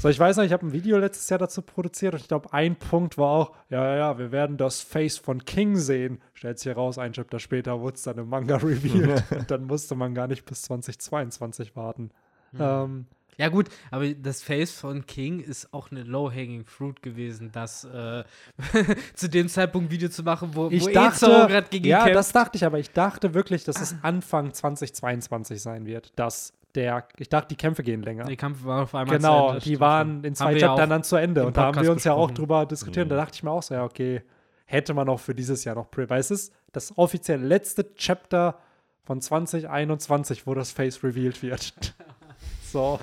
[0.00, 2.52] So, ich weiß noch, ich habe ein Video letztes Jahr dazu produziert und ich glaube,
[2.52, 6.20] ein Punkt war auch, ja, ja, ja, wir werden das Face von King sehen.
[6.34, 9.22] Stellt sich heraus, ein Chapter später wurde es dann im Manga revealed.
[9.30, 12.10] und dann musste man gar nicht bis 2022 warten.
[12.58, 13.06] Ähm,
[13.36, 18.24] Ja, gut, aber das Face von King ist auch eine low-hanging fruit gewesen, das äh,
[19.14, 22.02] zu dem Zeitpunkt ein Video zu machen, wo, ich wo dachte, Ezio gerade gegen ja,
[22.02, 22.16] kämpft.
[22.16, 27.06] das dachte ich, aber ich dachte wirklich, dass es Anfang 2022 sein wird, dass der,
[27.18, 28.24] ich dachte, die Kämpfe gehen länger.
[28.24, 31.02] Der Kampf war auf einmal zu Genau, Ende, das die waren in zwei Chaptern dann
[31.02, 32.34] zu Ende und da haben wir uns ja auch besprochen.
[32.36, 33.06] drüber diskutiert.
[33.06, 33.10] Mhm.
[33.10, 34.22] Da dachte ich mir auch so, ja, okay,
[34.66, 38.58] hätte man auch für dieses Jahr noch, pre- weil es ist das offiziell letzte Chapter
[39.02, 41.94] von 2021, wo das Face revealed wird.
[42.62, 43.00] so,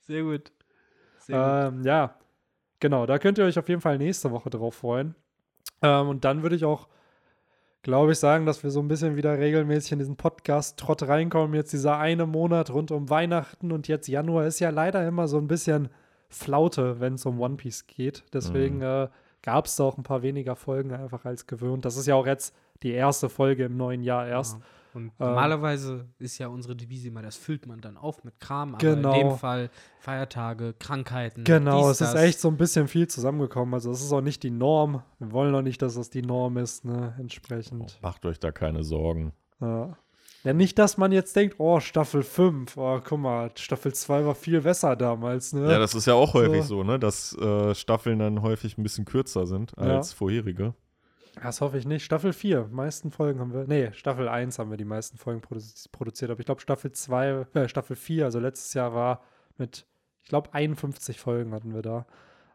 [0.00, 0.50] Sehr gut.
[1.18, 1.74] Sehr gut.
[1.78, 2.14] ähm, ja,
[2.80, 5.14] genau, da könnt ihr euch auf jeden Fall nächste Woche drauf freuen.
[5.82, 6.88] Ähm, und dann würde ich auch,
[7.84, 11.54] glaube ich, sagen, dass wir so ein bisschen wieder regelmäßig in diesen Podcast-Trott reinkommen.
[11.54, 15.38] Jetzt dieser eine Monat rund um Weihnachten und jetzt Januar ist ja leider immer so
[15.38, 15.90] ein bisschen
[16.30, 18.24] Flaute, wenn es um One Piece geht.
[18.32, 19.08] Deswegen äh,
[19.42, 21.84] gab es da auch ein paar weniger Folgen einfach als gewöhnt.
[21.84, 24.58] Das ist ja auch jetzt die erste Folge im neuen Jahr erst.
[24.58, 24.64] Ja.
[24.94, 28.70] Und ähm, normalerweise ist ja unsere Devise immer, das füllt man dann auf mit Kram,
[28.74, 29.12] aber Genau.
[29.20, 31.44] in dem Fall Feiertage, Krankheiten.
[31.44, 32.22] Genau, dies, es ist das.
[32.22, 33.74] echt so ein bisschen viel zusammengekommen.
[33.74, 35.02] Also es ist auch nicht die Norm.
[35.18, 37.14] Wir wollen auch nicht, dass das die Norm ist, ne?
[37.18, 37.98] Entsprechend.
[38.02, 39.32] Macht euch da keine Sorgen.
[39.60, 39.96] Ja.
[40.44, 44.34] ja, nicht, dass man jetzt denkt, oh, Staffel 5, oh, guck mal, Staffel 2 war
[44.34, 45.70] viel besser damals, ne?
[45.72, 46.76] Ja, das ist ja auch häufig So.
[46.78, 49.96] so, ne, dass äh, Staffeln dann häufig ein bisschen kürzer sind Ja.
[49.96, 50.74] als vorherige.
[51.42, 52.04] Das hoffe ich nicht.
[52.04, 53.64] Staffel 4, meisten Folgen haben wir.
[53.66, 56.30] Nee, Staffel 1 haben wir die meisten Folgen produ- produziert.
[56.30, 59.22] Aber ich glaube, Staffel 2, äh, Staffel 4, also letztes Jahr war
[59.58, 59.86] mit,
[60.22, 62.06] ich glaube, 51 Folgen hatten wir da.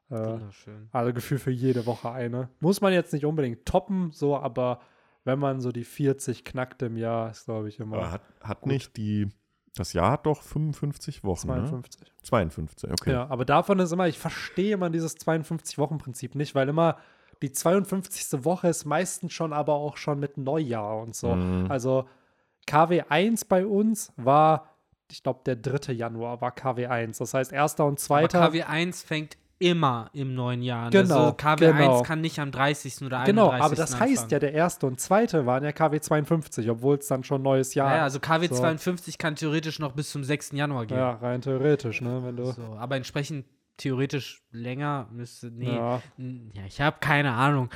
[0.10, 0.89] Äh, Wunderschön.
[0.91, 2.49] also Gefühl für jede Woche eine.
[2.61, 4.80] Muss man jetzt nicht unbedingt toppen, so, aber
[5.23, 8.61] wenn man so die 40 knackt im Jahr, ist, glaube ich, immer Aber hat, hat
[8.61, 8.72] Gut.
[8.72, 9.27] nicht die,
[9.76, 12.01] das Jahr hat doch 55 Wochen, 52.
[12.01, 12.07] ne?
[12.23, 13.11] 52, okay.
[13.11, 16.97] Ja, aber davon ist immer, ich verstehe immer dieses 52-Wochen-Prinzip nicht, weil immer
[17.41, 18.43] die 52.
[18.43, 21.35] Woche ist meistens schon aber auch schon mit Neujahr und so.
[21.35, 21.69] Mhm.
[21.69, 22.05] Also
[22.67, 24.75] KW1 bei uns war,
[25.11, 25.93] ich glaube, der 3.
[25.93, 27.17] Januar war KW1.
[27.19, 28.41] Das heißt, erster und zweiter.
[28.41, 30.91] Aber KW1 fängt immer im neuen Jahr an.
[30.91, 32.01] Genau, Also KW1 genau.
[32.03, 33.01] kann nicht am 30.
[33.01, 33.25] oder 31.
[33.25, 34.29] genau, aber das heißt anfangen.
[34.29, 37.89] ja, der erste und zweite waren ja KW 52, obwohl es dann schon neues Jahr
[37.91, 38.55] Ja, ja, also KW So.
[38.55, 40.51] 52 kann theoretisch noch bis zum 6.
[40.53, 40.97] Januar gehen.
[40.97, 42.21] Ja, rein theoretisch, ne?
[42.23, 42.51] Wenn du.
[42.51, 43.45] So, aber entsprechend
[43.80, 45.49] theoretisch länger müsste.
[45.51, 45.76] Nee.
[45.76, 46.61] Ja, Ja.
[46.68, 47.69] ich habe keine Ahnung.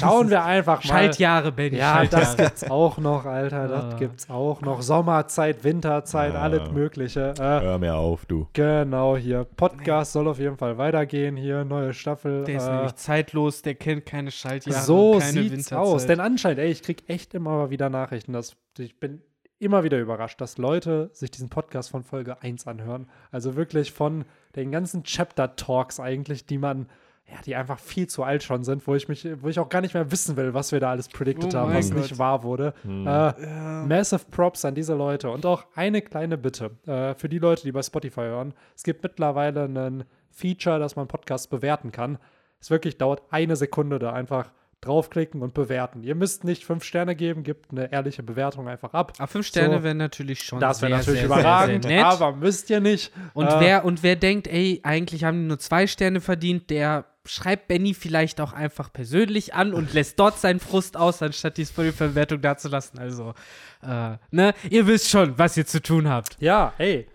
[0.00, 0.88] Schauen wir einfach mal.
[0.88, 1.76] Schaltjahre, Benny.
[1.76, 2.36] Ja, das Schaltjahre.
[2.48, 3.68] gibt's auch noch, Alter.
[3.68, 3.96] Das Ah.
[3.98, 4.82] gibt's auch noch.
[4.82, 6.40] Sommerzeit, Winterzeit, Ja.
[6.40, 7.34] alles Mögliche.
[7.38, 8.48] Äh, Hör mir auf, du.
[8.54, 9.44] Genau, hier.
[9.44, 11.36] Podcast soll auf jeden Fall weitergehen.
[11.36, 12.44] Hier, neue Staffel.
[12.44, 14.82] Der ist äh, nämlich zeitlos, der kennt keine Schaltjahre.
[14.82, 15.78] so keine sieht's Winterzeit.
[15.78, 16.06] aus.
[16.06, 18.32] Denn anscheinend, ey, ich krieg echt immer mal wieder Nachrichten.
[18.32, 19.22] Dass, ich bin
[19.58, 23.06] immer wieder überrascht, dass Leute sich diesen Podcast von Folge 1 anhören.
[23.30, 24.24] Also wirklich von
[24.56, 26.86] den ganzen Chapter-Talks eigentlich, die man
[27.32, 29.80] ja, die einfach viel zu alt schon sind, wo ich mich, wo ich auch gar
[29.80, 32.02] nicht mehr wissen will, was wir da alles predicted Oh haben, was Gott.
[32.02, 32.74] nicht wahr wurde.
[32.82, 33.06] Hm.
[33.06, 35.30] Äh, Massive Props an diese Leute.
[35.30, 38.54] Und auch eine kleine Bitte äh, für die Leute, die bei Spotify hören.
[38.76, 42.18] Es gibt mittlerweile ein Feature, dass man Podcasts bewerten kann.
[42.60, 44.52] Es wirklich dauert eine Sekunde da einfach
[44.82, 46.02] draufklicken und bewerten.
[46.02, 49.14] Ihr müsst nicht fünf Sterne geben, gebt eine ehrliche Bewertung einfach ab.
[49.16, 49.82] Aber fünf Sterne So.
[49.84, 52.04] wären natürlich schon Das wäre sehr, natürlich sehr, sehr, überragend, sehr nett.
[52.04, 53.12] aber müsst ihr nicht.
[53.32, 57.06] Und, Äh, wer, und wer denkt, ey, eigentlich haben die nur zwei Sterne verdient, der
[57.24, 61.64] schreibt Benny vielleicht auch einfach persönlich an und lässt dort seinen Frust aus, anstatt die
[61.64, 62.98] Spotify-Bewertung dazulassen.
[62.98, 63.34] Also,
[63.82, 66.36] äh, ne, ihr wisst schon, was ihr zu tun habt.
[66.40, 67.06] Ja, ey.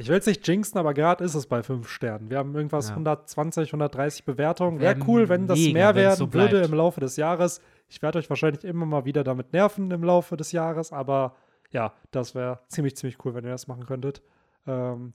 [0.00, 2.30] Ich will es nicht jinxen, aber gerade ist es bei fünf Sternen.
[2.30, 2.94] Wir haben irgendwas Ja.
[2.94, 4.80] 120, 130 Bewertungen.
[4.80, 7.60] Wäre Wär cool, wenn das mega, mehr werden so würde im Laufe des Jahres.
[7.88, 11.36] Ich werde euch wahrscheinlich immer mal wieder damit nerven im Laufe des Jahres, aber
[11.70, 14.22] ja, das wäre ziemlich, ziemlich cool, wenn ihr das machen könntet.
[14.66, 15.12] Ähm,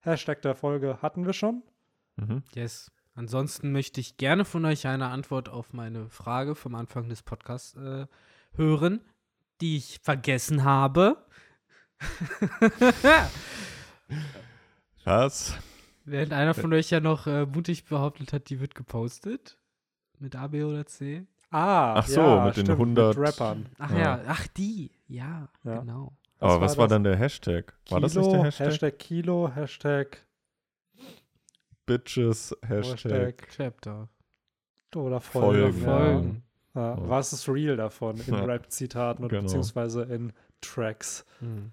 [0.00, 1.62] Hashtag der Folge hatten wir schon.
[2.16, 2.42] Mhm.
[2.54, 2.92] Yes.
[3.14, 7.74] Ansonsten möchte ich gerne von euch eine Antwort auf meine Frage vom Anfang des Podcasts
[7.76, 8.06] äh,
[8.54, 9.00] hören,
[9.60, 11.16] die ich vergessen habe.
[15.04, 15.54] Was?
[16.04, 19.58] Während einer von euch ja noch äh, mutig behauptet hat, die wird gepostet.
[20.18, 21.26] Mit A, B oder C.
[21.50, 23.66] Ah, Ach so, ja, mit den stimmt, 100 Mit Rappern.
[23.78, 23.98] Ach Ja.
[23.98, 24.90] ja, ach die.
[25.06, 25.78] Ja, Ja.
[25.80, 26.12] genau.
[26.40, 26.94] Was Aber war was war das?
[26.94, 27.72] dann der Hashtag?
[27.88, 28.66] War Kilo, das nicht der Hashtag?
[28.66, 30.26] Hashtag Kilo, Hashtag,
[31.86, 33.02] Bitches, Hashtag.
[33.04, 34.08] Hashtag Chapter.
[34.94, 35.72] oder Folgen.
[35.72, 35.84] Folgen.
[35.84, 36.42] Folgen.
[36.74, 38.44] Ja, was ist real davon in Ja.
[38.44, 39.42] Rap-Zitaten oder Genau.
[39.44, 41.24] beziehungsweise in Tracks?
[41.40, 41.72] Hm.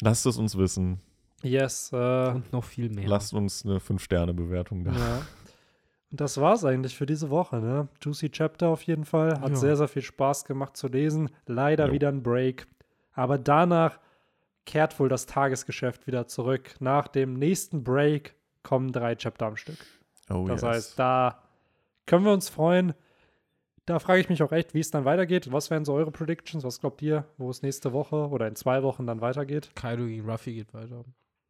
[0.00, 1.00] Lasst es uns wissen.
[1.44, 1.90] Yes.
[1.92, 1.96] Äh,
[2.30, 3.06] Und noch viel mehr.
[3.08, 4.92] Lasst uns eine 5-Sterne-Bewertung da.
[4.92, 5.22] ja.
[6.10, 7.56] Und das war's eigentlich für diese Woche.
[7.56, 7.88] Ne?
[8.00, 9.40] Juicy Chapter auf jeden Fall.
[9.40, 9.56] Hat Ja.
[9.56, 11.30] sehr, sehr viel Spaß gemacht zu lesen.
[11.46, 11.92] Leider Jo.
[11.92, 12.66] wieder ein Break.
[13.12, 13.98] Aber danach
[14.64, 16.76] kehrt wohl das Tagesgeschäft wieder zurück.
[16.80, 19.78] Nach dem nächsten Break kommen drei Chapter am Stück.
[20.30, 20.70] Oh, Das yes.
[20.70, 21.42] heißt, da
[22.06, 22.94] können wir uns freuen.
[23.86, 25.52] Da frage ich mich auch echt, wie es dann weitergeht.
[25.52, 26.64] Was wären so eure Predictions?
[26.64, 29.70] Was glaubt ihr, wo es nächste Woche oder in zwei Wochen dann weitergeht?
[29.74, 31.04] Kaido gegen Ruffy geht weiter.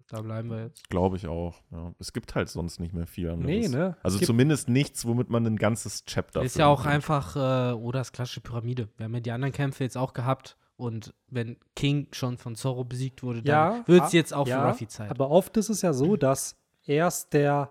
[0.08, 0.90] Da bleiben wir jetzt.
[0.90, 1.62] Glaube ich auch.
[1.70, 1.94] Ja.
[1.98, 3.46] Es gibt halt sonst nicht mehr viel anderes.
[3.46, 3.96] Nee, ne?
[4.02, 6.92] Also zumindest nichts, womit man ein ganzes Chapter ist ja auch kann.
[6.92, 8.88] einfach äh, Odas klassische Pyramide.
[8.96, 10.56] Wir haben ja die anderen Kämpfe jetzt auch gehabt.
[10.76, 14.46] Und wenn King schon von Zorro besiegt wurde, dann Ja, wird ah, es jetzt auch
[14.48, 15.10] ja, für Ruffy Zeit.
[15.10, 17.70] Aber oft ist es ja so, dass erst der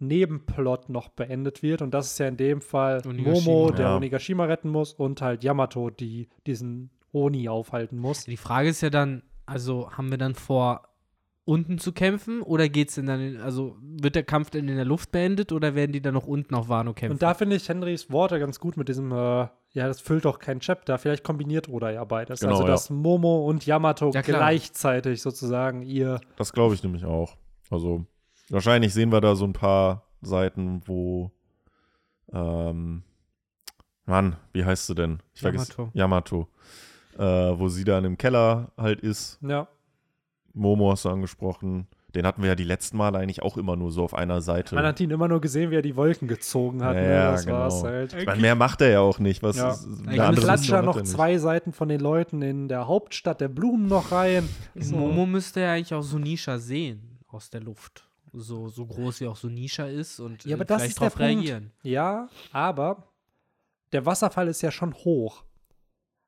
[0.00, 1.82] Hauptnebenplot noch beendet wird.
[1.82, 3.50] Und das ist ja in dem Fall Onigashima.
[3.52, 3.96] Momo, der Ja.
[3.96, 8.24] Onigashima retten muss, und halt Yamato, die diesen Oni aufhalten muss.
[8.24, 10.88] Die Frage ist ja dann, also haben wir dann vor,
[11.48, 14.84] unten zu kämpfen oder geht's denn dann, in, also wird der Kampf denn in der
[14.84, 17.14] Luft beendet oder werden die dann noch unten auf Wano kämpfen?
[17.14, 20.40] Und da finde ich Henrys Worte ganz gut mit diesem, äh, ja, das füllt doch
[20.40, 20.98] kein Chapter.
[20.98, 22.40] Vielleicht kombiniert Oda ja beides.
[22.40, 22.68] Genau, also, ja.
[22.68, 26.20] dass Momo und Yamato Ja, gleichzeitig sozusagen ihr.
[26.36, 27.38] Das glaube ich nämlich auch.
[27.70, 28.04] Also
[28.50, 31.32] wahrscheinlich sehen wir da so ein paar Seiten, wo
[32.30, 33.04] ähm,
[34.04, 35.22] Mann, wie heißt sie denn?
[35.32, 36.46] Ich vergesse Yamato.
[37.18, 39.38] Äh, wo sie dann im Keller halt ist.
[39.42, 39.66] Ja,
[40.54, 41.86] Momo hast du angesprochen.
[42.14, 44.74] Den hatten wir ja die letzten Male eigentlich auch immer nur so auf einer Seite.
[44.74, 46.96] man hat ihn immer nur gesehen, wie er die Wolken gezogen hat.
[46.96, 47.08] Ja, ne?
[47.32, 47.58] Das genau.
[47.58, 48.14] war's halt.
[48.14, 49.42] ich meine, mehr macht er ja auch nicht.
[49.42, 49.70] Was Ja.
[49.72, 51.12] ist, eine klatscht hat noch er nicht.
[51.12, 54.48] zwei Seiten von den Leuten in der Hauptstadt der Blumen noch rein.
[54.74, 54.96] So.
[54.96, 58.08] Momo müsste ja eigentlich auch Sunisha sehen aus der Luft.
[58.32, 61.14] So, so groß wie auch Sunisha ist und Ja, äh, aber das ist der darauf
[61.18, 61.34] Punkt.
[61.34, 61.72] reagieren.
[61.82, 63.04] Ja, aber
[63.92, 65.44] der Wasserfall ist ja schon hoch.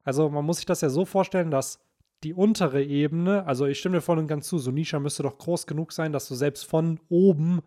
[0.05, 1.79] Also man muss sich das ja so vorstellen, dass
[2.23, 5.67] die untere Ebene, also ich stimme dir voll und ganz zu, Sunisha müsste doch groß
[5.67, 7.61] genug sein, dass du selbst von oben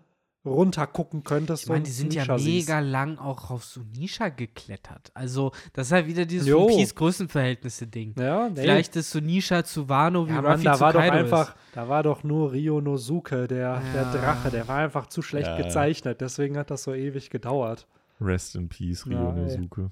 [0.45, 1.63] runter gucken könntest.
[1.63, 2.67] Ich meine, die sind ja Sunisha siehst.
[2.67, 5.09] mega lang auch auf Sunisha geklettert.
[5.13, 6.65] Also, das ist halt wieder dieses Jo.
[6.65, 8.15] One Piece Größenverhältnisse-Ding.
[8.19, 8.61] Ja, nee.
[8.61, 11.57] Vielleicht ist Sunisha zu Wano wie ja, Mann, da zu war doch einfach, ist.
[11.75, 14.11] da war doch nur Ryonosuke, der, der Ja.
[14.11, 17.87] Drache, der war einfach zu schlecht Ja, gezeichnet, deswegen hat das so ewig gedauert.
[18.19, 19.33] Rest in Peace, Ja, ey.
[19.45, 19.91] Ryonosuke.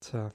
[0.00, 0.32] Tja.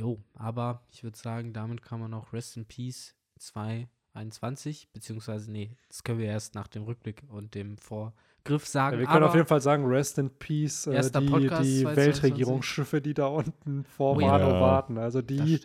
[0.00, 5.76] Jo, aber ich würde sagen, damit kann man auch Rest in Peace 221, beziehungsweise, nee,
[5.88, 8.94] das können wir erst nach dem Rückblick und dem Vorgriff sagen.
[8.94, 11.96] Ja, wir können aber auf jeden Fall sagen, Rest in Peace, äh, die, die 2022.
[11.96, 14.28] Weltregierungsschiffe, die da unten vor Oh ja.
[14.28, 14.60] Wano Ja.
[14.60, 14.96] warten.
[14.98, 15.60] Also die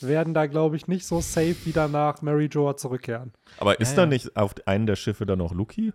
[0.00, 3.32] werden da, glaube ich, nicht so safe wieder nach Mary Joa zurückkehren.
[3.58, 4.06] Aber ist Ja, da ja.
[4.08, 5.92] nicht auf einem der Schiffe dann noch Luki?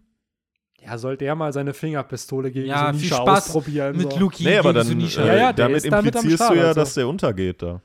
[0.86, 3.98] Ja, sollte er mal seine Fingerpistole gegen Ja, viel Sunisha Spaß ausprobieren.
[3.98, 4.20] Mit so.
[4.20, 5.22] Luki Nee, aber gegen dann Sunisha.
[5.24, 6.80] äh, Ja, ja, der damit ist da mit am implizierst Start, du ja, also.
[6.80, 7.82] dass der untergeht da.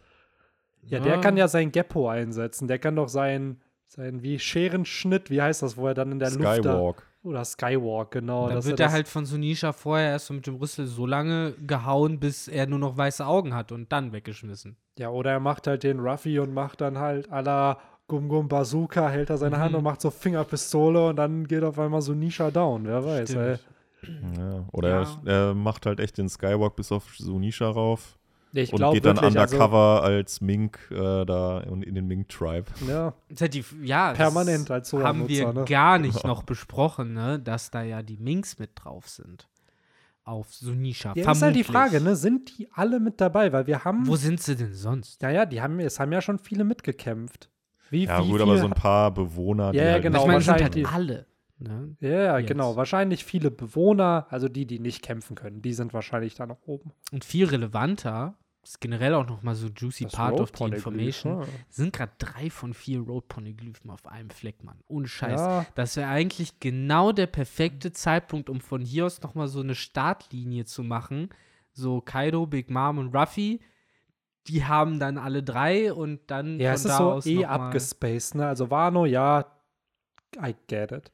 [0.87, 1.21] Ja, der Ja.
[1.21, 2.69] kann ja sein Geppo einsetzen.
[2.69, 6.31] Der kann doch sein, sein wie Scherenschnitt, wie heißt das, wo er dann in der
[6.31, 7.03] Luft da, Skywalk.
[7.23, 8.49] oder Skywalk, genau.
[8.49, 11.53] dann wird er er halt von Sunisha vorher erst so mit dem Rüssel so lange
[11.67, 14.77] gehauen, bis er nur noch weiße Augen hat und dann weggeschmissen.
[14.99, 18.49] Ja, oder er macht halt den Ruffy und macht dann halt à la Gum Gum
[18.49, 19.79] Bazooka, hält er seine Hand Mhm.
[19.79, 23.33] und macht so Fingerpistole und dann geht auf einmal so Nisha down, wer weiß.
[23.33, 25.21] Ja, oder Ja.
[25.25, 28.19] Er, er macht halt echt den Skywalk bis auf Sunisha rauf
[28.53, 32.67] Ich und geht dann wirklich, undercover als Mink äh, da und in den Mink-Tribe.
[32.79, 35.65] also, ja, Das halt die, ja, das permanent als so haben wir ne?
[35.65, 39.49] gar nicht noch besprochen, ne, dass da ja die Minks mit drauf sind.
[40.27, 41.13] Auf Sunisha.
[41.17, 41.65] Ja, ist halt die.
[41.65, 45.21] Frage, ne, sind die alle mit dabei, weil wir haben Wo sind sie denn sonst?
[45.23, 47.49] Ja, ja, die haben, es haben ja schon viele mitgekämpft.
[47.95, 50.21] Wie, Ja, wie gut, viel, aber so ein paar Bewohner, die Ja, ja, halt genau,
[50.23, 51.27] ich meine, sind halt wahrscheinlich- alle.
[51.59, 51.97] Ne?
[52.01, 52.49] Ja, Jetzt.
[52.49, 52.75] genau.
[52.77, 56.91] Wahrscheinlich viele Bewohner, also die, die nicht kämpfen können, die sind wahrscheinlich da noch oben.
[57.13, 58.35] Und viel relevanter,
[58.65, 61.47] ist generell auch noch mal so juicy Das part of the information, ja.
[61.69, 64.79] sind gerade drei von vier Road-Poneglyphen auf einem Fleck, Mann.
[64.89, 65.41] Ohne Scheiß.
[65.41, 69.61] Ja, Das wäre eigentlich genau der perfekte Zeitpunkt, um von hier aus noch mal so
[69.61, 71.29] eine Startlinie zu machen.
[71.73, 73.61] So Kaido, Big Mom und Ruffy,
[74.47, 78.47] die haben dann alle drei und dann ja es ist so eh abgespaced, ne?
[78.47, 79.47] Also Wano, ja,
[80.37, 81.11] I get it.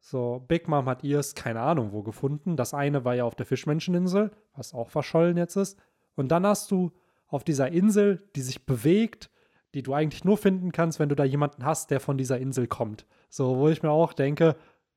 [0.00, 2.56] So, Big Mom hat ihrs, keine Ahnung, wo gefunden.
[2.56, 5.78] Das eine war ja auf der Fischmenscheninsel, was auch verschollen jetzt ist.
[6.16, 6.92] Und dann hast du
[7.26, 9.30] auf dieser Insel, die sich bewegt,
[9.74, 12.66] die du eigentlich nur finden kannst, wenn du da jemanden hast, der von dieser Insel
[12.66, 13.06] kommt.
[13.28, 14.56] So, wo ich mir auch denke,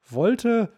[0.10, 0.72] wollte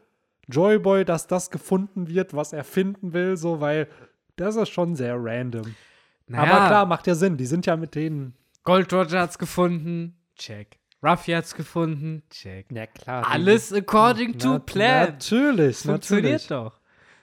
[0.50, 3.88] Joyboy, dass das gefunden wird, was er finden will, so, weil
[4.36, 5.76] das ist schon sehr random.
[6.28, 7.38] Naja, Aber klar, macht ja Sinn.
[7.38, 8.36] Die sind ja mit denen.
[8.64, 10.80] Gold Roger hat's gefunden, check.
[11.04, 12.72] Ruffy hat's gefunden, check.
[12.72, 13.30] Ja, klar.
[13.30, 15.08] Alles according to Na- plan.
[15.10, 16.48] Natürlich, Funktioniert natürlich.
[16.48, 16.80] doch.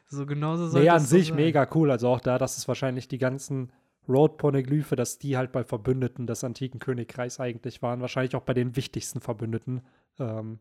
[0.06, 1.36] So genauso soll Nee, an so sich sein.
[1.36, 1.90] mega cool.
[1.90, 3.72] Also auch da, dass es wahrscheinlich die ganzen
[4.08, 8.00] Road-Poneglyphe, dass die halt bei Verbündeten des antiken Königreichs eigentlich waren.
[8.00, 9.82] Wahrscheinlich auch bei den wichtigsten Verbündeten.
[10.18, 10.58] Ähm,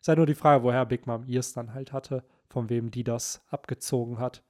[0.00, 3.04] ist halt nur die Frage, woher Big Mom ihrs dann halt hatte, von wem die
[3.04, 4.42] das abgezogen hat.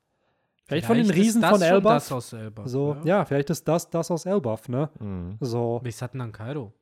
[0.66, 1.92] Vielleicht, von den ist Riesen das von schon Elbaf.
[1.94, 2.66] Das aus Elbaf.
[2.66, 3.24] So, ja.
[3.24, 4.88] vielleicht ist das das aus Elbaf, ne?
[4.98, 5.36] Mhm.
[5.40, 6.72] So, Welches hatten dann Kaido?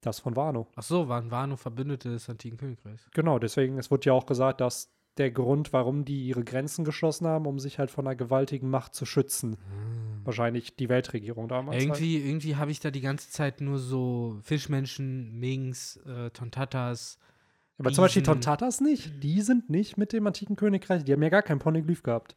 [0.00, 0.68] das von Wano.
[0.76, 3.08] Ach so, waren Wano Verbündete des antiken Königreichs.
[3.12, 7.26] Genau, deswegen, es wurde ja auch gesagt, dass der Grund, warum die ihre Grenzen geschlossen
[7.26, 9.56] haben, um sich halt von einer gewaltigen Macht zu schützen.
[10.24, 11.76] Wahrscheinlich die Weltregierung damals.
[11.76, 11.84] Halt.
[11.84, 17.18] Irgendwie, irgendwie habe ich da die ganze Zeit nur so Fischmenschen, Minks, äh, Tontatas.
[17.78, 19.22] Aber zum Beispiel Riesen- Tontatas nicht.
[19.22, 21.04] Die sind nicht mit dem antiken Königreich.
[21.04, 22.36] Die haben ja gar kein Poneglyph gehabt.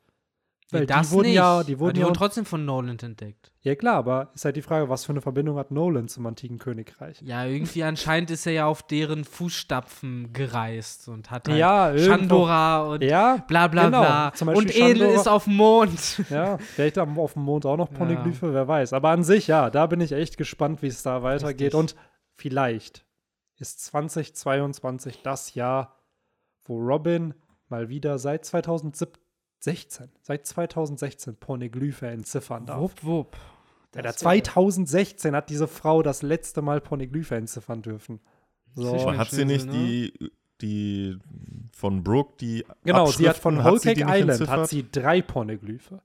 [0.72, 1.36] Weil das die wurden nicht.
[1.36, 3.52] ja, die wurden die ja, wurden trotzdem von Noland entdeckt.
[3.62, 6.60] ja klar, aber ist halt die Frage, was für eine Verbindung hat Nolan zum antiken
[6.60, 7.20] Königreich?
[7.24, 11.91] Ja, irgendwie anscheinend ist er ja auf deren Fußstapfen gereist und hat halt Ja.
[11.98, 14.02] Chandora und Ja, bla bla genau.
[14.02, 14.54] bla.
[14.54, 16.24] Und Edel Chandora- ist auf dem Mond.
[16.30, 18.94] ja, vielleicht haben auf dem Mond auch noch Poneglyphe, wer weiß.
[18.94, 21.74] Aber an sich, ja, da bin ich echt gespannt, wie es da weitergeht.
[21.74, 21.80] Richtig.
[21.80, 21.96] Und
[22.36, 23.06] vielleicht
[23.58, 25.96] ist 2022 das Jahr,
[26.66, 27.34] wo Robin
[27.70, 28.46] mal wieder seit
[29.60, 32.80] 2016, seit 2016 Poneglyphe entziffern darf.
[32.80, 33.38] Wupp, wupp.
[33.95, 38.19] Ja, Das da wär- 2016 hat diese Frau das letzte Mal Poneglyphe entziffern dürfen.
[38.76, 38.94] So.
[39.18, 40.31] Hat sie nicht Menscheninsel, die,
[40.61, 41.18] die
[41.73, 44.49] von Brooke, die Genau, sie hat von Whole Cake Island entziffert?
[44.49, 46.02] hat sie drei Poneglyphe.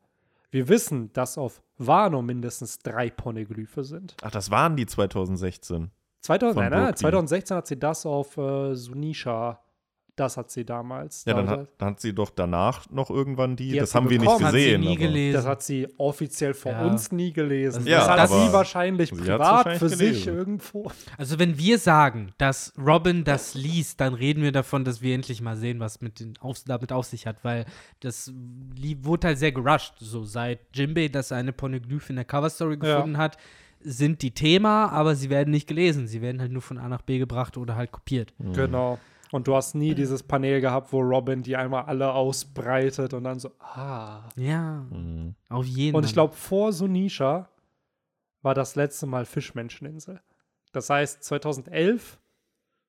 [0.50, 4.16] Wir wissen, dass auf Wano mindestens drei Poneglyphe sind.
[4.22, 5.90] Ach, das waren die 2016.
[6.20, 9.60] 2000, Von nein, nein, Brooke, die- 2016 hat sie das auf äh, Sunisha.
[10.16, 11.24] Das hat sie damals.
[11.24, 14.08] Ja, dann Da- hat, dann hat sie doch danach noch irgendwann die, Die das haben
[14.08, 14.44] wir nicht bekommen.
[14.46, 14.80] Hat sie gesehen.
[14.82, 15.34] nie gelesen.
[15.34, 16.86] das hat sie offiziell vor Ja.
[16.86, 17.78] uns nie gelesen.
[17.78, 20.36] Also Ja, das hat sie wahrscheinlich sie privat wahrscheinlich für sich gelesen.
[20.38, 20.90] irgendwo.
[21.18, 25.40] Also wenn wir sagen, dass Robin das liest, dann reden wir davon, dass wir endlich
[25.42, 27.64] mal sehen, was mit den auf, damit auf sich hat, weil
[27.98, 28.32] das
[29.02, 29.94] wurde halt sehr gerusht.
[29.98, 32.96] So seit Jimbei das eine Poneglyph in der Coverstory Ja.
[32.96, 33.36] gefunden hat,
[33.80, 36.06] sind die Thema, aber sie werden nicht gelesen.
[36.06, 38.32] Sie werden halt nur von A nach B gebracht oder halt kopiert.
[38.38, 38.52] Mhm.
[38.54, 38.98] Genau.
[39.34, 43.40] Und du hast nie dieses Panel gehabt, wo Robin die einmal alle ausbreitet und dann
[43.40, 44.20] so, ah.
[44.36, 45.34] Ja, Mhm.
[45.48, 46.14] auf jeden Und ich Fall.
[46.14, 47.48] glaube, vor Sunisha
[48.42, 50.20] war das letzte Mal Fischmenscheninsel.
[50.70, 52.20] Das heißt 2011,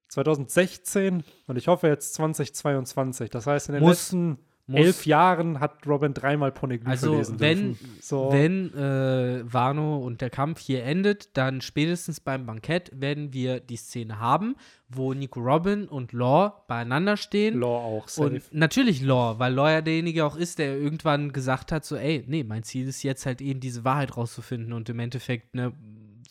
[0.10, 3.30] 2016 und ich hoffe jetzt 2022.
[3.32, 7.40] Das heißt, in den Muss- letzten muss- elf Jahren hat Robin dreimal Poneglyphe Also, lesen
[7.40, 7.98] wenn- dürfen.
[8.02, 8.30] So.
[8.32, 13.76] Wenn äh, Wano und der Kampf hier endet, dann spätestens beim Bankett werden wir die
[13.78, 14.56] Szene haben,
[14.90, 17.60] wo Nico Robin und Law beieinander stehen.
[17.60, 18.30] Law auch safe.
[18.36, 22.24] Und natürlich Law, weil Law ja derjenige auch ist, der irgendwann gesagt hat, so, ey,
[22.28, 25.74] nee, mein Ziel ist jetzt halt eben diese Wahrheit rauszufinden und im Endeffekt, ne,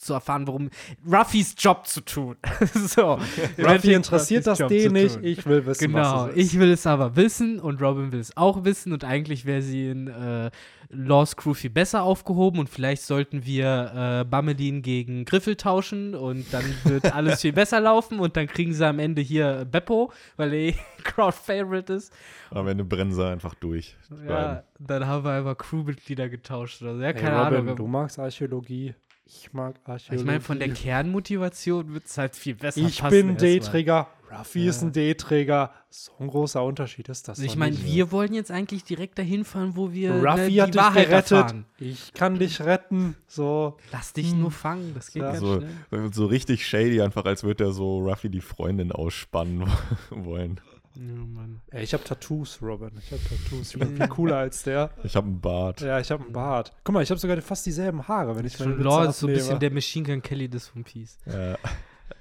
[0.05, 0.71] zu erfahren, warum
[1.11, 2.37] Ruffys Job zu tun.
[2.75, 3.19] so.
[3.59, 5.19] Ruffy interessiert Ruffys das den nicht.
[5.23, 6.53] Ich will wissen, Genau, was es ist.
[6.55, 9.89] ich will es aber wissen und Robin will es auch wissen und eigentlich wäre sie
[9.89, 10.51] in äh,
[10.91, 16.47] Laws Crew viel besser aufgehoben und vielleicht sollten wir äh, Bamedin gegen Griffel tauschen und
[16.53, 20.53] dann wird alles viel besser laufen und dann kriegen sie am Ende hier Beppo, weil
[20.53, 22.13] er eh Crowd Favorite ist.
[22.51, 23.97] Am Ende brennen sie einfach durch.
[24.29, 27.01] Ja, dann haben wir einfach Crewmitglieder getauscht oder so.
[27.01, 27.77] Ja, Hey, keine Robin, Ahnung.
[27.77, 28.95] du magst Archäologie.
[29.27, 30.21] Ich mag Archäologie.
[30.21, 34.71] Ich meine, von der Kernmotivation wird es halt viel besser Ich bin D-Träger, Ruffy ja.
[34.71, 35.73] ist ein D-Träger.
[35.91, 37.39] So ein großer Unterschied ist das.
[37.39, 40.75] Also ich meine, wir wollen jetzt eigentlich direkt dahin fahren, wo wir Ruffy ne, hat
[40.75, 41.33] dich Wahrheit gerettet.
[41.33, 41.65] Erfahren.
[41.79, 43.17] Ich kann dich retten.
[43.27, 43.77] So.
[43.93, 44.41] Lass dich hm.
[44.41, 45.29] nur fangen, das geht ja.
[45.31, 46.13] ganz so, schnell.
[46.13, 49.65] So richtig shady, einfach als würde er so Ruffy die Freundin ausspannen
[50.11, 50.61] wollen.
[50.97, 52.91] Ja, ich habe Tattoos, Robin.
[52.99, 53.75] Ich habe Tattoos.
[53.75, 54.91] Ich bin viel cooler als der.
[55.03, 55.81] Ich habe einen Bart.
[55.81, 56.73] Ja, ich habe einen Bart.
[56.85, 59.35] Guck mal, ich habe sogar fast dieselben Haare, wenn ich meine Lord ist so ein
[59.35, 61.19] bisschen der Machine Gun Kelly des One Piece.
[61.27, 61.59] Ja.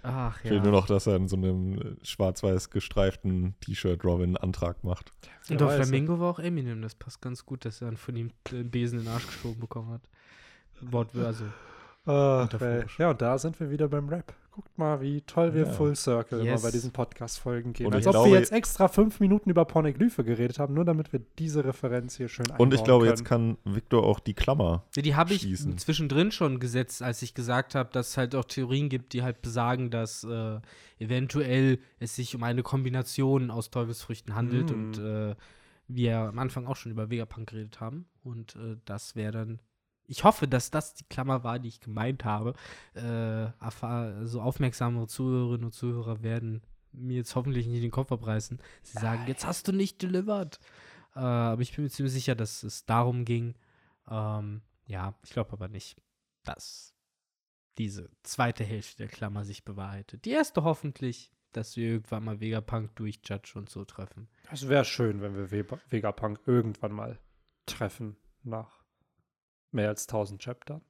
[0.02, 0.46] Ach ja.
[0.46, 4.84] Ich will nur noch, dass er in so einem schwarz-weiß gestreiften T-Shirt Robin einen Antrag
[4.84, 5.14] macht.
[5.50, 6.82] Und auf Flamingo war auch Eminem.
[6.82, 9.92] Das passt ganz gut, dass er von ihm den Besen in den Arsch geschoben bekommen
[9.92, 10.02] hat.
[10.82, 11.26] Wortwörtlich.
[11.26, 11.46] Also.
[12.06, 12.48] Uh,
[12.98, 14.34] ja, und da sind wir wieder beim Rap.
[14.56, 15.72] Guckt mal, wie toll wir ja.
[15.72, 16.48] Full Circle yes.
[16.48, 17.88] immer bei diesen Podcast-Folgen gehen.
[17.88, 21.12] Und Als ob glaube, wir jetzt extra fünf Minuten über Pornoglyphe geredet haben, nur damit
[21.12, 23.18] wir diese Referenz hier schön Und ich glaube, können.
[23.18, 27.34] jetzt kann Victor auch die Klammer ja, Die habe ich zwischendrin schon gesetzt, als ich
[27.34, 30.60] gesagt habe, dass es halt auch Theorien gibt, die halt besagen, dass äh,
[31.00, 34.74] eventuell es sich um eine Kombination aus Teufelsfrüchten handelt mm.
[34.74, 35.36] und äh,
[35.88, 38.06] wir am Anfang auch schon über Vegapunk geredet haben.
[38.24, 39.60] Und äh, das wäre dann
[40.08, 42.54] ich hoffe, dass das die Klammer war, die ich gemeint habe.
[42.94, 43.48] Äh,
[44.26, 46.62] so aufmerksame Zuhörerinnen und Zuhörer werden
[46.92, 48.60] mir jetzt hoffentlich nicht den Kopf abreißen.
[48.84, 49.28] Sie sagen, Nein.
[49.28, 50.60] jetzt hast du nicht delivered.
[51.16, 53.56] Äh, aber ich bin mir ziemlich sicher, dass es darum ging.
[54.10, 56.02] Ähm, ja, ich glaube aber nicht,
[56.44, 56.94] dass
[57.78, 60.26] diese zweite Hälfte der Klammer sich bewahrheitet.
[60.26, 64.28] Die erste hoffentlich, dass wir irgendwann mal Vegapunk durch Judge und so treffen.
[64.52, 65.52] Es wäre schön, wenn wir
[65.90, 67.20] Vegapunk irgendwann mal
[67.66, 68.83] treffen nach
[69.74, 70.82] Mehr als 1000 Chapter.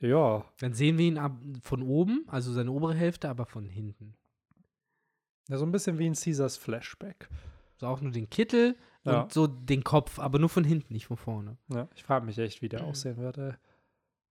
[0.00, 0.44] Ja.
[0.58, 1.32] Dann sehen wir ihn ab,
[1.62, 4.14] von oben, also seine obere Hälfte, aber von hinten.
[5.48, 7.28] Ja, so ein bisschen wie in Caesars Flashback.
[7.76, 9.22] So auch nur den Kittel ja.
[9.22, 11.56] und so den Kopf, aber nur von hinten, nicht von vorne.
[11.68, 12.88] Ja, ich frage mich echt, wie der mhm.
[12.88, 13.52] aussehen wird, ey.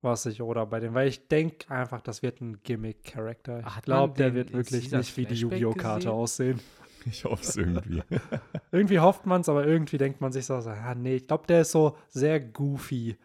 [0.02, 3.66] Was ich oder bei dem, weil ich denke einfach, das wird ein Gimmick-Charakter.
[3.68, 5.74] Ich glaube, der wird wirklich nicht wie die Yu-Gi-Oh!
[5.74, 6.62] Karte aussehen.
[7.06, 8.02] Ich hoffe es irgendwie.
[8.72, 11.62] irgendwie hofft man es, aber irgendwie denkt man sich so, ah, nee, ich glaube, der
[11.62, 13.18] ist so sehr goofy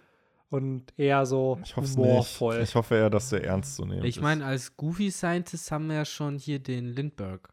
[0.55, 2.59] und eher so ich humorvoll.
[2.59, 2.71] Nicht.
[2.71, 5.97] Ich hoffe eher, dass der ernst zu nehmen Ich meine, als Goofy Scientist haben wir
[5.97, 7.49] ja schon hier den Lindbergh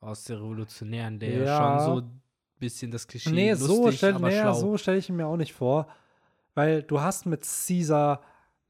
[0.00, 2.22] aus der Revolutionären, der ja, ja schon so ein
[2.58, 4.54] bisschen das Klischee nee, lustig, so stell, aber nee, schlau.
[4.54, 5.88] so stelle ich ihn mir auch nicht vor,
[6.54, 8.22] weil du hast mit Caesar,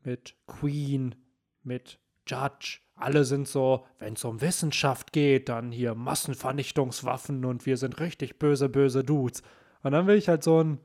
[0.03, 1.15] mit Queen,
[1.63, 7.77] mit Judge, alle sind so, wenn es um Wissenschaft geht, dann hier Massenvernichtungswaffen und wir
[7.77, 9.43] sind richtig böse, böse Dudes.
[9.83, 10.79] Und dann will ich halt so ein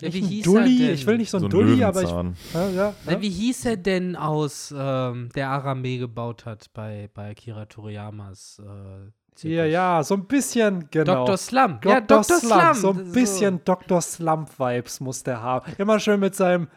[0.00, 2.10] ja, wie hieß Dulli, ich will nicht so ein, so ein Dulli, aber ich.
[2.10, 3.20] Ja, ja, ja.
[3.20, 8.60] Wie hieß er denn aus, ähm, der Arame gebaut hat bei, bei Akira Toriyamas?
[8.60, 11.26] Äh, ja, ja, so ein bisschen, genau.
[11.26, 11.36] Dr.
[11.36, 11.82] Slump.
[11.82, 11.94] Dr.
[11.94, 12.24] Ja, Dr.
[12.24, 12.74] Slump.
[12.74, 12.76] Slump.
[12.76, 13.62] So ein bisschen so.
[13.64, 14.00] Dr.
[14.00, 15.72] Slump-Vibes muss der haben.
[15.78, 16.68] Immer schön mit seinem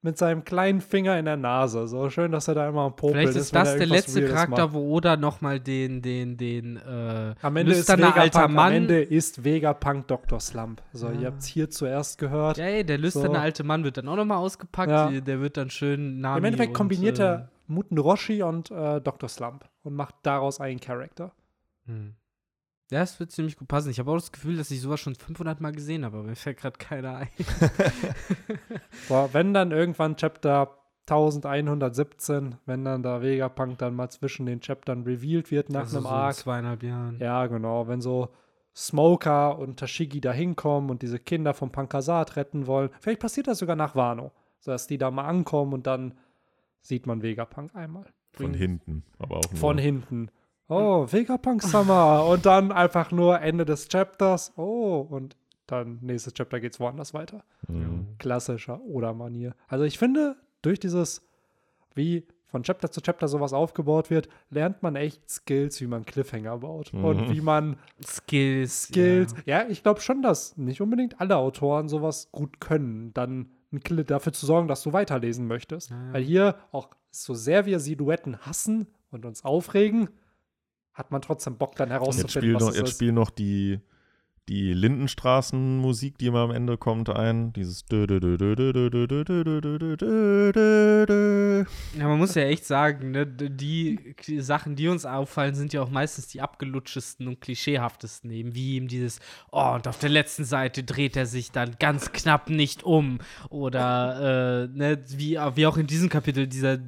[0.00, 1.88] mit seinem kleinen Finger in der Nase.
[1.88, 4.32] So schön, dass er da immer am Popeln Vielleicht ist, ist das der letzte Weirdes
[4.32, 4.74] Charakter, macht.
[4.74, 8.66] wo Oda nochmal den, den, den, äh, am Ende ist Vegapunk, alter Mann.
[8.68, 10.38] Am Ende ist Vegapunk Dr.
[10.40, 10.82] Slump.
[10.92, 11.20] So, ja.
[11.20, 12.58] ihr habt es hier zuerst gehört.
[12.58, 13.40] Ja, ey, der lüsterne so.
[13.40, 14.90] alte Mann wird dann auch nochmal ausgepackt.
[14.90, 15.10] Ja.
[15.10, 19.28] Der wird dann schön Nami Im Endeffekt kombiniert er äh, Muten Roshi und äh, Dr.
[19.28, 21.32] Slump und macht daraus einen Charakter.
[21.86, 22.14] Hm.
[22.90, 23.90] Ja, es wird ziemlich gut passen.
[23.90, 26.36] Ich habe auch das Gefühl, dass ich sowas schon 500 Mal gesehen habe, aber mir
[26.36, 27.28] fällt gerade keiner ein.
[29.08, 35.02] Boah, wenn dann irgendwann Chapter 1117, wenn dann der Vegapunk dann mal zwischen den Chaptern
[35.02, 36.36] revealed wird nach also einem so Arc.
[36.36, 37.18] In zweieinhalb Jahren.
[37.18, 37.88] Ja, genau.
[37.88, 38.30] Wenn so
[38.74, 42.90] Smoker und Tashigi da hinkommen und diese Kinder vom Pankasat retten wollen.
[43.00, 44.32] Vielleicht passiert das sogar nach Wano.
[44.60, 46.14] So dass die da mal ankommen und dann
[46.80, 48.06] sieht man Vegapunk einmal.
[48.32, 49.58] Von hinten, aber auch nur.
[49.58, 50.30] Von hinten
[50.68, 55.36] oh, Vegapunk Summer und dann einfach nur Ende des Chapters, oh, und
[55.66, 57.44] dann nächstes Chapter geht's woanders weiter.
[57.68, 58.06] Mhm.
[58.18, 59.54] Klassischer Oder-Manier.
[59.68, 61.26] Also ich finde, durch dieses,
[61.94, 66.58] wie von Chapter zu Chapter sowas aufgebaut wird, lernt man echt Skills, wie man Cliffhanger
[66.58, 66.92] baut.
[66.92, 67.04] Mhm.
[67.04, 68.84] Und wie man Skills.
[68.84, 69.34] Skills.
[69.44, 73.50] Ja, ja ich glaube schon, dass nicht unbedingt alle Autoren sowas gut können, dann
[74.06, 75.90] dafür zu sorgen, dass du weiterlesen möchtest.
[75.90, 76.12] Ja, ja.
[76.14, 80.08] Weil hier auch so sehr wir Silhouetten hassen und uns aufregen,
[80.98, 83.78] hat man trotzdem Bock dann herauszufinden, jetzt was noch, Jetzt spiel noch die,
[84.48, 87.52] die Lindenstraßenmusik, die immer am Ende kommt, ein.
[87.52, 87.84] Dieses
[91.96, 95.90] Ja, man muss ja echt sagen, ne, die Sachen, die uns auffallen, sind ja auch
[95.90, 99.20] meistens die abgelutschesten und klischeehaftesten eben, wie eben dieses,
[99.52, 103.18] oh, und auf der letzten Seite dreht er sich dann ganz knapp nicht um.
[103.50, 106.78] Oder, äh, ne, wie, wie auch in diesem Kapitel, dieser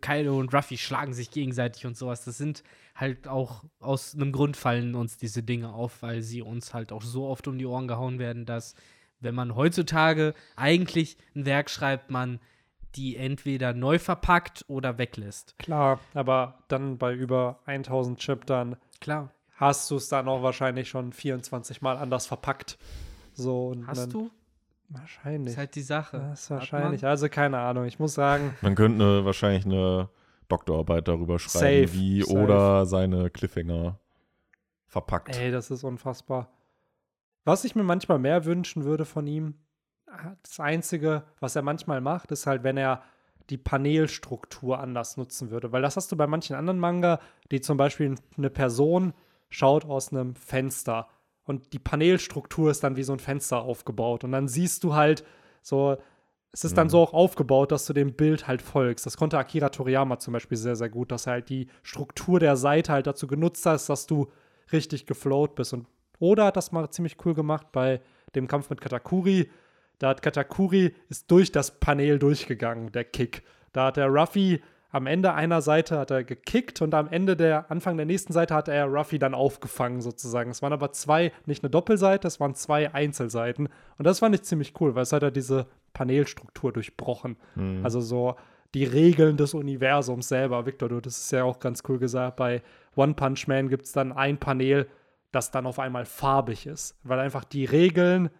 [0.00, 2.24] Kaido und Ruffy schlagen sich gegenseitig und sowas.
[2.24, 2.62] Das sind
[3.00, 7.02] halt auch aus einem Grund fallen uns diese Dinge auf, weil sie uns halt auch
[7.02, 8.74] so oft um die Ohren gehauen werden, dass
[9.20, 12.40] wenn man heutzutage eigentlich ein Werk schreibt, man
[12.96, 15.56] die entweder neu verpackt oder weglässt.
[15.58, 19.30] Klar, aber dann bei über 1000 Chaptern Klar.
[19.56, 22.78] hast du es dann auch wahrscheinlich schon 24 Mal anders verpackt.
[23.32, 24.30] So, und Hast dann, du?
[24.88, 25.52] Wahrscheinlich.
[25.52, 26.18] Ist halt die Sache.
[26.18, 27.06] das ist wahrscheinlich.
[27.06, 27.84] Also keine Ahnung.
[27.84, 30.08] Ich muss sagen, Man könnte eine, wahrscheinlich eine
[30.50, 32.38] Doktorarbeit darüber schreiben, Safe, wie safe.
[32.38, 33.98] oder seine Cliffhanger
[34.86, 35.36] verpackt.
[35.36, 36.50] ey, das ist unfassbar.
[37.44, 39.54] Was ich mir manchmal mehr wünschen würde von ihm,
[40.06, 43.02] ah, das Einzige, was er manchmal macht, ist halt, wenn er
[43.48, 45.72] die Panelstruktur anders nutzen würde.
[45.72, 47.20] Weil das hast du bei manchen anderen Manga,
[47.50, 49.14] die zum Beispiel eine Person
[49.48, 51.08] schaut aus einem Fenster
[51.44, 54.22] und die Panelstruktur ist dann wie so ein Fenster aufgebaut.
[54.22, 55.24] Und dann siehst du halt
[55.62, 55.96] so,
[56.52, 56.90] es ist dann Mhm.
[56.90, 59.06] so auch aufgebaut, dass du dem Bild halt folgst.
[59.06, 62.56] Das konnte Akira Toriyama zum Beispiel sehr, sehr gut, dass er halt die Struktur der
[62.56, 64.28] Seite halt dazu genutzt hast, dass du
[64.72, 65.72] richtig geflowt bist.
[65.72, 65.86] Und
[66.18, 68.00] Oda hat das mal ziemlich cool gemacht bei
[68.34, 69.50] dem Kampf mit Katakuri.
[69.98, 73.42] Da hat Katakuri ist durch das Panel durchgegangen, der Kick.
[73.72, 74.60] Da hat der Ruffy
[74.90, 78.54] am Ende einer Seite hat er gekickt und am Ende der Anfang der nächsten Seite
[78.54, 80.50] hat er Ruffy dann aufgefangen sozusagen.
[80.50, 83.68] Es waren aber zwei, nicht eine Doppelseite, es waren zwei Einzelseiten
[83.98, 87.36] und das fand ich ziemlich cool, weil es hat ja diese Panelstruktur durchbrochen.
[87.54, 87.84] Mhm.
[87.84, 88.34] Also so
[88.74, 90.66] die Regeln des Universums selber.
[90.66, 92.36] Victor, du, das ist ja auch ganz cool gesagt.
[92.36, 92.62] Bei
[92.96, 94.88] One Punch Man gibt es dann ein Panel,
[95.32, 98.30] das dann auf einmal farbig ist, weil einfach die Regeln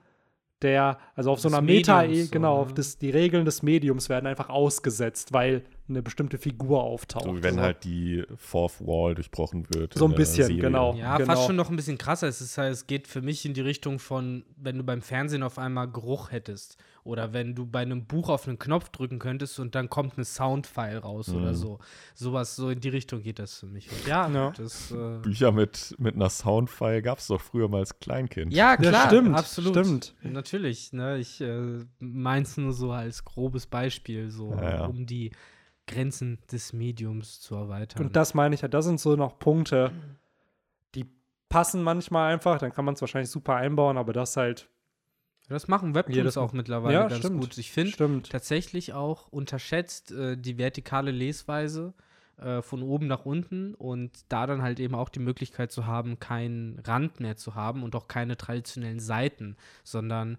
[0.62, 2.60] der, also auf so einer Meta, Mediums so, genau, ne?
[2.60, 7.24] auf das, die Regeln des Mediums werden einfach ausgesetzt, weil eine bestimmte Figur auftaucht.
[7.24, 7.60] so wie wenn So.
[7.62, 9.94] halt die Fourth Wall durchbrochen wird.
[9.94, 10.62] So in ein bisschen, Serie.
[10.62, 10.94] genau.
[10.94, 11.32] Ja, genau.
[11.32, 12.28] fast schon noch ein bisschen krasser.
[12.28, 15.42] Es, ist halt, es geht für mich in die Richtung von, wenn du beim Fernsehen
[15.42, 16.76] auf einmal Geruch hättest.
[17.10, 20.24] Oder wenn du bei einem Buch auf einen Knopf drücken könntest und dann kommt ein
[20.24, 21.54] Soundfile raus oder Mhm.
[21.56, 21.78] so.
[22.14, 23.90] Sowas, so in die Richtung geht das für mich.
[23.90, 24.50] Und ja, Ja.
[24.52, 24.92] das.
[24.92, 28.52] Äh, Bücher mit, mit einer Soundfile gab es doch früher mal als Kleinkind.
[28.52, 29.74] ja, Ja, klar, stimmt, absolut.
[29.74, 30.14] stimmt.
[30.22, 31.18] Natürlich, ne?
[31.18, 34.86] Ich äh, meins nur so als grobes Beispiel, so Ja, ja.
[34.86, 35.32] um die
[35.88, 38.06] Grenzen des Mediums zu erweitern.
[38.06, 39.90] Und das meine ich ja, das sind so noch Punkte,
[40.94, 41.06] die
[41.48, 44.68] passen manchmal einfach, dann kann man es wahrscheinlich super einbauen, aber das halt,
[45.54, 45.94] das machen
[46.36, 46.42] Mal.
[46.42, 47.40] auch mittlerweile Ja, ganz stimmt.
[47.40, 47.58] gut.
[47.58, 51.92] Ich finde, tatsächlich auch unterschätzt äh, die vertikale Lesweise
[52.36, 56.18] äh, von oben nach unten und da dann halt eben auch die Möglichkeit zu haben,
[56.18, 60.38] keinen Rand mehr zu haben und auch keine traditionellen Seiten, sondern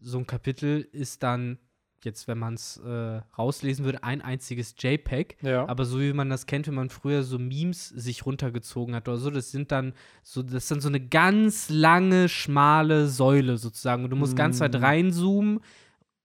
[0.00, 1.58] so ein Kapitel ist dann
[2.04, 5.36] jetzt, wenn man es äh, rauslesen würde, ein einziges JPEG.
[5.42, 5.66] Ja.
[5.68, 9.16] Aber so wie man das kennt, wenn man früher so Memes sich runtergezogen hat oder
[9.18, 9.92] so, das sind dann
[10.22, 14.04] so, das ist dann so eine ganz lange, schmale Säule sozusagen.
[14.04, 14.84] Und du musst ganz weit Mm.
[14.84, 15.60] reinzoomen,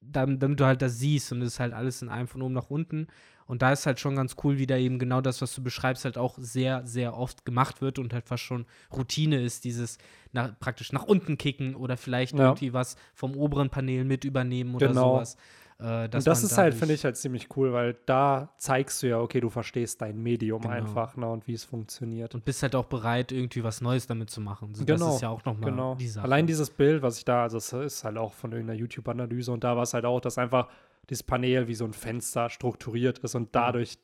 [0.02, 1.32] damit, damit du halt das siehst.
[1.32, 3.08] Und es ist halt alles in einem von oben nach unten.
[3.48, 6.06] Und da ist halt schon ganz cool, wie da eben genau das, was du beschreibst,
[6.06, 8.66] halt auch sehr, sehr oft gemacht wird und halt fast schon
[8.96, 9.98] Routine ist, dieses
[10.32, 12.46] nach, praktisch nach unten kicken oder vielleicht Ja.
[12.46, 15.16] irgendwie was vom oberen Panel mit übernehmen oder Genau.
[15.16, 15.36] sowas.
[15.82, 19.20] Äh, Und das ist halt, finde ich, halt ziemlich cool, weil da zeigst du ja,
[19.20, 20.74] okay, du verstehst dein Medium Genau.
[20.74, 22.36] einfach ne, und wie es funktioniert.
[22.36, 24.76] und bist halt auch bereit, irgendwie was Neues damit zu machen.
[24.76, 25.96] So, Das Genau, ist ja auch nochmal Genau.
[25.96, 26.24] die Sache.
[26.24, 29.64] Allein dieses Bild, was ich da, also es ist halt auch von irgendeiner YouTube-Analyse und
[29.64, 30.70] da war es halt auch, dass einfach
[31.10, 33.98] dieses Panel wie so ein Fenster strukturiert ist und dadurch,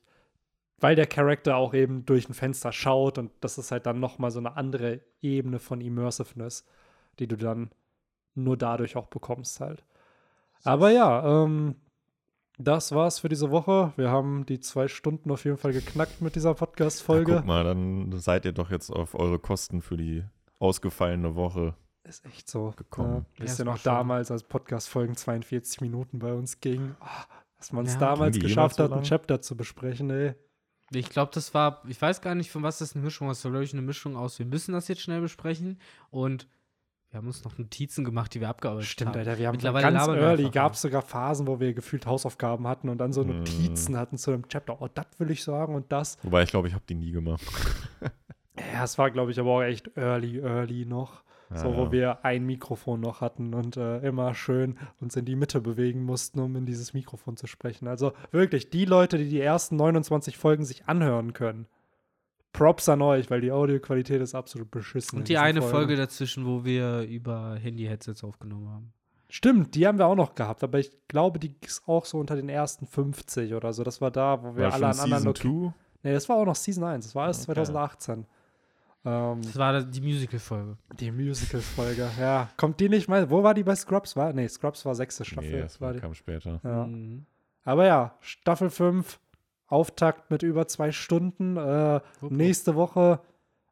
[0.80, 4.32] weil der Charakter auch eben durch ein Fenster schaut und das ist halt dann nochmal
[4.32, 6.66] so eine andere Ebene von Immersiveness,
[7.20, 7.70] die du dann
[8.34, 9.84] nur dadurch auch bekommst halt.
[10.64, 11.76] Aber ja, ähm,
[12.58, 13.94] das war's für diese Woche.
[13.98, 17.36] Wir haben die zwei Stunden auf jeden Fall geknackt mit dieser Ja, Podcast-Folge.
[17.38, 20.24] guck mal, dann seid ihr doch jetzt auf eure Kosten für die
[20.60, 21.76] ausgefallene Woche.
[22.04, 23.26] Ist echt so gekommen.
[23.38, 26.96] Ja, wisst Ja, ihr noch war schon- damals, als Podcast-Folgen 42 Minuten bei uns gingen,
[27.00, 27.26] ah,
[27.58, 28.00] dass man es Ja.
[28.00, 29.04] damals geschafft so hat, ein lang?
[29.04, 30.34] Chapter zu besprechen, ey.
[30.92, 33.40] Ich glaube, das war, ich weiß gar nicht, von was das eine Mischung ist.
[33.40, 35.80] Das war, glaube ich, eine Mischung aus, wir müssen das jetzt schnell besprechen
[36.10, 36.48] und
[37.10, 39.20] wir haben uns noch Notizen gemacht, die wir abgearbeitet Stimmt, haben.
[39.20, 42.90] Alter, wir haben Mittlerweile ganz early, gab es sogar Phasen, wo wir gefühlt Hausaufgaben hatten
[42.90, 43.28] und dann so Mm.
[43.40, 44.82] Notizen hatten zu einem Chapter.
[44.82, 46.18] Oh, das will ich sagen und das.
[46.24, 47.42] Wobei ich glaube, ich habe die nie gemacht.
[48.74, 51.22] Ja, es war, glaube ich, aber auch echt early, early noch.
[51.54, 51.92] So, Ja, wo ja.
[51.92, 56.40] wir ein Mikrofon noch hatten und äh, immer schön uns in die Mitte bewegen mussten,
[56.40, 57.88] um in dieses Mikrofon zu sprechen.
[57.88, 61.68] Also wirklich, die Leute, die die ersten 29 Folgen sich anhören können,
[62.58, 65.20] Props an euch, weil die Audioqualität ist absolut beschissen.
[65.20, 65.62] Und die eine.
[65.62, 68.94] Folge dazwischen, wo wir über Handy-Headsets aufgenommen haben.
[69.30, 72.36] Stimmt, die haben wir auch noch gehabt, aber ich glaube, die ist auch so unter
[72.36, 73.84] den ersten 50 oder so.
[73.84, 75.74] Das war da, wo wir War alle schon an anderen Season 2?
[76.04, 77.06] Nee, das war auch noch Season 1.
[77.06, 77.56] Das war erst Okay.
[77.56, 78.26] 2018.
[79.06, 80.78] Ähm, Das war die Musical-Folge.
[81.00, 82.50] die Musical-Folge, ja.
[82.58, 83.30] Kommt die nicht mal?
[83.30, 84.16] Wo war die bei Scrubs?
[84.16, 85.52] War, nee, Scrubs war sechste Staffel.
[85.52, 86.60] Nee, das war die, kam später.
[86.64, 86.86] ja.
[86.88, 87.26] Mhm.
[87.66, 89.20] Aber ja, Staffel 5,
[89.68, 91.58] Auftakt mit über zwei Stunden.
[91.58, 93.20] Äh, nächste Woche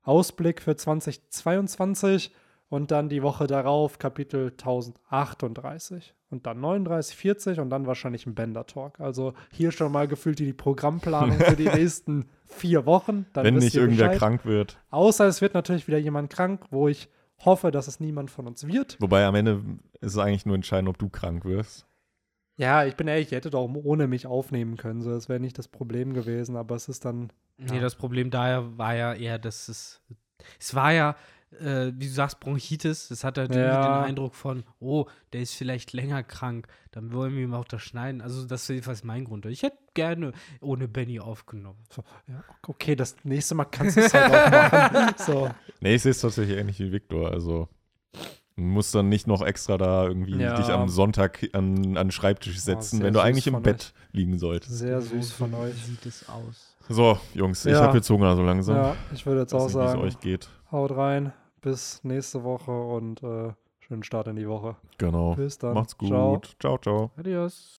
[0.04, 2.32] Ausblick für 2022.
[2.68, 6.16] Und dann die Woche darauf Kapitel 1038.
[6.30, 9.00] Und dann 39, 40 und dann wahrscheinlich ein Bender-Talk.
[9.00, 13.28] Also hier schon mal gefühlt die Programmplanung für die nächsten vier Wochen.
[13.34, 14.20] Dann Wenn nicht irgendwer Bescheid.
[14.20, 14.80] krank wird.
[14.90, 17.08] Außer es wird natürlich wieder jemand krank, wo ich
[17.44, 18.98] hoffe, dass es niemand von uns wird.
[19.00, 19.62] Wobei am Ende
[20.02, 21.86] ist es eigentlich nur entscheidend, ob du krank wirst.
[22.58, 25.02] Ja, ich bin ehrlich, ihr hättet auch ohne mich aufnehmen können.
[25.02, 27.32] So, das wäre nicht das Problem gewesen, aber es ist dann.
[27.58, 27.82] Nee, Ja.
[27.82, 30.02] das Problem daher war ja eher, dass es.
[30.60, 31.16] Es war ja,
[31.60, 33.08] äh, wie du sagst, Bronchitis.
[33.10, 33.82] Das hat halt Ja.
[33.82, 36.68] den Eindruck von, oh, der ist vielleicht länger krank.
[36.92, 38.22] Dann wollen wir ihm auch das schneiden.
[38.22, 39.46] Also, das ist jedenfalls mein Grund.
[39.48, 41.80] Ich hätte gerne ohne Benny aufgenommen.
[41.90, 45.14] So, ja, okay, das nächste Mal kannst du es halt auch machen.
[45.18, 45.50] So,
[45.82, 47.32] Nee, ich sehe es tatsächlich ähnlich wie Victor.
[47.32, 47.68] Also
[48.58, 50.56] du musst dann nicht noch extra da irgendwie Ja.
[50.56, 54.38] dich am Sonntag an, an den Schreibtisch setzen, sehr wenn du eigentlich im Bett liegen
[54.38, 54.78] solltest.
[54.78, 55.76] sehr süß von Wie euch.
[55.86, 56.76] sieht es aus?
[56.88, 57.82] So, Jungs, ich Ja.
[57.82, 58.76] habe jetzt Hunger so langsam.
[58.76, 60.50] Ja, ich würde jetzt auch nicht, wie es sagen, euch geht.
[60.72, 61.34] haut rein.
[61.62, 64.76] Bis nächste Woche und äh, schönen Start in die Woche.
[65.00, 65.34] Genau.
[65.36, 65.74] Bis dann.
[65.74, 66.10] Macht's gut.
[66.10, 66.42] Ciao.
[66.60, 66.78] ciao.
[66.78, 67.12] ciao.
[67.18, 67.72] Adios.